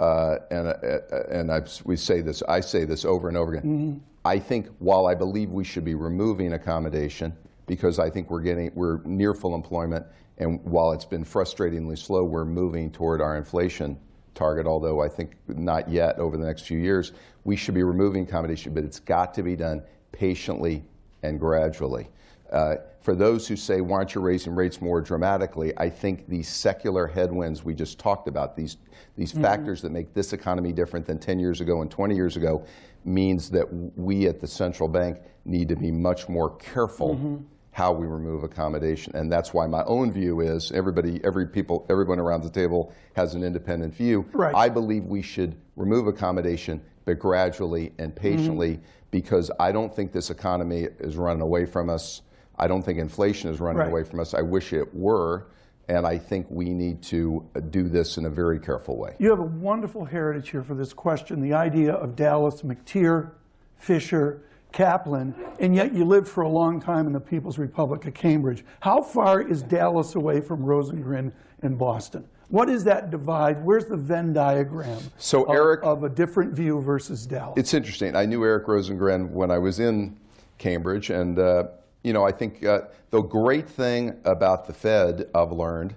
Uh, 0.01 0.39
and 0.51 0.69
uh, 0.69 1.23
and 1.31 1.53
I, 1.53 1.63
we 1.85 1.97
say 1.97 2.21
this. 2.21 2.43
I 2.49 2.61
say 2.61 2.85
this 2.85 3.05
over 3.05 3.29
and 3.29 3.37
over 3.37 3.55
again. 3.55 3.63
Mm-hmm. 3.63 3.99
I 4.25 4.39
think 4.39 4.69
while 4.79 5.07
I 5.07 5.15
believe 5.15 5.51
we 5.51 5.65
should 5.65 5.85
be 5.85 5.95
removing 5.95 6.55
accommodation 6.55 7.37
because 7.67 7.99
I 7.99 8.11
think 8.11 8.31
we're 8.31 8.41
getting 8.41 8.73
we're 8.75 9.01
near 9.05 9.35
full 9.35 9.55
employment, 9.55 10.05
and 10.39 10.63
while 10.65 10.93
it's 10.93 11.05
been 11.05 11.25
frustratingly 11.25 11.97
slow, 11.97 12.25
we're 12.25 12.45
moving 12.45 12.91
toward 12.91 13.21
our 13.21 13.37
inflation 13.37 13.99
target, 14.35 14.67
although 14.67 15.03
I 15.03 15.09
think 15.09 15.37
not 15.49 15.89
yet 15.89 16.19
over 16.19 16.37
the 16.37 16.47
next 16.47 16.63
few 16.63 16.79
years. 16.79 17.13
We 17.45 17.57
should 17.57 17.75
be 17.75 17.83
removing 17.83 18.25
accommodation, 18.25 18.75
but 18.75 18.85
it's 18.85 19.01
got 19.01 19.35
to 19.35 19.43
be 19.43 19.57
done 19.57 19.83
patiently 20.13 20.85
and 21.23 21.39
gradually. 21.39 22.09
Uh, 22.51 22.77
for 23.01 23.15
those 23.15 23.47
who 23.47 23.57
say, 23.57 23.81
why 23.81 23.99
aren't 23.99 24.15
you 24.15 24.21
raising 24.21 24.55
rates 24.55 24.81
more 24.81 25.01
dramatically? 25.01 25.77
I 25.77 25.91
think 25.91 26.29
these 26.29 26.49
secular 26.49 27.07
headwinds 27.07 27.65
we 27.65 27.75
just 27.75 27.99
talked 27.99 28.29
about, 28.29 28.57
these, 28.57 28.79
these 29.17 29.33
mm-hmm. 29.33 29.43
factors 29.43 29.83
that 29.83 29.93
make 29.93 30.15
this 30.15 30.33
economy 30.33 30.73
different 30.73 31.05
than 31.05 31.19
10 31.19 31.39
years 31.39 31.61
ago 31.61 31.83
and 31.83 31.91
20 31.91 32.15
years 32.15 32.37
ago, 32.37 32.65
means 33.05 33.51
that 33.51 33.67
we 33.97 34.27
at 34.27 34.41
the 34.41 34.47
central 34.47 34.89
bank 34.89 35.19
need 35.45 35.69
to 35.69 35.77
be 35.77 35.91
much 35.91 36.29
more 36.29 36.57
careful 36.57 37.17
mm-hmm. 37.17 37.37
How 37.75 37.93
we 37.93 38.07
remove 38.07 38.45
accommodation. 38.45 39.17
And 39.17 39.31
that's 39.31 39.53
why 39.53 39.67
my 39.67 39.83
own 39.87 40.13
view 40.13 40.41
is 40.41 40.71
everybody, 40.71 41.21
every 41.25 41.45
people, 41.45 41.85
everyone 41.91 42.21
around 42.21 42.45
the 42.45 42.51
table 42.51 42.95
has 43.17 43.35
an 43.35 43.43
independent 43.43 43.93
view. 43.93 44.25
Right. 44.33 44.55
I 44.55 44.69
believe 44.69 45.07
we 45.07 45.23
should 45.23 45.57
remove 45.75 46.07
accommodation, 46.07 46.81
but 47.05 47.19
gradually 47.19 47.93
and 47.99 48.15
patiently, 48.15 48.75
mm-hmm. 48.75 48.85
because 49.11 49.51
I 49.59 49.73
don't 49.73 49.93
think 49.93 50.13
this 50.13 50.31
economy 50.31 50.87
is 51.01 51.17
running 51.17 51.43
away 51.43 51.67
from 51.67 51.91
us. 51.91 52.23
I 52.57 52.69
don't 52.69 52.81
think 52.81 53.01
inflation 53.01 53.51
is 53.51 53.59
running 53.59 53.81
right. 53.81 53.91
away 53.91 54.05
from 54.05 54.21
us. 54.21 54.35
I 54.35 54.43
wish 54.43 54.73
it 54.73 54.95
were. 54.95 55.49
And 55.89 56.07
I 56.07 56.17
think 56.17 56.47
we 56.51 56.67
need 56.67 57.03
to 57.03 57.45
do 57.71 57.89
this 57.89 58.19
in 58.19 58.25
a 58.25 58.31
very 58.31 58.61
careful 58.61 58.97
way. 58.97 59.17
You 59.19 59.31
have 59.31 59.41
a 59.41 59.43
wonderful 59.43 60.05
heritage 60.05 60.51
here 60.51 60.63
for 60.63 60.77
this 60.77 60.93
question 60.93 61.41
the 61.41 61.55
idea 61.55 61.95
of 61.95 62.15
Dallas, 62.15 62.63
McTeer, 62.63 63.33
Fisher, 63.79 64.45
Kaplan, 64.75 65.35
and 65.61 65.75
yet 65.75 65.95
you 65.95 66.05
lived 66.05 66.27
for 66.27 66.43
a 66.43 66.49
long 66.49 66.81
time 66.81 67.07
in 67.07 67.13
the 67.13 67.21
People's 67.21 67.59
Republic 67.59 68.05
of 68.07 68.15
Cambridge. 68.15 68.65
How 68.81 69.01
far 69.01 69.41
is 69.41 69.63
Dallas 69.63 70.17
away 70.17 70.41
from 70.41 70.65
Rosengren 70.65 71.33
and 71.63 71.79
Boston? 71.79 72.25
What 72.49 72.69
is 72.69 72.83
that 72.85 73.11
divide? 73.11 73.65
Where's 73.65 73.87
the 73.87 73.97
Venn 73.97 74.33
diagram 74.33 75.01
so 75.17 75.45
of, 75.45 75.55
Eric, 75.55 75.81
of 75.85 76.03
a 76.03 76.09
different 76.09 76.53
view 76.53 76.81
versus 76.81 77.25
Dallas? 77.25 77.55
It's 77.57 77.73
interesting. 77.73 78.17
I 78.17 78.27
knew 78.27 78.45
Eric 78.45 78.67
Rosengren 78.67 79.31
when 79.31 79.53
I 79.53 79.59
was 79.59 79.79
in 79.79 80.19
Cambridge, 80.59 81.11
and 81.11 81.39
uh, 81.39 81.65
you 82.03 82.13
know, 82.13 82.25
I 82.25 82.33
think 82.33 82.65
uh, 82.65 82.83
the 83.11 83.23
great 83.23 83.69
thing 83.69 84.19
about 84.25 84.67
the 84.67 84.73
Fed, 84.73 85.29
I've 85.37 85.53
learned, 85.53 85.95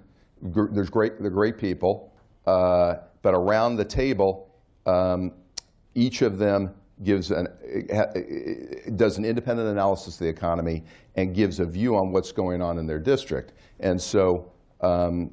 gr- 0.52 0.70
there's 0.70 0.88
great, 0.88 1.20
they're 1.20 1.30
great 1.30 1.58
people, 1.58 2.12
uh, 2.46 2.94
but 3.22 3.34
around 3.34 3.74
the 3.74 3.84
table, 3.84 4.54
um, 4.86 5.32
each 5.96 6.22
of 6.22 6.38
them 6.38 6.74
gives 7.02 7.30
an, 7.30 7.46
does 8.96 9.18
an 9.18 9.24
independent 9.24 9.68
analysis 9.68 10.14
of 10.14 10.20
the 10.20 10.28
economy 10.28 10.84
and 11.16 11.34
gives 11.34 11.60
a 11.60 11.64
view 11.64 11.96
on 11.96 12.12
what's 12.12 12.32
going 12.32 12.60
on 12.62 12.78
in 12.78 12.86
their 12.86 12.98
district. 12.98 13.52
And 13.80 14.00
so, 14.00 14.50
um, 14.80 15.30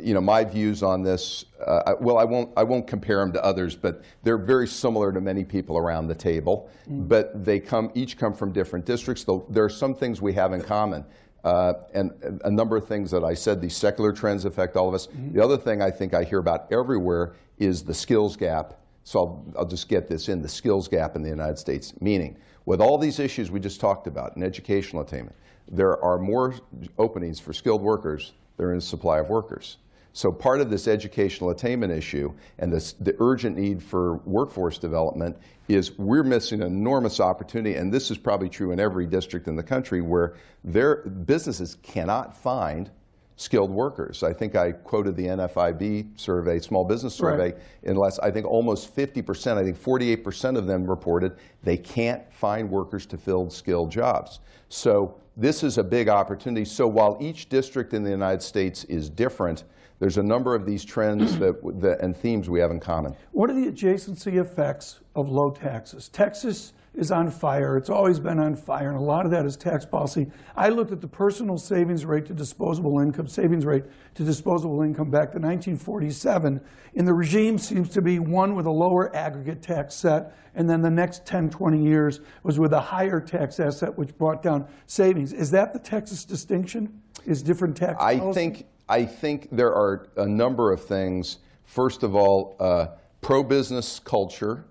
you 0.00 0.14
know, 0.14 0.20
my 0.20 0.44
views 0.44 0.82
on 0.82 1.02
this, 1.02 1.46
uh, 1.64 1.94
well, 2.00 2.18
I 2.18 2.24
won't, 2.24 2.50
I 2.56 2.62
won't 2.62 2.86
compare 2.86 3.18
them 3.18 3.32
to 3.32 3.44
others, 3.44 3.74
but 3.74 4.02
they're 4.22 4.38
very 4.38 4.68
similar 4.68 5.12
to 5.12 5.20
many 5.20 5.44
people 5.44 5.76
around 5.76 6.06
the 6.06 6.14
table. 6.14 6.70
Mm. 6.88 7.08
But 7.08 7.44
they 7.44 7.58
come, 7.58 7.90
each 7.94 8.16
come 8.16 8.34
from 8.34 8.52
different 8.52 8.84
districts, 8.84 9.24
there 9.48 9.64
are 9.64 9.68
some 9.68 9.94
things 9.94 10.22
we 10.22 10.32
have 10.34 10.52
in 10.52 10.62
common. 10.62 11.04
Uh, 11.42 11.74
and 11.92 12.10
a 12.44 12.50
number 12.50 12.76
of 12.76 12.88
things 12.88 13.10
that 13.10 13.22
I 13.22 13.34
said, 13.34 13.60
these 13.60 13.76
secular 13.76 14.12
trends 14.12 14.44
affect 14.46 14.76
all 14.76 14.88
of 14.88 14.94
us. 14.94 15.08
Mm-hmm. 15.08 15.34
The 15.34 15.44
other 15.44 15.58
thing 15.58 15.82
I 15.82 15.90
think 15.90 16.14
I 16.14 16.24
hear 16.24 16.38
about 16.38 16.72
everywhere 16.72 17.34
is 17.58 17.82
the 17.82 17.94
skills 17.94 18.36
gap. 18.36 18.80
So 19.04 19.18
I'll, 19.20 19.54
I'll 19.58 19.66
just 19.66 19.88
get 19.88 20.08
this 20.08 20.28
in 20.28 20.42
the 20.42 20.48
skills 20.48 20.88
gap 20.88 21.14
in 21.14 21.22
the 21.22 21.28
United 21.28 21.58
States. 21.58 21.92
Meaning, 22.00 22.36
with 22.66 22.80
all 22.80 22.98
these 22.98 23.18
issues 23.18 23.50
we 23.50 23.60
just 23.60 23.80
talked 23.80 24.06
about 24.06 24.36
in 24.36 24.42
educational 24.42 25.02
attainment, 25.02 25.36
there 25.70 26.02
are 26.02 26.18
more 26.18 26.54
openings 26.98 27.38
for 27.38 27.52
skilled 27.52 27.82
workers 27.82 28.32
than 28.56 28.66
there 28.66 28.74
is 28.74 28.86
supply 28.86 29.18
of 29.18 29.28
workers. 29.28 29.76
So 30.16 30.30
part 30.30 30.60
of 30.60 30.70
this 30.70 30.86
educational 30.86 31.50
attainment 31.50 31.92
issue 31.92 32.32
and 32.58 32.72
this, 32.72 32.92
the 32.92 33.16
urgent 33.18 33.56
need 33.56 33.82
for 33.82 34.18
workforce 34.18 34.78
development 34.78 35.36
is 35.66 35.98
we're 35.98 36.22
missing 36.22 36.62
an 36.62 36.68
enormous 36.68 37.18
opportunity, 37.18 37.74
and 37.76 37.92
this 37.92 38.12
is 38.12 38.18
probably 38.18 38.48
true 38.48 38.70
in 38.70 38.78
every 38.78 39.06
district 39.06 39.48
in 39.48 39.56
the 39.56 39.62
country 39.62 40.00
where 40.00 40.34
their 40.62 40.98
businesses 41.02 41.78
cannot 41.82 42.36
find 42.36 42.90
skilled 43.36 43.70
workers. 43.70 44.22
I 44.22 44.32
think 44.32 44.54
I 44.54 44.72
quoted 44.72 45.16
the 45.16 45.26
NFIB 45.26 46.18
survey, 46.18 46.58
small 46.60 46.84
business 46.84 47.14
survey, 47.14 47.52
right. 47.52 47.58
unless 47.84 48.18
I 48.20 48.30
think 48.30 48.46
almost 48.46 48.94
50%, 48.94 49.56
I 49.56 49.64
think 49.64 49.80
48% 49.80 50.56
of 50.56 50.66
them 50.66 50.88
reported 50.88 51.36
they 51.62 51.76
can't 51.76 52.22
find 52.32 52.70
workers 52.70 53.06
to 53.06 53.18
fill 53.18 53.50
skilled 53.50 53.90
jobs. 53.90 54.40
So 54.68 55.16
this 55.36 55.62
is 55.62 55.78
a 55.78 55.84
big 55.84 56.08
opportunity. 56.08 56.64
So 56.64 56.86
while 56.86 57.16
each 57.20 57.48
district 57.48 57.92
in 57.92 58.04
the 58.04 58.10
United 58.10 58.42
States 58.42 58.84
is 58.84 59.10
different, 59.10 59.64
there's 59.98 60.18
a 60.18 60.22
number 60.22 60.54
of 60.54 60.66
these 60.66 60.84
trends 60.84 61.38
that, 61.38 61.60
that, 61.80 62.00
and 62.00 62.16
themes 62.16 62.50
we 62.50 62.60
have 62.60 62.70
in 62.70 62.80
common. 62.80 63.16
What 63.32 63.50
are 63.50 63.54
the 63.54 63.70
adjacency 63.70 64.40
effects 64.40 65.00
of 65.14 65.28
low 65.28 65.50
taxes? 65.50 66.08
Texas 66.08 66.72
is 66.94 67.10
on 67.10 67.30
fire. 67.30 67.76
It's 67.76 67.90
always 67.90 68.20
been 68.20 68.38
on 68.38 68.54
fire, 68.54 68.88
and 68.88 68.96
a 68.96 69.02
lot 69.02 69.24
of 69.24 69.30
that 69.32 69.44
is 69.44 69.56
tax 69.56 69.84
policy. 69.84 70.30
I 70.56 70.68
looked 70.68 70.92
at 70.92 71.00
the 71.00 71.08
personal 71.08 71.58
savings 71.58 72.04
rate 72.04 72.26
to 72.26 72.34
disposable 72.34 73.00
income, 73.00 73.26
savings 73.26 73.66
rate 73.66 73.84
to 74.14 74.24
disposable 74.24 74.82
income 74.82 75.10
back 75.10 75.32
to 75.32 75.38
1947, 75.38 76.60
and 76.94 77.08
the 77.08 77.12
regime 77.12 77.58
seems 77.58 77.88
to 77.90 78.02
be 78.02 78.18
one 78.18 78.54
with 78.54 78.66
a 78.66 78.70
lower 78.70 79.14
aggregate 79.14 79.60
tax 79.60 79.94
set, 79.94 80.36
and 80.54 80.70
then 80.70 80.82
the 80.82 80.90
next 80.90 81.26
10, 81.26 81.50
20 81.50 81.82
years 81.82 82.20
was 82.44 82.58
with 82.58 82.72
a 82.72 82.80
higher 82.80 83.20
tax 83.20 83.58
asset, 83.58 83.96
which 83.98 84.16
brought 84.16 84.42
down 84.42 84.66
savings. 84.86 85.32
Is 85.32 85.50
that 85.50 85.72
the 85.72 85.80
Texas 85.80 86.24
distinction? 86.24 87.00
Is 87.26 87.42
different 87.42 87.76
tax 87.76 87.96
I 88.00 88.18
policy? 88.18 88.38
think 88.38 88.66
I 88.88 89.04
think 89.06 89.48
there 89.50 89.72
are 89.72 90.08
a 90.16 90.26
number 90.26 90.70
of 90.70 90.84
things. 90.84 91.38
First 91.64 92.02
of 92.02 92.14
all, 92.14 92.54
uh, 92.60 92.88
pro-business 93.22 93.98
culture 93.98 94.66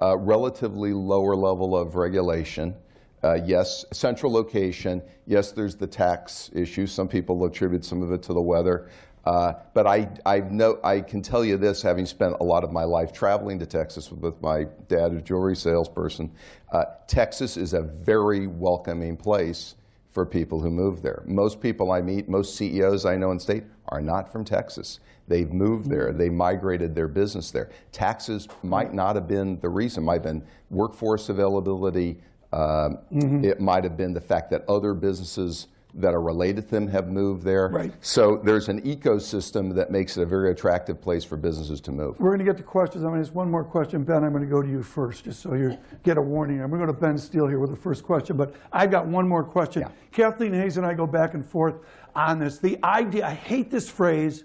uh, 0.00 0.16
relatively 0.16 0.92
lower 0.92 1.34
level 1.34 1.76
of 1.76 1.94
regulation. 1.96 2.74
Uh, 3.22 3.34
yes, 3.44 3.84
central 3.92 4.32
location. 4.32 5.02
Yes, 5.26 5.52
there's 5.52 5.74
the 5.74 5.86
tax 5.86 6.50
issue. 6.54 6.86
Some 6.86 7.08
people 7.08 7.44
attribute 7.44 7.84
some 7.84 8.02
of 8.02 8.12
it 8.12 8.22
to 8.24 8.32
the 8.32 8.40
weather. 8.40 8.88
Uh, 9.24 9.52
but 9.74 9.86
I, 9.86 10.08
I, 10.24 10.40
know, 10.40 10.78
I 10.82 11.00
can 11.00 11.20
tell 11.20 11.44
you 11.44 11.56
this, 11.56 11.82
having 11.82 12.06
spent 12.06 12.36
a 12.40 12.44
lot 12.44 12.64
of 12.64 12.72
my 12.72 12.84
life 12.84 13.12
traveling 13.12 13.58
to 13.58 13.66
Texas 13.66 14.10
with 14.10 14.40
my 14.40 14.64
dad, 14.86 15.12
a 15.12 15.20
jewelry 15.20 15.56
salesperson, 15.56 16.30
uh, 16.72 16.84
Texas 17.06 17.56
is 17.56 17.74
a 17.74 17.82
very 17.82 18.46
welcoming 18.46 19.16
place 19.16 19.74
for 20.12 20.24
people 20.24 20.60
who 20.60 20.70
move 20.70 21.02
there. 21.02 21.22
Most 21.26 21.60
people 21.60 21.92
I 21.92 22.00
meet, 22.00 22.28
most 22.28 22.56
CEOs 22.56 23.04
I 23.04 23.16
know 23.16 23.30
in 23.30 23.38
state, 23.38 23.64
are 23.88 24.00
not 24.00 24.30
from 24.30 24.44
Texas. 24.44 25.00
They've 25.26 25.52
moved 25.52 25.90
there. 25.90 26.12
They 26.12 26.30
migrated 26.30 26.94
their 26.94 27.08
business 27.08 27.50
there. 27.50 27.70
Taxes 27.92 28.48
might 28.62 28.94
not 28.94 29.14
have 29.14 29.28
been 29.28 29.60
the 29.60 29.68
reason. 29.68 30.04
Might 30.04 30.14
have 30.14 30.22
been 30.22 30.42
workforce 30.70 31.28
availability. 31.28 32.18
Um, 32.52 32.98
mm-hmm. 33.12 33.44
It 33.44 33.60
might 33.60 33.84
have 33.84 33.96
been 33.96 34.14
the 34.14 34.20
fact 34.20 34.50
that 34.50 34.64
other 34.68 34.94
businesses 34.94 35.68
that 35.94 36.14
are 36.14 36.20
related 36.20 36.66
to 36.66 36.70
them 36.70 36.88
have 36.88 37.08
moved 37.08 37.42
there. 37.42 37.68
Right. 37.68 37.92
So 38.00 38.40
there's 38.44 38.68
an 38.68 38.82
ecosystem 38.82 39.74
that 39.74 39.90
makes 39.90 40.16
it 40.16 40.22
a 40.22 40.26
very 40.26 40.50
attractive 40.50 41.00
place 41.00 41.24
for 41.24 41.36
businesses 41.36 41.80
to 41.82 41.92
move. 41.92 42.18
We're 42.20 42.28
going 42.28 42.38
to 42.38 42.44
get 42.44 42.56
to 42.58 42.62
questions. 42.62 43.04
I'm 43.04 43.10
going 43.10 43.22
to 43.22 43.26
ask 43.26 43.34
one 43.34 43.50
more 43.50 43.64
question. 43.64 44.04
Ben, 44.04 44.22
I'm 44.22 44.32
going 44.32 44.44
to 44.44 44.48
go 44.48 44.62
to 44.62 44.68
you 44.68 44.82
first, 44.82 45.24
just 45.24 45.40
so 45.40 45.54
you 45.54 45.76
get 46.04 46.18
a 46.18 46.22
warning. 46.22 46.62
I'm 46.62 46.68
going 46.68 46.80
to 46.80 46.86
go 46.86 46.92
to 46.92 46.98
Ben 46.98 47.18
Steil 47.18 47.46
here 47.46 47.58
with 47.58 47.70
the 47.70 47.76
first 47.76 48.04
question, 48.04 48.36
but 48.36 48.54
I've 48.72 48.90
got 48.90 49.06
one 49.06 49.26
more 49.26 49.42
question. 49.42 49.82
Yeah. 49.82 49.90
Kathleen 50.12 50.52
Hays 50.52 50.76
and 50.76 50.86
I 50.86 50.94
go 50.94 51.06
back 51.06 51.34
and 51.34 51.44
forth 51.44 51.76
on 52.18 52.40
this. 52.40 52.58
The 52.58 52.78
idea, 52.84 53.26
I 53.26 53.34
hate 53.34 53.70
this 53.70 53.88
phrase, 53.88 54.44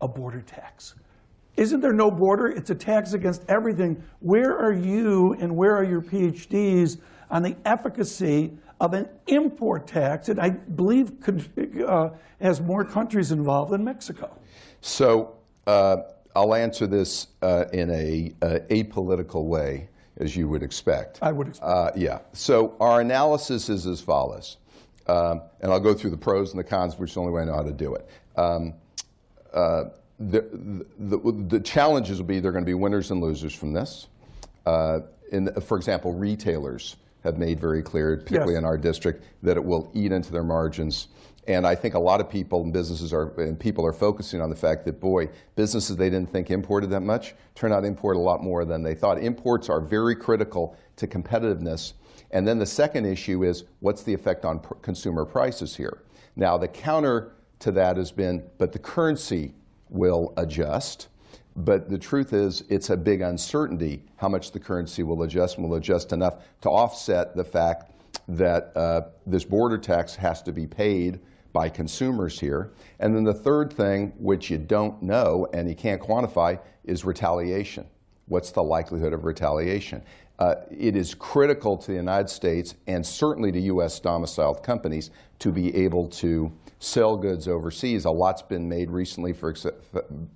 a 0.00 0.08
border 0.08 0.40
tax. 0.40 0.94
Isn't 1.56 1.80
there 1.80 1.92
no 1.92 2.10
border? 2.10 2.48
It's 2.48 2.70
a 2.70 2.74
tax 2.74 3.12
against 3.12 3.44
everything. 3.48 4.02
Where 4.20 4.56
are 4.58 4.72
you 4.72 5.34
and 5.34 5.54
where 5.54 5.76
are 5.76 5.84
your 5.84 6.00
PhDs 6.00 7.00
on 7.30 7.42
the 7.42 7.56
efficacy 7.64 8.56
of 8.80 8.94
an 8.94 9.08
import 9.28 9.86
tax 9.86 10.26
that 10.26 10.40
I 10.40 10.50
believe 10.50 11.20
could, 11.20 11.48
uh, 11.86 12.10
has 12.40 12.60
more 12.60 12.84
countries 12.84 13.30
involved 13.30 13.70
than 13.70 13.84
Mexico? 13.84 14.36
So 14.80 15.36
uh, 15.66 15.98
I'll 16.34 16.54
answer 16.54 16.86
this 16.86 17.28
uh, 17.42 17.66
in 17.72 17.90
a 17.90 18.32
uh, 18.42 18.58
apolitical 18.70 19.44
way, 19.44 19.88
as 20.16 20.34
you 20.34 20.48
would 20.48 20.62
expect. 20.62 21.20
I 21.22 21.30
would 21.30 21.48
expect. 21.48 21.70
Uh, 21.70 21.90
yeah. 21.94 22.18
So 22.32 22.76
our 22.80 23.00
analysis 23.00 23.68
is 23.68 23.86
as 23.86 24.00
follows, 24.00 24.56
um, 25.06 25.42
and 25.60 25.72
I'll 25.72 25.80
go 25.80 25.94
through 25.94 26.10
the 26.10 26.16
pros 26.16 26.50
and 26.50 26.58
the 26.58 26.64
cons, 26.64 26.96
which 26.98 27.10
is 27.10 27.14
the 27.14 27.20
only 27.20 27.32
way 27.32 27.42
I 27.42 27.44
know 27.44 27.54
how 27.54 27.62
to 27.62 27.72
do 27.72 27.94
it. 27.94 28.08
Um, 28.36 28.74
uh, 29.52 29.84
the, 30.18 30.88
the, 30.98 31.18
the, 31.48 31.60
challenges 31.60 32.18
will 32.18 32.26
be 32.26 32.38
there 32.38 32.50
are 32.50 32.52
going 32.52 32.64
to 32.64 32.68
be 32.68 32.74
winners 32.74 33.10
and 33.10 33.20
losers 33.20 33.54
from 33.54 33.72
this. 33.72 34.06
in, 35.32 35.52
for 35.60 35.76
example, 35.76 36.14
retailers 36.14 36.96
have 37.24 37.38
made 37.38 37.60
very 37.60 37.82
clear, 37.82 38.16
particularly 38.16 38.54
yes. 38.54 38.58
in 38.58 38.64
our 38.64 38.78
district, 38.78 39.24
that 39.42 39.56
it 39.56 39.64
will 39.64 39.90
eat 39.94 40.12
into 40.12 40.32
their 40.32 40.42
margins. 40.42 41.08
And 41.48 41.66
I 41.66 41.74
think 41.74 41.94
a 41.94 41.98
lot 41.98 42.20
of 42.20 42.30
people 42.30 42.62
and 42.62 42.72
businesses 42.72 43.12
are 43.12 43.32
and 43.40 43.58
people 43.58 43.84
are 43.84 43.92
focusing 43.92 44.40
on 44.40 44.48
the 44.48 44.56
fact 44.56 44.84
that 44.84 45.00
boy, 45.00 45.28
businesses 45.56 45.96
they 45.96 46.08
didn't 46.08 46.30
think 46.30 46.50
imported 46.50 46.90
that 46.90 47.00
much 47.00 47.34
turn 47.54 47.72
out 47.72 47.80
to 47.80 47.86
import 47.86 48.16
a 48.16 48.20
lot 48.20 48.42
more 48.42 48.64
than 48.64 48.82
they 48.82 48.94
thought. 48.94 49.18
Imports 49.18 49.68
are 49.68 49.80
very 49.80 50.14
critical 50.14 50.76
to 50.96 51.06
competitiveness. 51.06 51.94
And 52.32 52.46
then 52.48 52.58
the 52.58 52.66
second 52.66 53.04
issue 53.04 53.44
is 53.44 53.64
what's 53.80 54.02
the 54.02 54.14
effect 54.14 54.44
on 54.44 54.60
pr- 54.60 54.74
consumer 54.74 55.24
prices 55.24 55.76
here? 55.76 56.02
Now 56.36 56.56
the 56.56 56.68
counter 56.68 57.32
to 57.60 57.72
that 57.72 57.96
has 57.96 58.10
been, 58.10 58.42
but 58.58 58.72
the 58.72 58.78
currency 58.78 59.54
will 59.90 60.32
adjust. 60.36 61.08
But 61.54 61.90
the 61.90 61.98
truth 61.98 62.32
is, 62.32 62.64
it's 62.70 62.90
a 62.90 62.96
big 62.96 63.20
uncertainty 63.20 64.02
how 64.16 64.28
much 64.28 64.52
the 64.52 64.58
currency 64.58 65.02
will 65.02 65.22
adjust 65.22 65.58
and 65.58 65.68
will 65.68 65.76
adjust 65.76 66.12
enough 66.12 66.42
to 66.62 66.70
offset 66.70 67.36
the 67.36 67.44
fact 67.44 67.92
that 68.28 68.72
uh, 68.76 69.02
this 69.26 69.44
border 69.44 69.78
tax 69.78 70.14
has 70.14 70.42
to 70.42 70.52
be 70.52 70.66
paid 70.66 71.20
by 71.52 71.68
consumers 71.68 72.40
here. 72.40 72.72
And 72.98 73.14
then 73.14 73.24
the 73.24 73.34
third 73.34 73.72
thing, 73.72 74.12
which 74.18 74.50
you 74.50 74.56
don't 74.58 75.02
know 75.02 75.46
and 75.52 75.68
you 75.68 75.74
can't 75.74 76.00
quantify, 76.00 76.58
is 76.84 77.04
retaliation. 77.04 77.86
What's 78.26 78.50
the 78.50 78.62
likelihood 78.62 79.12
of 79.12 79.24
retaliation? 79.24 80.02
Uh, 80.42 80.56
it 80.76 80.96
is 80.96 81.14
critical 81.14 81.76
to 81.76 81.92
the 81.92 81.96
United 81.96 82.28
States 82.28 82.74
and 82.88 83.06
certainly 83.06 83.52
to 83.52 83.60
U.S. 83.60 84.00
domiciled 84.00 84.60
companies 84.64 85.12
to 85.38 85.52
be 85.52 85.72
able 85.76 86.08
to 86.08 86.50
sell 86.80 87.16
goods 87.16 87.46
overseas. 87.46 88.06
A 88.06 88.10
lot's 88.10 88.42
been 88.42 88.68
made 88.68 88.90
recently 88.90 89.32
for, 89.32 89.54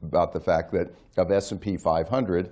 about 0.04 0.32
the 0.32 0.38
fact 0.38 0.70
that 0.70 0.94
of 1.16 1.32
S&P 1.32 1.76
500, 1.76 2.50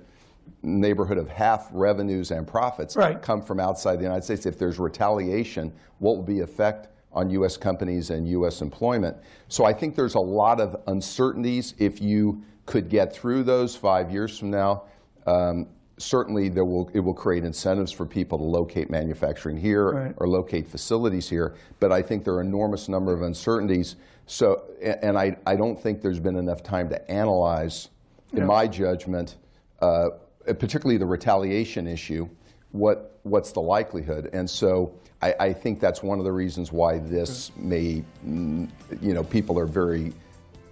neighborhood 0.65 1.17
of 1.17 1.29
half 1.29 1.69
revenues 1.71 2.33
and 2.33 2.45
profits 2.45 2.97
right. 2.97 3.23
come 3.23 3.41
from 3.41 3.61
outside 3.61 4.01
the 4.01 4.03
United 4.03 4.25
States. 4.25 4.47
If 4.47 4.59
there's 4.59 4.81
retaliation, 4.81 5.73
what 6.01 6.17
will 6.17 6.25
be 6.25 6.41
effect 6.41 6.89
on 7.13 7.31
U.S. 7.31 7.57
companies 7.57 8.11
and 8.11 8.29
U.S. 8.31 8.63
employment? 8.63 9.17
So 9.47 9.65
I 9.65 9.73
think 9.73 9.95
there's 9.95 10.17
a 10.17 10.21
lot 10.21 10.61
of 10.61 10.75
uncertainties. 10.89 11.75
If 11.79 12.01
you 12.01 12.43
could 12.67 12.89
get 12.89 13.15
through 13.15 13.45
those 13.45 13.77
five 13.77 14.11
years 14.11 14.37
from 14.37 14.51
now, 14.51 14.87
um, 15.29 15.69
certainly 15.99 16.49
there 16.49 16.65
will, 16.65 16.91
it 16.93 17.01
will 17.01 17.15
create 17.15 17.45
incentives 17.45 17.93
for 17.93 18.05
people 18.05 18.39
to 18.39 18.45
locate 18.45 18.91
manufacturing 18.91 19.57
here 19.57 19.91
right. 19.93 20.15
or 20.17 20.29
locate 20.29 20.69
facilities 20.69 21.29
here. 21.29 21.55
But 21.81 21.93
I 21.93 22.03
think 22.03 22.25
there 22.25 22.35
are 22.35 22.41
enormous 22.41 22.89
number 22.89 23.13
of 23.13 23.23
uncertainties. 23.23 23.97
So, 24.27 24.65
and 24.83 25.17
I, 25.19 25.37
I 25.47 25.57
don't 25.57 25.81
think 25.81 26.03
there's 26.03 26.21
been 26.21 26.37
enough 26.37 26.63
time 26.63 26.89
to 26.89 27.11
analyze, 27.11 27.91
in 28.33 28.39
yeah. 28.39 28.45
my 28.45 28.67
judgment, 28.67 29.37
uh, 29.81 30.09
particularly 30.47 30.99
the 30.99 31.07
retaliation 31.07 31.87
issue, 31.87 32.29
what, 32.73 33.19
what's 33.23 33.53
the 33.53 33.61
likelihood? 33.61 34.31
And 34.33 34.49
so 34.51 34.93
I, 35.23 35.35
I 35.39 35.53
think 35.53 35.79
that's 35.79 36.03
one 36.03 36.19
of 36.19 36.25
the 36.25 36.33
reasons 36.33 36.73
why 36.73 36.99
this 36.99 37.53
may, 37.57 38.03
you 38.25 39.15
know, 39.15 39.23
people 39.23 39.59
are 39.59 39.67
very 39.67 40.13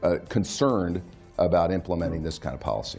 uh, 0.03 0.17
concerned 0.29 1.01
about 1.39 1.71
implementing 1.71 2.23
this 2.23 2.39
kind 2.39 2.55
of 2.55 2.61
policy. 2.61 2.99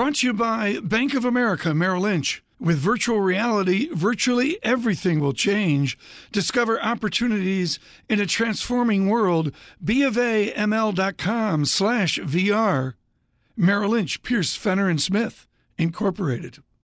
Brought 0.00 0.14
to 0.14 0.28
you 0.28 0.32
by 0.32 0.78
Bank 0.82 1.12
of 1.12 1.26
America 1.26 1.74
Merrill 1.74 2.00
Lynch. 2.00 2.42
With 2.58 2.78
virtual 2.78 3.20
reality, 3.20 3.90
virtually 3.92 4.58
everything 4.62 5.20
will 5.20 5.34
change. 5.34 5.98
Discover 6.32 6.82
opportunities 6.82 7.78
in 8.08 8.18
a 8.18 8.24
transforming 8.24 9.10
world. 9.10 9.52
BofAML.com 9.84 11.66
slash 11.66 12.18
VR. 12.18 12.94
Merrill 13.58 13.90
Lynch, 13.90 14.22
Pierce, 14.22 14.56
Fenner, 14.56 14.88
and 14.88 15.02
Smith, 15.02 15.46
Incorporated. 15.76 16.62